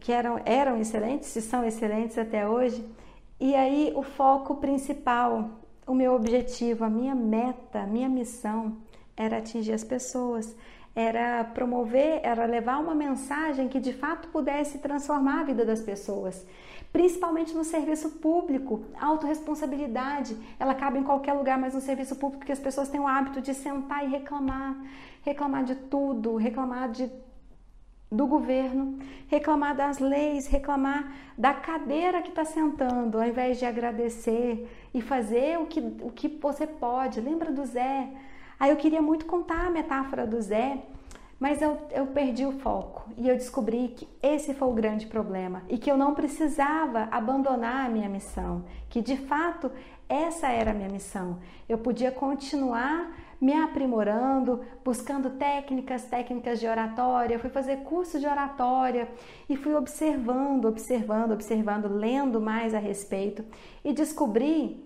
que 0.00 0.12
eram, 0.12 0.40
eram 0.44 0.80
excelentes 0.80 1.34
e 1.36 1.42
são 1.42 1.64
excelentes 1.64 2.18
até 2.18 2.48
hoje 2.48 2.84
e 3.40 3.54
aí 3.54 3.92
o 3.94 4.02
foco 4.02 4.56
principal, 4.56 5.50
o 5.86 5.94
meu 5.94 6.14
objetivo, 6.14 6.84
a 6.84 6.90
minha 6.90 7.14
meta, 7.14 7.80
a 7.82 7.86
minha 7.86 8.08
missão 8.08 8.76
era 9.16 9.38
atingir 9.38 9.72
as 9.72 9.84
pessoas, 9.84 10.56
era 10.94 11.44
promover, 11.44 12.20
era 12.24 12.44
levar 12.44 12.78
uma 12.78 12.94
mensagem 12.94 13.68
que 13.68 13.78
de 13.78 13.92
fato 13.92 14.28
pudesse 14.28 14.78
transformar 14.78 15.42
a 15.42 15.44
vida 15.44 15.64
das 15.64 15.80
pessoas. 15.80 16.44
Principalmente 16.92 17.54
no 17.54 17.64
serviço 17.64 18.10
público, 18.12 18.84
a 18.98 19.06
autorresponsabilidade, 19.06 20.36
ela 20.58 20.74
cabe 20.74 20.98
em 20.98 21.02
qualquer 21.02 21.34
lugar, 21.34 21.58
mas 21.58 21.74
no 21.74 21.80
serviço 21.80 22.16
público 22.16 22.46
que 22.46 22.52
as 22.52 22.58
pessoas 22.58 22.88
têm 22.88 23.00
o 23.00 23.06
hábito 23.06 23.40
de 23.40 23.52
sentar 23.52 24.04
e 24.04 24.08
reclamar, 24.08 24.76
reclamar 25.22 25.64
de 25.64 25.74
tudo, 25.74 26.36
reclamar 26.36 26.90
de 26.90 27.10
do 28.10 28.26
governo, 28.26 28.98
reclamar 29.28 29.76
das 29.76 29.98
leis, 29.98 30.46
reclamar 30.46 31.12
da 31.36 31.52
cadeira 31.52 32.22
que 32.22 32.30
está 32.30 32.44
sentando, 32.44 33.18
ao 33.18 33.26
invés 33.26 33.58
de 33.58 33.66
agradecer 33.66 34.66
e 34.94 35.02
fazer 35.02 35.58
o 35.58 35.66
que, 35.66 35.80
o 36.00 36.10
que 36.10 36.26
você 36.26 36.66
pode. 36.66 37.20
Lembra 37.20 37.52
do 37.52 37.64
Zé? 37.66 38.08
Aí 38.58 38.70
eu 38.70 38.76
queria 38.76 39.02
muito 39.02 39.26
contar 39.26 39.66
a 39.66 39.70
metáfora 39.70 40.26
do 40.26 40.40
Zé, 40.40 40.82
mas 41.38 41.62
eu, 41.62 41.78
eu 41.90 42.06
perdi 42.08 42.44
o 42.44 42.58
foco 42.58 43.08
e 43.16 43.28
eu 43.28 43.36
descobri 43.36 43.88
que 43.88 44.08
esse 44.22 44.54
foi 44.54 44.68
o 44.68 44.72
grande 44.72 45.06
problema 45.06 45.62
e 45.68 45.78
que 45.78 45.90
eu 45.90 45.96
não 45.96 46.14
precisava 46.14 47.08
abandonar 47.10 47.86
a 47.86 47.88
minha 47.88 48.08
missão, 48.08 48.64
que 48.88 49.00
de 49.00 49.16
fato 49.16 49.70
essa 50.08 50.48
era 50.48 50.70
a 50.70 50.74
minha 50.74 50.88
missão. 50.88 51.38
Eu 51.68 51.78
podia 51.78 52.10
continuar 52.10 53.14
me 53.40 53.52
aprimorando, 53.52 54.64
buscando 54.84 55.30
técnicas, 55.30 56.04
técnicas 56.04 56.58
de 56.58 56.66
oratória. 56.66 57.38
Fui 57.38 57.50
fazer 57.50 57.78
curso 57.78 58.18
de 58.18 58.26
oratória 58.26 59.08
e 59.48 59.56
fui 59.56 59.74
observando, 59.74 60.64
observando, 60.64 61.32
observando, 61.32 61.88
lendo 61.88 62.40
mais 62.40 62.74
a 62.74 62.78
respeito 62.78 63.44
e 63.84 63.92
descobri 63.92 64.84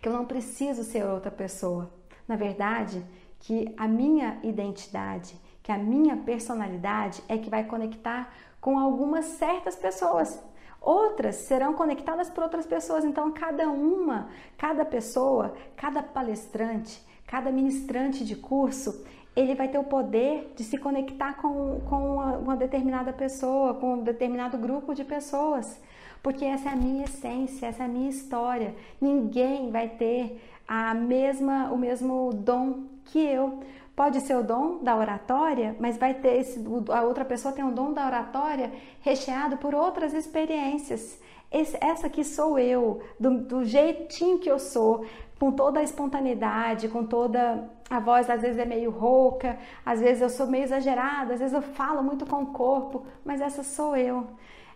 que 0.00 0.08
eu 0.08 0.12
não 0.12 0.24
preciso 0.24 0.82
ser 0.84 1.04
outra 1.04 1.30
pessoa. 1.30 1.92
Na 2.26 2.36
verdade, 2.36 3.04
que 3.40 3.74
a 3.76 3.86
minha 3.86 4.38
identidade, 4.42 5.34
que 5.68 5.72
a 5.72 5.76
minha 5.76 6.16
personalidade 6.16 7.22
é 7.28 7.36
que 7.36 7.50
vai 7.50 7.62
conectar 7.62 8.32
com 8.58 8.78
algumas 8.78 9.26
certas 9.26 9.76
pessoas. 9.76 10.42
Outras 10.80 11.34
serão 11.36 11.74
conectadas 11.74 12.30
por 12.30 12.42
outras 12.42 12.64
pessoas. 12.64 13.04
Então, 13.04 13.30
cada 13.30 13.68
uma, 13.68 14.30
cada 14.56 14.82
pessoa, 14.82 15.54
cada 15.76 16.02
palestrante, 16.02 17.06
cada 17.26 17.52
ministrante 17.52 18.24
de 18.24 18.34
curso, 18.34 19.04
ele 19.36 19.54
vai 19.54 19.68
ter 19.68 19.76
o 19.76 19.84
poder 19.84 20.54
de 20.56 20.64
se 20.64 20.78
conectar 20.78 21.34
com, 21.34 21.80
com 21.80 22.14
uma, 22.14 22.38
uma 22.38 22.56
determinada 22.56 23.12
pessoa, 23.12 23.74
com 23.74 23.92
um 23.92 24.02
determinado 24.02 24.56
grupo 24.56 24.94
de 24.94 25.04
pessoas. 25.04 25.78
Porque 26.22 26.46
essa 26.46 26.70
é 26.70 26.72
a 26.72 26.76
minha 26.76 27.04
essência, 27.04 27.66
essa 27.66 27.82
é 27.82 27.84
a 27.84 27.90
minha 27.90 28.08
história. 28.08 28.74
Ninguém 28.98 29.70
vai 29.70 29.86
ter 29.86 30.42
a 30.66 30.94
mesma, 30.94 31.70
o 31.70 31.76
mesmo 31.76 32.32
dom 32.32 32.84
que 33.04 33.18
eu. 33.18 33.60
Pode 33.98 34.20
ser 34.20 34.36
o 34.36 34.44
dom 34.44 34.78
da 34.80 34.96
oratória, 34.96 35.74
mas 35.80 35.98
vai 35.98 36.14
ter 36.14 36.38
esse, 36.38 36.64
a 36.92 37.02
outra 37.02 37.24
pessoa 37.24 37.52
tem 37.52 37.64
o 37.64 37.72
dom 37.72 37.92
da 37.92 38.06
oratória 38.06 38.70
recheado 39.00 39.56
por 39.56 39.74
outras 39.74 40.14
experiências. 40.14 41.20
Esse, 41.50 41.76
essa 41.80 42.06
aqui 42.06 42.22
sou 42.22 42.60
eu, 42.60 43.02
do, 43.18 43.38
do 43.38 43.64
jeitinho 43.64 44.38
que 44.38 44.48
eu 44.48 44.60
sou, 44.60 45.04
com 45.40 45.50
toda 45.50 45.80
a 45.80 45.82
espontaneidade, 45.82 46.88
com 46.88 47.04
toda 47.04 47.68
a 47.90 47.98
voz, 47.98 48.30
às 48.30 48.40
vezes 48.40 48.60
é 48.60 48.64
meio 48.64 48.92
rouca, 48.92 49.58
às 49.84 49.98
vezes 49.98 50.22
eu 50.22 50.30
sou 50.30 50.46
meio 50.46 50.62
exagerada, 50.62 51.34
às 51.34 51.40
vezes 51.40 51.52
eu 51.52 51.62
falo 51.62 52.00
muito 52.00 52.24
com 52.24 52.44
o 52.44 52.52
corpo, 52.52 53.04
mas 53.24 53.40
essa 53.40 53.64
sou 53.64 53.96
eu. 53.96 54.28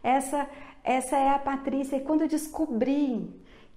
Essa, 0.03 0.49
essa 0.83 1.17
é 1.17 1.29
a 1.31 1.39
Patrícia. 1.39 1.95
E 1.95 2.01
quando 2.01 2.23
eu 2.23 2.29
descobri 2.29 3.31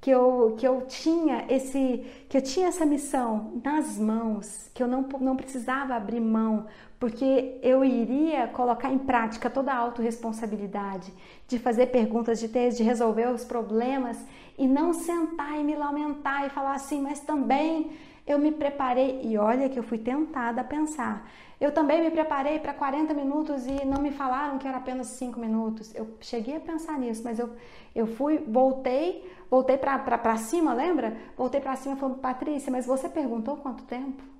que 0.05 0.11
eu, 0.11 0.53
que 0.55 0.67
eu 0.67 0.83
tinha 0.87 1.47
esse 1.49 2.05
que 2.29 2.37
eu 2.37 2.41
tinha 2.43 2.67
essa 2.67 2.85
missão 2.85 3.59
nas 3.63 3.97
mãos, 3.97 4.69
que 4.71 4.83
eu 4.83 4.87
não, 4.87 5.01
não 5.19 5.35
precisava 5.35 5.95
abrir 5.95 6.19
mão, 6.19 6.67
porque 6.99 7.57
eu 7.63 7.83
iria 7.83 8.45
colocar 8.49 8.93
em 8.93 8.99
prática 8.99 9.49
toda 9.49 9.73
a 9.73 9.77
autorresponsabilidade 9.77 11.11
de 11.47 11.57
fazer 11.57 11.87
perguntas, 11.87 12.39
de 12.39 12.47
ter, 12.47 12.69
de 12.69 12.83
resolver 12.83 13.29
os 13.29 13.43
problemas 13.43 14.23
e 14.59 14.67
não 14.67 14.93
sentar 14.93 15.59
e 15.59 15.63
me 15.63 15.73
lamentar 15.73 16.45
e 16.45 16.51
falar 16.51 16.75
assim, 16.75 17.01
mas 17.01 17.19
também 17.21 17.89
eu 18.25 18.39
me 18.39 18.51
preparei 18.51 19.21
e 19.23 19.37
olha 19.37 19.69
que 19.69 19.77
eu 19.77 19.83
fui 19.83 19.97
tentada 19.97 20.61
a 20.61 20.63
pensar. 20.63 21.29
Eu 21.59 21.71
também 21.71 22.01
me 22.01 22.11
preparei 22.11 22.59
para 22.59 22.73
40 22.73 23.13
minutos 23.13 23.65
e 23.65 23.85
não 23.85 24.01
me 24.01 24.11
falaram 24.11 24.57
que 24.57 24.67
era 24.67 24.77
apenas 24.77 25.07
5 25.07 25.39
minutos. 25.39 25.93
Eu 25.95 26.17
cheguei 26.19 26.57
a 26.57 26.59
pensar 26.59 26.99
nisso, 26.99 27.21
mas 27.23 27.39
eu, 27.39 27.49
eu 27.93 28.07
fui, 28.07 28.37
voltei, 28.39 29.31
voltei 29.49 29.77
para 29.77 30.37
cima, 30.37 30.73
lembra? 30.73 31.15
Voltei 31.37 31.61
para 31.61 31.75
cima 31.75 31.95
e 31.95 31.99
falei, 31.99 32.17
Patrícia, 32.17 32.71
mas 32.71 32.85
você 32.85 33.07
perguntou 33.07 33.57
quanto 33.57 33.83
tempo? 33.83 34.34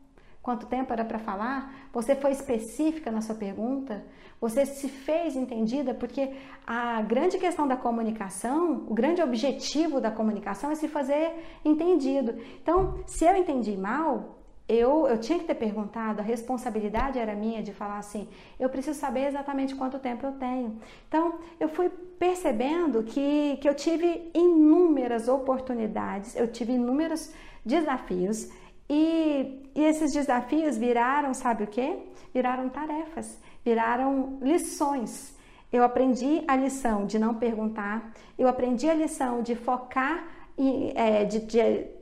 Quanto 0.46 0.68
tempo 0.68 0.94
era 0.94 1.04
para 1.04 1.18
falar? 1.18 1.74
Você 1.92 2.16
foi 2.16 2.30
específica 2.30 3.10
na 3.10 3.20
sua 3.20 3.34
pergunta? 3.34 4.06
Você 4.40 4.64
se 4.64 4.88
fez 4.88 5.36
entendida? 5.36 5.92
Porque 5.92 6.34
a 6.68 7.02
grande 7.02 7.40
questão 7.40 7.68
da 7.68 7.76
comunicação, 7.76 8.86
o 8.88 8.94
grande 8.94 9.24
objetivo 9.24 10.00
da 10.00 10.12
comunicação 10.12 10.70
é 10.70 10.76
se 10.76 10.88
fazer 10.88 11.34
entendido. 11.66 12.36
Então, 12.62 13.00
se 13.08 13.26
eu 13.26 13.36
entendi 13.36 13.76
mal, 13.76 14.38
eu, 14.70 15.08
eu 15.08 15.18
tinha 15.18 15.40
que 15.40 15.46
ter 15.46 15.56
perguntado, 15.56 16.20
a 16.20 16.24
responsabilidade 16.24 17.18
era 17.18 17.34
minha 17.34 17.64
de 17.64 17.74
falar 17.74 17.98
assim: 17.98 18.30
eu 18.60 18.70
preciso 18.70 19.00
saber 19.00 19.26
exatamente 19.26 19.74
quanto 19.74 19.98
tempo 19.98 20.28
eu 20.28 20.34
tenho. 20.34 20.78
Então, 21.08 21.40
eu 21.60 21.70
fui 21.70 21.90
percebendo 22.20 23.02
que, 23.02 23.58
que 23.58 23.68
eu 23.68 23.74
tive 23.74 24.30
inúmeras 24.32 25.28
oportunidades, 25.28 26.36
eu 26.36 26.48
tive 26.48 26.74
inúmeros 26.74 27.34
desafios 27.66 28.52
e, 28.90 29.64
e 29.74 29.84
esses 29.84 30.14
desafios 30.14 30.78
viraram, 30.78 31.34
sabe 31.34 31.64
o 31.64 31.68
que? 31.68 31.98
Viraram 32.34 32.70
tarefas, 32.70 33.40
viraram 33.64 34.38
lições. 34.42 35.36
Eu 35.72 35.84
aprendi 35.84 36.44
a 36.48 36.56
lição 36.56 37.06
de 37.06 37.18
não 37.18 37.36
perguntar, 37.36 38.14
eu 38.38 38.48
aprendi 38.48 38.90
a 38.90 38.94
lição 38.94 39.42
de 39.42 39.56
focar 39.56 40.28
e, 40.58 40.94
é, 40.96 41.26
de, 41.26 41.40
de, 41.40 41.60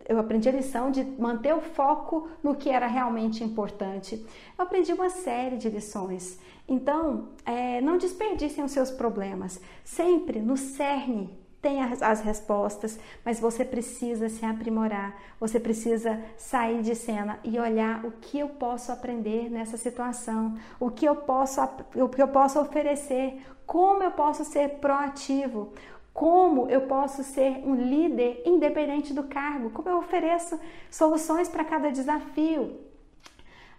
eu 0.08 0.20
aprendi 0.20 0.50
a 0.50 0.52
lição 0.52 0.92
de 0.92 1.04
manter 1.04 1.56
o 1.56 1.62
foco 1.62 2.30
no 2.44 2.56
que 2.56 2.70
era 2.70 2.86
realmente 2.86 3.44
importante. 3.44 4.24
Eu 4.58 4.66
aprendi 4.66 4.94
uma 4.94 5.10
série 5.10 5.58
de 5.58 5.70
lições. 5.70 6.38
Então, 6.68 7.30
é, 7.46 7.82
não 7.82 7.98
desperdicem 7.98 8.64
os 8.64 8.72
seus 8.72 8.92
problemas. 8.92 9.60
Sempre 9.84 10.40
no 10.40 10.56
cerne 10.56 11.30
tem 11.64 11.82
as, 11.82 12.02
as, 12.02 12.20
respostas, 12.20 13.00
mas 13.24 13.40
você 13.40 13.64
precisa 13.64 14.28
se 14.28 14.46
aprimorar, 14.46 15.16
você 15.40 15.62
precisa 15.62 16.22
sair 16.36 16.82
de 16.82 16.94
cena 16.94 17.40
e 17.42 17.58
olhar 17.58 18.06
o 18.06 18.12
que 18.12 18.38
eu 18.38 18.50
posso 18.50 18.92
aprender 18.92 19.50
nessa 19.50 19.78
situação, 19.78 20.58
o 20.78 20.92
que 20.92 21.06
eu 21.06 21.16
posso, 21.16 21.62
o 21.96 22.10
que 22.10 22.22
eu 22.22 22.28
posso 22.28 22.60
oferecer, 22.60 23.42
como 23.66 24.04
eu 24.04 24.12
posso 24.12 24.44
ser 24.44 24.72
proativo, 24.82 25.72
como 26.14 26.70
eu 26.70 26.82
posso 26.82 27.24
ser 27.24 27.64
um 27.66 27.74
líder 27.76 28.44
independente 28.46 29.14
do 29.14 29.24
cargo? 29.24 29.70
Como 29.70 29.90
eu 29.90 29.98
ofereço 29.98 30.60
soluções 30.92 31.48
para 31.48 31.64
cada 31.64 31.92
desafio? 31.92 32.78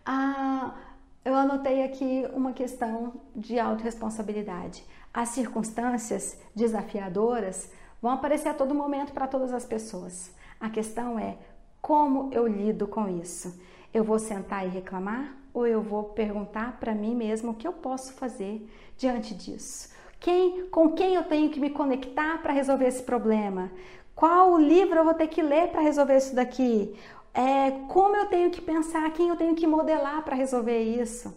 Ah, 0.07 0.75
eu 1.23 1.35
anotei 1.35 1.85
aqui 1.85 2.27
uma 2.33 2.53
questão 2.53 3.13
de 3.37 3.59
autorresponsabilidade. 3.59 4.85
As 5.15 5.29
circunstâncias 5.29 6.37
desafiadoras 6.57 7.71
vão 8.03 8.11
aparecer 8.11 8.49
a 8.49 8.55
todo 8.55 8.75
momento 8.75 9.13
para 9.13 9.29
todas 9.29 9.55
as 9.55 9.65
pessoas. 9.65 10.35
A 10.61 10.69
questão 10.69 11.19
é 11.19 11.39
como 11.81 12.31
eu 12.33 12.49
lido 12.49 12.89
com 12.89 13.09
isso. 13.09 13.57
Eu 13.95 14.03
vou 14.03 14.19
sentar 14.19 14.67
e 14.67 14.69
reclamar 14.69 15.37
ou 15.55 15.67
eu 15.67 15.81
vou 15.81 16.03
perguntar 16.03 16.79
para 16.81 16.95
mim 16.95 17.15
mesmo 17.15 17.53
o 17.53 17.55
que 17.55 17.67
eu 17.67 17.73
posso 17.73 18.13
fazer 18.15 18.69
diante 18.99 19.35
disso? 19.35 19.95
Quem, 20.19 20.67
com 20.69 20.91
quem 20.93 21.15
eu 21.15 21.25
tenho 21.25 21.51
que 21.51 21.61
me 21.61 21.71
conectar 21.71 22.43
para 22.43 22.53
resolver 22.53 22.87
esse 22.87 23.03
problema? 23.03 23.71
Qual 24.17 24.59
livro 24.59 24.99
eu 24.99 25.05
vou 25.05 25.15
ter 25.15 25.29
que 25.29 25.43
ler 25.43 25.69
para 25.69 25.81
resolver 25.81 26.17
isso 26.17 26.35
daqui? 26.35 26.95
É, 27.33 27.73
como 27.89 28.17
eu 28.17 28.27
tenho 28.27 28.51
que 28.51 28.61
pensar, 28.61 29.13
quem 29.13 29.29
eu 29.29 29.37
tenho 29.37 29.55
que 29.55 29.67
modelar 29.67 30.23
para 30.23 30.37
resolver 30.37 30.79
isso? 30.79 31.35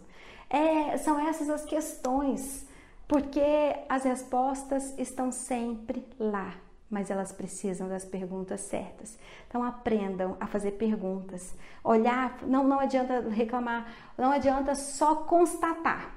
É, 0.50 0.98
são 0.98 1.20
essas 1.20 1.50
as 1.50 1.66
questões, 1.66 2.67
porque 3.08 3.42
as 3.88 4.04
respostas 4.04 4.98
estão 4.98 5.32
sempre 5.32 6.06
lá, 6.20 6.56
mas 6.90 7.10
elas 7.10 7.32
precisam 7.32 7.88
das 7.88 8.04
perguntas 8.04 8.62
certas. 8.62 9.18
Então 9.48 9.64
aprendam 9.64 10.36
a 10.40 10.48
fazer 10.48 10.72
perguntas, 10.72 11.56
olhar, 11.84 12.40
não, 12.44 12.64
não 12.66 12.80
adianta 12.80 13.22
reclamar, 13.30 13.92
não 14.18 14.32
adianta 14.32 14.76
só 14.76 15.16
constatar. 15.16 16.16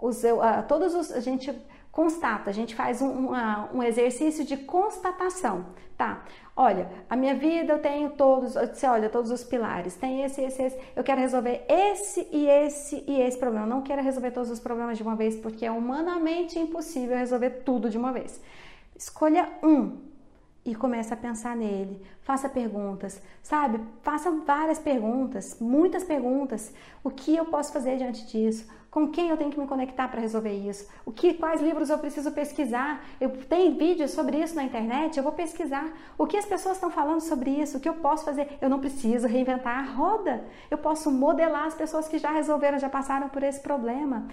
Os, 0.00 0.24
uh, 0.24 0.62
todos 0.66 0.94
os, 0.94 1.10
a 1.12 1.20
gente 1.20 1.50
constata, 1.96 2.50
a 2.50 2.52
gente 2.52 2.74
faz 2.74 3.00
um, 3.00 3.10
uma, 3.10 3.70
um 3.72 3.82
exercício 3.82 4.44
de 4.44 4.54
constatação, 4.54 5.64
tá? 5.96 6.22
Olha, 6.54 6.90
a 7.08 7.16
minha 7.16 7.34
vida 7.34 7.72
eu 7.72 7.78
tenho 7.78 8.10
todos, 8.10 8.52
você 8.52 8.86
olha 8.86 9.08
todos 9.08 9.30
os 9.30 9.42
pilares, 9.42 9.94
tem 9.94 10.22
esse, 10.22 10.42
esse, 10.42 10.62
esse, 10.62 10.78
eu 10.94 11.02
quero 11.02 11.22
resolver 11.22 11.64
esse 11.66 12.28
e 12.30 12.46
esse 12.48 13.02
e 13.06 13.18
esse 13.18 13.38
problema. 13.38 13.64
Eu 13.64 13.70
não 13.70 13.80
quero 13.80 14.02
resolver 14.02 14.30
todos 14.30 14.50
os 14.50 14.60
problemas 14.60 14.98
de 14.98 15.02
uma 15.02 15.16
vez 15.16 15.36
porque 15.36 15.64
é 15.64 15.70
humanamente 15.70 16.58
impossível 16.58 17.16
resolver 17.16 17.62
tudo 17.64 17.88
de 17.88 17.96
uma 17.96 18.12
vez. 18.12 18.42
Escolha 18.94 19.48
um 19.62 19.96
e 20.66 20.74
comece 20.74 21.14
a 21.14 21.16
pensar 21.16 21.56
nele. 21.56 22.02
Faça 22.20 22.46
perguntas, 22.46 23.22
sabe? 23.42 23.80
Faça 24.02 24.30
várias 24.44 24.78
perguntas, 24.78 25.56
muitas 25.58 26.04
perguntas. 26.04 26.74
O 27.02 27.08
que 27.08 27.34
eu 27.34 27.46
posso 27.46 27.72
fazer 27.72 27.96
diante 27.96 28.26
disso? 28.26 28.68
Com 28.96 29.08
quem 29.08 29.28
eu 29.28 29.36
tenho 29.36 29.50
que 29.50 29.60
me 29.60 29.66
conectar 29.66 30.08
para 30.08 30.22
resolver 30.22 30.54
isso? 30.54 30.88
O 31.04 31.12
que, 31.12 31.34
quais 31.34 31.60
livros 31.60 31.90
eu 31.90 31.98
preciso 31.98 32.32
pesquisar? 32.32 33.04
Eu 33.20 33.28
tenho 33.44 33.76
vídeos 33.76 34.12
sobre 34.12 34.38
isso 34.38 34.56
na 34.56 34.64
internet, 34.64 35.18
eu 35.18 35.22
vou 35.22 35.32
pesquisar. 35.32 35.92
O 36.16 36.26
que 36.26 36.34
as 36.34 36.46
pessoas 36.46 36.76
estão 36.78 36.90
falando 36.90 37.20
sobre 37.20 37.50
isso? 37.50 37.76
O 37.76 37.80
que 37.80 37.90
eu 37.90 37.96
posso 37.96 38.24
fazer? 38.24 38.56
Eu 38.58 38.70
não 38.70 38.80
preciso 38.80 39.26
reinventar 39.28 39.80
a 39.80 39.82
roda. 39.82 40.46
Eu 40.70 40.78
posso 40.78 41.10
modelar 41.10 41.66
as 41.66 41.74
pessoas 41.74 42.08
que 42.08 42.16
já 42.16 42.30
resolveram, 42.30 42.78
já 42.78 42.88
passaram 42.88 43.28
por 43.28 43.42
esse 43.42 43.60
problema. 43.60 44.28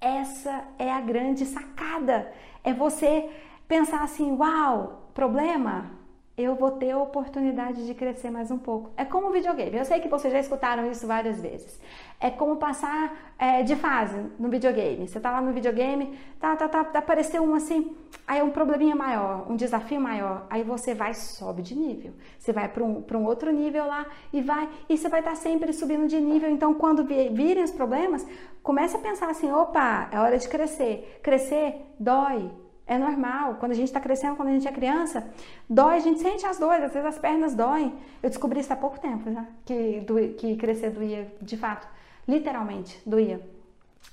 Essa 0.00 0.64
é 0.78 0.90
a 0.90 1.02
grande 1.02 1.44
sacada. 1.44 2.32
É 2.64 2.72
você 2.72 3.28
pensar 3.68 4.02
assim: 4.02 4.34
uau, 4.38 5.10
problema, 5.12 5.97
eu 6.38 6.54
vou 6.54 6.70
ter 6.70 6.92
a 6.92 6.98
oportunidade 6.98 7.84
de 7.84 7.92
crescer 7.92 8.30
mais 8.30 8.48
um 8.48 8.58
pouco. 8.58 8.92
É 8.96 9.04
como 9.04 9.32
videogame. 9.32 9.76
Eu 9.76 9.84
sei 9.84 9.98
que 9.98 10.06
vocês 10.06 10.32
já 10.32 10.38
escutaram 10.38 10.88
isso 10.88 11.04
várias 11.04 11.40
vezes. 11.40 11.80
É 12.20 12.30
como 12.30 12.56
passar 12.56 13.34
é, 13.36 13.64
de 13.64 13.74
fase 13.74 14.16
no 14.38 14.48
videogame. 14.48 15.08
Você 15.08 15.18
tá 15.18 15.32
lá 15.32 15.40
no 15.40 15.52
videogame, 15.52 16.16
tá, 16.38 16.54
tá, 16.54 16.68
tá, 16.68 16.80
apareceu 16.96 17.42
um 17.42 17.56
assim, 17.56 17.96
aí 18.24 18.38
é 18.38 18.44
um 18.44 18.50
probleminha 18.50 18.94
maior, 18.94 19.50
um 19.50 19.56
desafio 19.56 20.00
maior. 20.00 20.46
Aí 20.48 20.62
você 20.62 20.94
vai 20.94 21.12
sobe 21.12 21.60
de 21.60 21.74
nível. 21.74 22.12
Você 22.38 22.52
vai 22.52 22.68
para 22.68 22.84
um, 22.84 23.04
um 23.14 23.24
outro 23.24 23.50
nível 23.50 23.84
lá 23.84 24.06
e 24.32 24.40
vai, 24.40 24.68
e 24.88 24.96
você 24.96 25.08
vai 25.08 25.18
estar 25.18 25.32
tá 25.32 25.36
sempre 25.36 25.72
subindo 25.72 26.06
de 26.06 26.20
nível. 26.20 26.48
Então, 26.48 26.72
quando 26.72 27.04
virem 27.04 27.64
os 27.64 27.72
problemas, 27.72 28.24
comece 28.62 28.96
a 28.96 29.00
pensar 29.00 29.28
assim: 29.28 29.50
opa, 29.50 30.08
é 30.12 30.20
hora 30.20 30.38
de 30.38 30.48
crescer. 30.48 31.18
Crescer 31.20 31.84
dói 31.98 32.48
é 32.88 32.98
normal. 32.98 33.56
Quando 33.60 33.72
a 33.72 33.74
gente 33.74 33.88
está 33.88 34.00
crescendo, 34.00 34.34
quando 34.34 34.48
a 34.48 34.52
gente 34.52 34.66
é 34.66 34.72
criança, 34.72 35.30
dói, 35.68 35.96
a 35.96 36.00
gente 36.00 36.20
sente 36.20 36.44
as 36.46 36.58
dores, 36.58 36.82
às 36.82 36.92
vezes 36.92 37.06
as 37.06 37.18
pernas 37.18 37.54
doem. 37.54 37.94
Eu 38.22 38.30
descobri 38.30 38.60
isso 38.60 38.72
há 38.72 38.76
pouco 38.76 38.98
tempo, 38.98 39.30
já, 39.30 39.44
que, 39.64 40.04
que 40.38 40.56
crescer 40.56 40.90
doía, 40.90 41.32
de 41.40 41.56
fato, 41.56 41.86
literalmente 42.26 43.00
doía. 43.06 43.40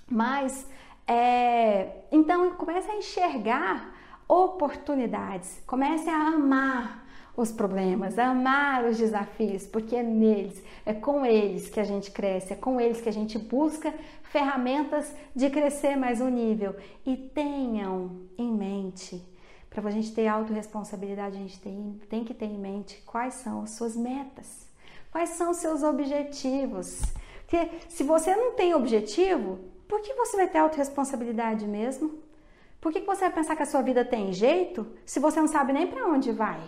Mas, 0.08 0.70
é, 1.08 2.04
então, 2.12 2.52
comece 2.52 2.92
a 2.92 2.98
enxergar 2.98 3.96
oportunidades, 4.28 5.64
comece 5.66 6.10
a 6.10 6.28
amar 6.28 7.05
os 7.36 7.52
problemas, 7.52 8.18
amar 8.18 8.86
os 8.86 8.98
desafios, 8.98 9.68
porque 9.68 9.96
é 9.96 10.04
neles, 10.04 10.62
é 10.86 10.94
com 10.94 11.26
eles 11.26 11.70
que 11.70 11.80
a 11.80 11.84
gente 11.84 12.12
cresce, 12.12 12.54
é 12.54 12.56
com 12.56 12.80
eles 12.80 13.02
que 13.02 13.10
a 13.10 13.14
gente 13.14 13.38
busca 13.38 13.94
ferramentas 14.24 15.14
de 15.36 15.50
crescer 15.50 15.96
mais 15.96 16.22
um 16.22 16.30
nível. 16.30 16.76
E 17.06 17.18
tenham 17.18 18.22
em 18.38 18.52
mente, 18.52 19.22
para 19.70 19.88
a 19.88 19.92
gente 19.92 20.14
ter 20.14 20.28
autorresponsabilidade, 20.28 21.36
a 21.36 21.40
gente 21.40 21.60
tem, 21.60 22.00
tem 22.10 22.24
que 22.24 22.34
ter 22.34 22.46
em 22.46 22.58
mente 22.58 23.02
quais 23.06 23.34
são 23.36 23.64
as 23.64 23.72
suas 23.72 23.96
metas, 23.96 24.68
quais 25.12 25.32
são 25.32 25.52
os 25.52 25.58
seus 25.58 25.84
objetivos. 25.84 27.02
Porque 27.42 27.70
se 27.90 28.04
você 28.04 28.36
não 28.36 28.54
tem 28.54 28.74
objetivo, 28.74 29.60
por 29.88 30.02
que 30.02 30.14
você 30.14 30.38
vai 30.38 30.48
ter 30.48 30.60
autorresponsabilidade 30.60 31.68
mesmo? 31.68 32.24
Por 32.80 32.94
que 32.94 33.02
você 33.02 33.22
vai 33.22 33.34
pensar 33.34 33.56
que 33.56 33.64
a 33.64 33.66
sua 33.66 33.82
vida 33.82 34.06
tem 34.06 34.32
jeito 34.32 34.88
se 35.06 35.20
você 35.20 35.40
não 35.40 35.48
sabe 35.48 35.74
nem 35.74 35.88
para 35.88 36.08
onde 36.08 36.32
vai? 36.32 36.62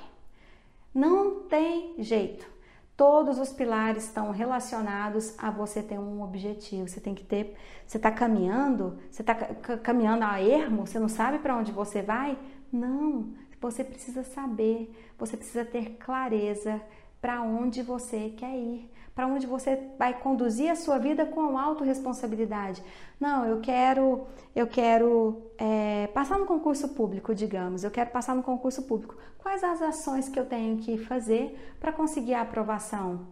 Não 0.93 1.43
tem 1.43 1.95
jeito. 1.99 2.47
Todos 2.95 3.37
os 3.37 3.53
pilares 3.53 4.05
estão 4.05 4.31
relacionados 4.31 5.35
a 5.37 5.51
você 5.51 5.83
ter 5.83 5.99
um 5.99 6.23
objetivo. 6.23 6.87
Você 6.87 6.99
tem 6.99 7.13
que 7.13 7.23
ter. 7.23 7.55
Você 7.85 7.97
está 7.97 8.11
caminhando, 8.11 8.97
você 9.11 9.21
está 9.21 9.35
caminhando 9.77 10.23
a 10.23 10.41
ermo, 10.41 10.87
você 10.87 10.99
não 10.99 11.07
sabe 11.07 11.39
para 11.39 11.55
onde 11.55 11.71
você 11.71 12.01
vai? 12.01 12.37
Não. 12.71 13.33
Você 13.61 13.83
precisa 13.83 14.23
saber, 14.23 14.91
você 15.17 15.35
precisa 15.35 15.65
ter 15.65 15.97
clareza 15.97 16.81
para 17.21 17.41
onde 17.41 17.81
você 17.81 18.29
quer 18.37 18.55
ir 18.55 18.91
para 19.17 19.25
onde 19.25 19.47
você 19.47 19.89
vai 19.97 20.13
conduzir 20.13 20.69
a 20.69 20.75
sua 20.75 20.99
vida 20.99 21.25
com 21.25 21.57
autorresponsabilidade. 21.57 22.83
Não, 23.19 23.47
eu 23.47 23.59
quero, 23.59 24.27
eu 24.55 24.67
quero 24.67 25.41
é, 25.57 26.05
passar 26.13 26.37
no 26.37 26.45
concurso 26.45 26.89
público, 26.89 27.33
digamos, 27.33 27.83
eu 27.83 27.89
quero 27.89 28.11
passar 28.11 28.35
no 28.35 28.43
concurso 28.43 28.83
público. 28.83 29.17
Quais 29.39 29.63
as 29.63 29.81
ações 29.81 30.29
que 30.29 30.39
eu 30.39 30.45
tenho 30.45 30.77
que 30.77 30.99
fazer 30.99 31.75
para 31.79 31.91
conseguir 31.91 32.35
a 32.35 32.41
aprovação? 32.41 33.29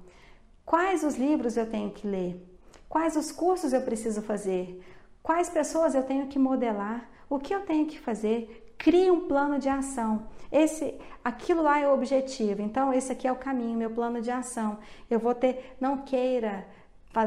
Quais 0.65 1.03
os 1.03 1.17
livros 1.17 1.55
eu 1.55 1.69
tenho 1.69 1.91
que 1.91 2.07
ler? 2.07 2.43
Quais 2.89 3.15
os 3.15 3.31
cursos 3.31 3.71
eu 3.71 3.81
preciso 3.83 4.23
fazer? 4.23 4.83
Quais 5.21 5.49
pessoas 5.49 5.93
eu 5.93 6.01
tenho 6.01 6.25
que 6.25 6.39
modelar? 6.39 7.07
O 7.29 7.37
que 7.37 7.53
eu 7.53 7.61
tenho 7.61 7.85
que 7.85 7.99
fazer? 7.99 8.64
Crie 8.77 9.09
um 9.11 9.27
plano 9.27 9.57
de 9.59 9.69
ação. 9.69 10.27
Esse, 10.51 10.95
aquilo 11.23 11.61
lá 11.61 11.79
é 11.79 11.87
o 11.87 11.93
objetivo. 11.93 12.61
Então, 12.61 12.93
esse 12.93 13.11
aqui 13.11 13.27
é 13.27 13.31
o 13.31 13.35
caminho, 13.35 13.77
meu 13.77 13.89
plano 13.89 14.21
de 14.21 14.31
ação. 14.31 14.77
Eu 15.09 15.19
vou 15.19 15.33
ter, 15.33 15.75
não 15.79 15.97
queira, 15.97 16.65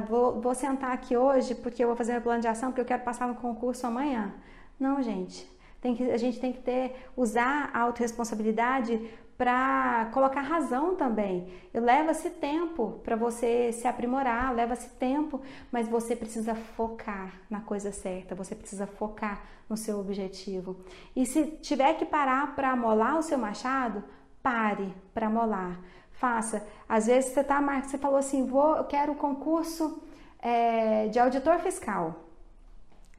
vou, 0.09 0.41
vou 0.41 0.55
sentar 0.55 0.93
aqui 0.93 1.17
hoje 1.17 1.55
porque 1.55 1.83
eu 1.83 1.89
vou 1.89 1.97
fazer 1.97 2.13
meu 2.13 2.23
plano 2.23 2.41
de 2.41 2.49
ação 2.49 2.71
porque 2.71 2.81
eu 2.81 2.85
quero 2.85 3.03
passar 3.03 3.27
no 3.29 3.35
concurso 3.35 3.87
amanhã. 3.87 4.35
Não, 4.79 5.03
gente. 5.03 5.51
Tem 5.81 5.95
que, 5.95 6.11
a 6.11 6.17
gente 6.17 6.41
tem 6.41 6.53
que 6.53 6.61
ter, 6.61 6.97
usar 7.17 7.71
a 7.73 7.81
autorresponsabilidade 7.81 9.01
para 9.39 10.11
colocar 10.13 10.41
razão 10.41 10.97
também. 10.97 11.49
Leva-se 11.73 12.29
tempo 12.29 13.01
para 13.05 13.15
você 13.15 13.73
se 13.73 13.87
aprimorar, 13.87 14.53
leva-se 14.53 14.91
tempo, 14.91 15.41
mas 15.71 15.89
você 15.89 16.17
precisa 16.17 16.57
focar 16.57 17.33
na 17.49 17.61
coisa 17.61 17.93
certa, 17.93 18.35
você 18.35 18.57
precisa 18.57 18.85
focar 18.85 19.41
no 19.71 19.77
seu 19.77 20.01
objetivo. 20.01 20.77
E 21.15 21.25
se 21.25 21.45
tiver 21.63 21.95
que 21.95 22.05
parar 22.05 22.57
para 22.57 22.75
molar 22.75 23.17
o 23.17 23.23
seu 23.23 23.39
machado, 23.39 24.03
pare 24.43 24.93
para 25.15 25.31
molar. 25.31 25.81
Faça. 26.11 26.67
Às 26.89 27.07
vezes 27.07 27.31
você 27.31 27.45
tá, 27.45 27.61
você 27.81 27.97
falou 27.97 28.19
assim, 28.19 28.45
vou, 28.45 28.75
eu 28.75 28.85
quero 28.85 29.13
o 29.13 29.17
concurso 29.17 30.03
é, 30.41 31.07
de 31.07 31.19
auditor 31.21 31.61
fiscal. 31.61 32.25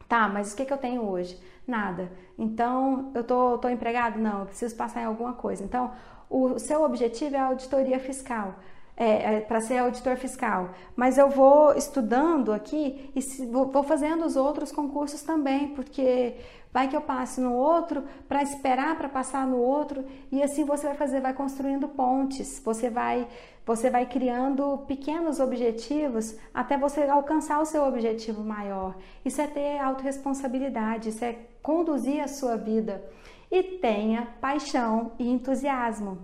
Tá, 0.09 0.27
mas 0.27 0.51
o 0.51 0.57
que, 0.57 0.65
que 0.65 0.73
eu 0.73 0.77
tenho 0.77 1.07
hoje? 1.07 1.39
Nada. 1.69 2.11
Então, 2.35 3.11
eu 3.13 3.23
tô, 3.23 3.59
tô 3.59 3.69
empregado? 3.69 4.17
Não, 4.17 4.39
eu 4.39 4.45
preciso 4.47 4.75
passar 4.75 5.01
em 5.01 5.05
alguma 5.05 5.33
coisa. 5.33 5.63
Então, 5.63 5.91
o 6.27 6.57
seu 6.57 6.81
objetivo 6.83 7.35
é 7.35 7.39
a 7.39 7.45
auditoria 7.45 7.99
fiscal. 7.99 8.55
É, 8.97 9.35
é, 9.35 9.39
para 9.39 9.61
ser 9.61 9.77
auditor 9.77 10.17
fiscal, 10.17 10.71
mas 10.93 11.17
eu 11.17 11.29
vou 11.29 11.73
estudando 11.73 12.51
aqui 12.51 13.09
e 13.15 13.21
se, 13.21 13.45
vou, 13.45 13.71
vou, 13.71 13.81
fazendo 13.81 14.25
os 14.25 14.35
outros 14.35 14.73
concursos 14.73 15.21
também, 15.21 15.69
porque 15.69 16.35
vai 16.73 16.89
que 16.89 16.97
eu 16.97 17.01
passe 17.01 17.39
no 17.39 17.53
outro 17.53 18.03
para 18.27 18.43
esperar 18.43 18.97
para 18.97 19.07
passar 19.07 19.47
no 19.47 19.55
outro 19.55 20.03
e 20.29 20.43
assim 20.43 20.65
você 20.65 20.87
vai 20.87 20.97
fazer, 20.97 21.21
vai 21.21 21.33
construindo 21.33 21.87
pontes, 21.87 22.61
você 22.61 22.89
vai 22.89 23.25
você 23.65 23.89
vai 23.89 24.05
criando 24.05 24.79
pequenos 24.79 25.39
objetivos 25.39 26.35
até 26.53 26.77
você 26.77 27.03
alcançar 27.03 27.61
o 27.61 27.65
seu 27.65 27.83
objetivo 27.83 28.43
maior. 28.43 28.97
Isso 29.23 29.39
é 29.39 29.47
ter 29.47 29.79
autorresponsabilidade, 29.79 31.09
isso 31.09 31.23
é 31.23 31.37
conduzir 31.61 32.21
a 32.21 32.27
sua 32.27 32.55
vida. 32.55 33.03
E 33.51 33.63
tenha 33.63 34.27
paixão 34.39 35.13
e 35.17 35.29
entusiasmo. 35.29 36.19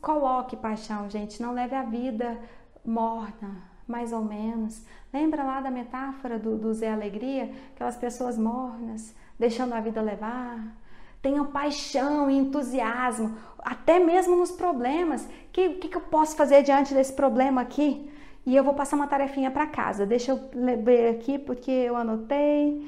Coloque 0.00 0.56
paixão, 0.56 1.08
gente. 1.08 1.40
Não 1.40 1.52
leve 1.52 1.74
a 1.74 1.82
vida 1.82 2.38
morna, 2.84 3.62
mais 3.86 4.12
ou 4.12 4.22
menos. 4.22 4.84
Lembra 5.12 5.44
lá 5.44 5.60
da 5.60 5.70
metáfora 5.70 6.38
do, 6.38 6.56
do 6.56 6.72
Zé 6.72 6.90
Alegria? 6.90 7.52
Aquelas 7.74 7.96
pessoas 7.96 8.38
mornas, 8.38 9.14
deixando 9.38 9.74
a 9.74 9.80
vida 9.80 10.00
levar 10.00 10.74
tenham 11.24 11.46
paixão 11.46 12.30
e 12.30 12.36
entusiasmo, 12.36 13.34
até 13.58 13.98
mesmo 13.98 14.36
nos 14.36 14.50
problemas. 14.50 15.24
O 15.24 15.28
que, 15.50 15.70
que, 15.70 15.88
que, 15.88 15.96
eu 15.96 16.02
posso 16.02 16.36
fazer 16.36 16.62
diante 16.62 16.92
desse 16.92 17.14
problema 17.14 17.62
aqui? 17.62 18.10
E 18.44 18.54
eu 18.54 18.62
vou 18.62 18.74
passar 18.74 18.96
uma 18.96 19.06
tarefinha 19.06 19.50
para 19.50 19.66
casa. 19.66 20.04
Deixa 20.04 20.32
eu 20.32 20.40
ver 20.82 21.08
aqui 21.16 21.38
porque 21.38 21.70
eu 21.70 21.96
anotei. 21.96 22.86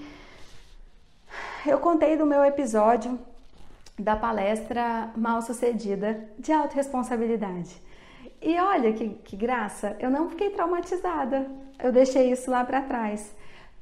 Eu 1.67 1.81
contei 1.81 2.17
do 2.17 2.25
meu 2.25 2.45
episódio 2.45 3.19
da 3.99 4.15
palestra 4.15 5.11
mal 5.17 5.43
sucedida 5.43 6.29
de 6.39 6.53
autorresponsabilidade. 6.53 7.83
E 8.41 8.57
olha 8.61 8.93
que, 8.93 9.09
que 9.09 9.35
graça, 9.35 9.97
eu 9.99 10.09
não 10.09 10.31
fiquei 10.31 10.51
traumatizada. 10.51 11.51
Eu 11.83 11.91
deixei 11.91 12.31
isso 12.31 12.49
lá 12.53 12.65
para 12.65 12.83
trás. 12.83 13.35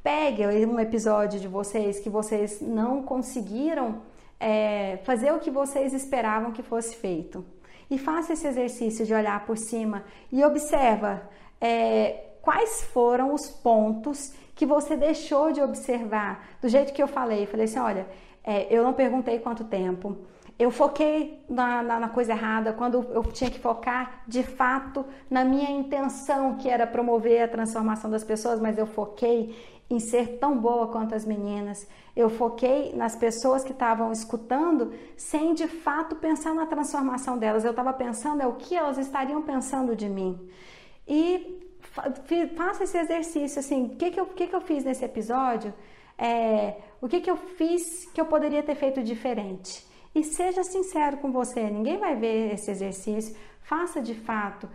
Pegue 0.02 0.46
um 0.64 0.80
episódio 0.80 1.38
de 1.38 1.46
vocês 1.46 2.00
que 2.00 2.08
vocês 2.08 2.62
não 2.62 3.02
conseguiram 3.02 4.00
é, 4.40 4.98
fazer 5.04 5.32
o 5.34 5.38
que 5.38 5.50
vocês 5.50 5.92
esperavam 5.92 6.52
que 6.52 6.62
fosse 6.62 6.96
feito. 6.96 7.44
E 7.90 7.98
faça 7.98 8.32
esse 8.32 8.46
exercício 8.46 9.04
de 9.04 9.12
olhar 9.12 9.44
por 9.44 9.58
cima 9.58 10.04
e 10.32 10.42
observa 10.42 11.28
é, 11.60 12.30
quais 12.40 12.82
foram 12.84 13.34
os 13.34 13.50
pontos 13.50 14.32
que 14.54 14.64
você 14.64 14.96
deixou 14.96 15.52
de 15.52 15.60
observar. 15.60 16.46
Do 16.60 16.68
jeito 16.68 16.92
que 16.92 17.02
eu 17.02 17.08
falei, 17.08 17.46
falei 17.46 17.64
assim, 17.64 17.78
olha, 17.78 18.06
é, 18.42 18.66
eu 18.74 18.84
não 18.84 18.92
perguntei 18.92 19.38
quanto 19.38 19.64
tempo. 19.64 20.16
Eu 20.56 20.70
foquei 20.70 21.42
na, 21.48 21.82
na, 21.82 22.00
na, 22.00 22.08
coisa 22.08 22.32
errada 22.32 22.72
quando 22.72 23.04
eu 23.12 23.24
tinha 23.24 23.50
que 23.50 23.58
focar 23.58 24.22
de 24.26 24.44
fato 24.44 25.04
na 25.28 25.44
minha 25.44 25.70
intenção, 25.70 26.56
que 26.56 26.68
era 26.68 26.86
promover 26.86 27.42
a 27.42 27.48
transformação 27.48 28.08
das 28.08 28.22
pessoas, 28.22 28.60
mas 28.60 28.78
eu 28.78 28.86
foquei 28.86 29.56
em 29.90 29.98
ser 29.98 30.38
tão 30.38 30.56
boa 30.56 30.86
quanto 30.86 31.14
as 31.14 31.24
meninas. 31.24 31.88
Eu 32.14 32.30
foquei 32.30 32.94
nas 32.94 33.16
pessoas 33.16 33.64
que 33.64 33.72
estavam 33.72 34.12
escutando 34.12 34.92
sem 35.16 35.54
de 35.54 35.66
fato 35.66 36.14
pensar 36.16 36.54
na 36.54 36.66
transformação 36.66 37.36
delas. 37.36 37.64
Eu 37.64 37.72
estava 37.72 37.92
pensando 37.92 38.40
é 38.40 38.46
o 38.46 38.52
que 38.52 38.76
elas 38.76 38.96
estariam 38.96 39.42
pensando 39.42 39.96
de 39.96 40.08
mim. 40.08 40.38
E 41.06 41.63
faça 42.56 42.84
esse 42.84 42.98
exercício 42.98 43.60
assim, 43.60 43.86
o 43.86 43.88
que, 43.90 44.10
que, 44.10 44.20
eu, 44.20 44.26
que, 44.26 44.46
que 44.46 44.54
eu 44.54 44.60
fiz 44.60 44.84
nesse 44.84 45.04
episódio? 45.04 45.72
É, 46.18 46.76
o 47.00 47.08
que, 47.08 47.20
que 47.20 47.30
eu 47.30 47.36
fiz 47.36 48.06
que 48.12 48.20
eu 48.20 48.26
poderia 48.26 48.62
ter 48.62 48.74
feito 48.74 49.02
diferente? 49.02 49.86
E 50.14 50.22
seja 50.22 50.62
sincero 50.62 51.16
com 51.18 51.32
você, 51.32 51.68
ninguém 51.70 51.98
vai 51.98 52.14
ver 52.16 52.54
esse 52.54 52.70
exercício. 52.70 53.36
Faça 53.62 54.00
de 54.00 54.14
fato, 54.14 54.68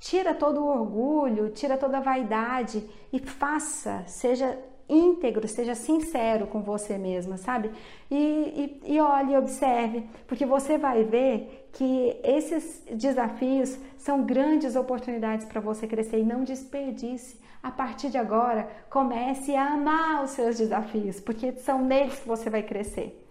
tira 0.00 0.34
todo 0.34 0.60
o 0.60 0.66
orgulho, 0.66 1.50
tira 1.50 1.76
toda 1.78 1.98
a 1.98 2.00
vaidade 2.00 2.88
e 3.12 3.18
faça, 3.18 4.04
seja 4.06 4.58
íntegro, 4.88 5.46
seja 5.46 5.74
sincero 5.74 6.46
com 6.46 6.62
você 6.62 6.98
mesma, 6.98 7.36
sabe? 7.36 7.70
E, 8.10 8.80
e, 8.84 8.94
e 8.94 9.00
olhe, 9.00 9.36
observe, 9.36 10.06
porque 10.26 10.44
você 10.44 10.76
vai 10.76 11.04
ver 11.04 11.68
que 11.72 12.20
esses 12.22 12.82
desafios 12.92 13.78
são 14.02 14.24
grandes 14.24 14.74
oportunidades 14.74 15.46
para 15.46 15.60
você 15.60 15.86
crescer 15.86 16.18
e 16.18 16.24
não 16.24 16.42
desperdice. 16.42 17.40
A 17.62 17.70
partir 17.70 18.10
de 18.10 18.18
agora, 18.18 18.68
comece 18.90 19.54
a 19.54 19.74
amar 19.74 20.24
os 20.24 20.30
seus 20.30 20.58
desafios, 20.58 21.20
porque 21.20 21.52
são 21.52 21.80
neles 21.80 22.18
que 22.18 22.26
você 22.26 22.50
vai 22.50 22.64
crescer. 22.64 23.24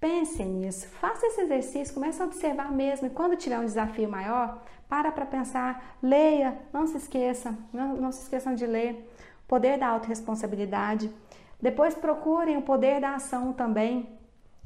Pense 0.00 0.42
nisso, 0.42 0.88
faça 1.00 1.24
esse 1.24 1.42
exercício, 1.42 1.94
comece 1.94 2.20
a 2.20 2.24
observar 2.24 2.72
mesmo. 2.72 3.06
E 3.06 3.10
quando 3.10 3.36
tiver 3.36 3.60
um 3.60 3.64
desafio 3.64 4.08
maior, 4.08 4.60
para 4.88 5.12
para 5.12 5.24
pensar, 5.24 5.96
leia, 6.02 6.58
não 6.72 6.88
se 6.88 6.96
esqueça, 6.96 7.56
não, 7.72 7.94
não 7.94 8.10
se 8.10 8.22
esqueçam 8.22 8.56
de 8.56 8.66
ler. 8.66 9.08
Poder 9.46 9.78
da 9.78 9.86
autorresponsabilidade. 9.86 11.12
Depois 11.60 11.94
procurem 11.94 12.56
o 12.56 12.62
poder 12.62 13.00
da 13.00 13.14
ação 13.14 13.52
também. 13.52 14.08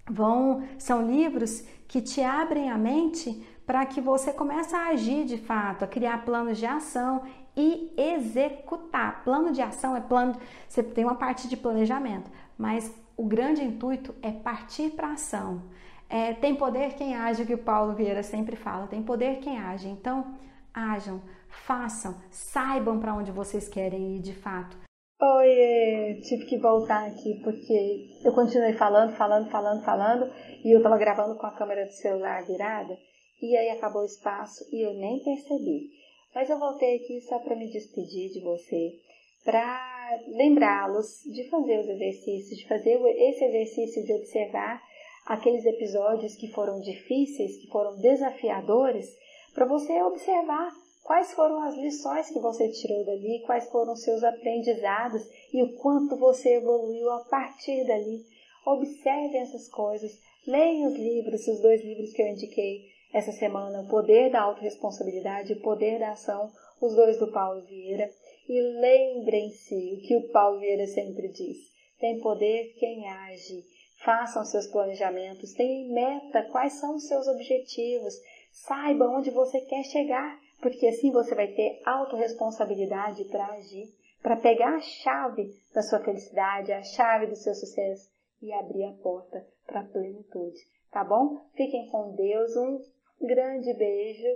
Vão, 0.09 0.67
são 0.79 1.03
livros 1.07 1.63
que 1.87 2.01
te 2.01 2.23
abrem 2.23 2.71
a 2.71 2.79
mente 2.79 3.45
para 3.67 3.85
que 3.85 4.01
você 4.01 4.33
comece 4.33 4.75
a 4.75 4.89
agir 4.89 5.25
de 5.25 5.37
fato, 5.37 5.85
a 5.85 5.89
criar 5.89 6.25
planos 6.25 6.57
de 6.57 6.65
ação 6.65 7.23
e 7.57 7.93
executar. 7.97 9.25
Plano 9.25 9.53
de 9.53 9.61
ação 9.61 9.97
é 9.97 10.01
plano, 10.01 10.37
você 10.69 10.83
tem 10.83 11.05
uma 11.05 11.17
parte 11.17 11.49
de 11.49 11.57
planejamento, 11.57 12.31
mas 12.57 12.95
o 13.17 13.25
grande 13.25 13.65
intuito 13.65 14.15
é 14.23 14.31
partir 14.31 14.91
para 14.91 15.13
ação. 15.13 15.63
É, 16.09 16.35
tem 16.35 16.55
poder 16.55 16.95
quem 16.95 17.17
age, 17.17 17.45
que 17.45 17.55
o 17.55 17.59
Paulo 17.59 17.95
Vieira 17.95 18.23
sempre 18.23 18.55
fala, 18.55 18.87
tem 18.87 19.03
poder 19.03 19.41
quem 19.41 19.59
age. 19.59 19.89
Então, 19.89 20.37
ajam, 20.73 21.21
façam, 21.49 22.15
saibam 22.31 23.01
para 23.01 23.15
onde 23.15 23.33
vocês 23.33 23.69
querem 23.69 24.17
ir 24.17 24.21
de 24.21 24.33
fato. 24.33 24.77
Oi, 25.21 26.21
tive 26.23 26.45
que 26.45 26.59
voltar 26.59 27.07
aqui 27.07 27.41
porque 27.43 28.21
eu 28.23 28.33
continuei 28.35 28.75
falando, 28.75 29.17
falando, 29.17 29.51
falando, 29.51 29.83
falando 29.83 30.31
e 30.63 30.71
eu 30.71 30.79
estava 30.79 30.99
gravando 30.99 31.35
com 31.37 31.47
a 31.47 31.53
câmera 31.53 31.87
do 31.87 31.93
celular 31.93 32.45
virada 32.45 32.95
e 33.41 33.57
aí 33.57 33.71
acabou 33.71 34.03
o 34.03 34.07
espaço 34.07 34.65
e 34.73 34.81
eu 34.81 34.95
nem 34.95 35.23
percebi. 35.23 35.91
Mas 36.35 36.51
eu 36.51 36.59
voltei 36.59 36.97
aqui 36.97 37.21
só 37.23 37.39
para 37.39 37.57
me 37.57 37.71
despedir 37.71 38.31
de 38.31 38.41
você, 38.41 38.99
para 39.45 40.21
lembrá-los 40.29 41.23
de 41.25 41.49
fazer 41.49 41.81
os 41.81 41.89
exercícios, 41.89 42.59
de 42.59 42.69
fazer 42.69 43.01
esse 43.01 43.45
exercício 43.45 44.05
de 44.05 44.13
observar 44.13 44.83
aqueles 45.27 45.65
episódios 45.65 46.37
que 46.37 46.49
foram 46.49 46.81
difíceis, 46.81 47.57
que 47.57 47.69
foram 47.69 47.97
desafiadores, 47.99 49.07
para 49.55 49.67
você 49.67 50.01
observar 50.03 50.73
quais 51.03 51.33
foram 51.33 51.63
as 51.63 51.77
lições 51.77 52.31
que 52.31 52.41
você 52.41 52.69
tirou 52.69 53.05
dali, 53.05 53.43
quais 53.47 53.69
foram 53.71 53.93
os 53.93 54.03
seus 54.03 54.23
aprendizados 54.23 55.23
e 55.53 55.63
o 55.63 55.77
quanto 55.77 56.17
você 56.17 56.57
evoluiu 56.57 57.11
a 57.11 57.21
partir 57.21 57.85
dali. 57.87 58.25
Observe 58.65 59.37
essas 59.39 59.69
coisas, 59.69 60.13
leia 60.47 60.89
os 60.89 60.95
livros, 60.95 61.47
os 61.47 61.61
dois 61.61 61.83
livros 61.85 62.13
que 62.13 62.23
eu 62.23 62.29
indiquei 62.29 62.96
essa 63.13 63.33
semana, 63.33 63.81
O 63.81 63.89
Poder 63.89 64.31
da 64.31 64.43
Autoresponsabilidade 64.43 65.55
O 65.55 65.61
Poder 65.61 65.99
da 65.99 66.13
Ação, 66.13 66.51
os 66.81 66.95
dois 66.95 67.19
do 67.19 67.31
Paulo 67.33 67.63
Vieira. 67.63 68.11
E 68.49 68.61
lembrem-se 68.61 69.75
o 69.95 70.01
que 70.07 70.17
o 70.17 70.29
Paulo 70.29 70.59
Vieira 70.61 70.87
sempre 70.87 71.29
diz: 71.29 71.57
tem 71.99 72.21
poder 72.21 72.75
quem 72.79 73.09
age. 73.09 73.65
Façam 74.05 74.45
seus 74.45 74.67
planejamentos, 74.67 75.55
tenham 75.55 75.93
meta, 75.93 76.43
quais 76.51 76.75
são 76.75 76.97
os 76.97 77.09
seus 77.09 77.27
objetivos, 77.27 78.15
saiba 78.53 79.09
onde 79.09 79.31
você 79.31 79.61
quer 79.63 79.83
chegar, 79.85 80.39
porque 80.61 80.87
assim 80.87 81.11
você 81.11 81.35
vai 81.35 81.49
ter 81.49 81.81
autorresponsabilidade 81.85 83.25
para 83.25 83.47
agir, 83.47 83.89
para 84.23 84.37
pegar 84.37 84.77
a 84.77 84.81
chave 84.81 85.55
da 85.75 85.83
sua 85.83 86.01
felicidade, 86.01 86.73
a 86.73 86.83
chave 86.83 87.27
do 87.27 87.37
seu 87.37 87.55
sucesso 87.55 88.11
e 88.43 88.53
abrir 88.53 88.85
a 88.85 88.93
porta 88.93 89.47
para 89.67 89.81
a 89.81 89.85
plenitude. 89.85 90.59
Tá 90.91 91.03
bom? 91.03 91.41
Fiquem 91.55 91.89
com 91.89 92.15
Deus, 92.15 92.55
um 92.57 92.79
grande 93.21 93.73
beijo 93.75 94.29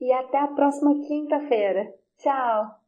e 0.00 0.12
até 0.12 0.38
a 0.38 0.48
próxima 0.48 0.94
quinta-feira. 1.06 1.92
Tchau! 2.18 2.78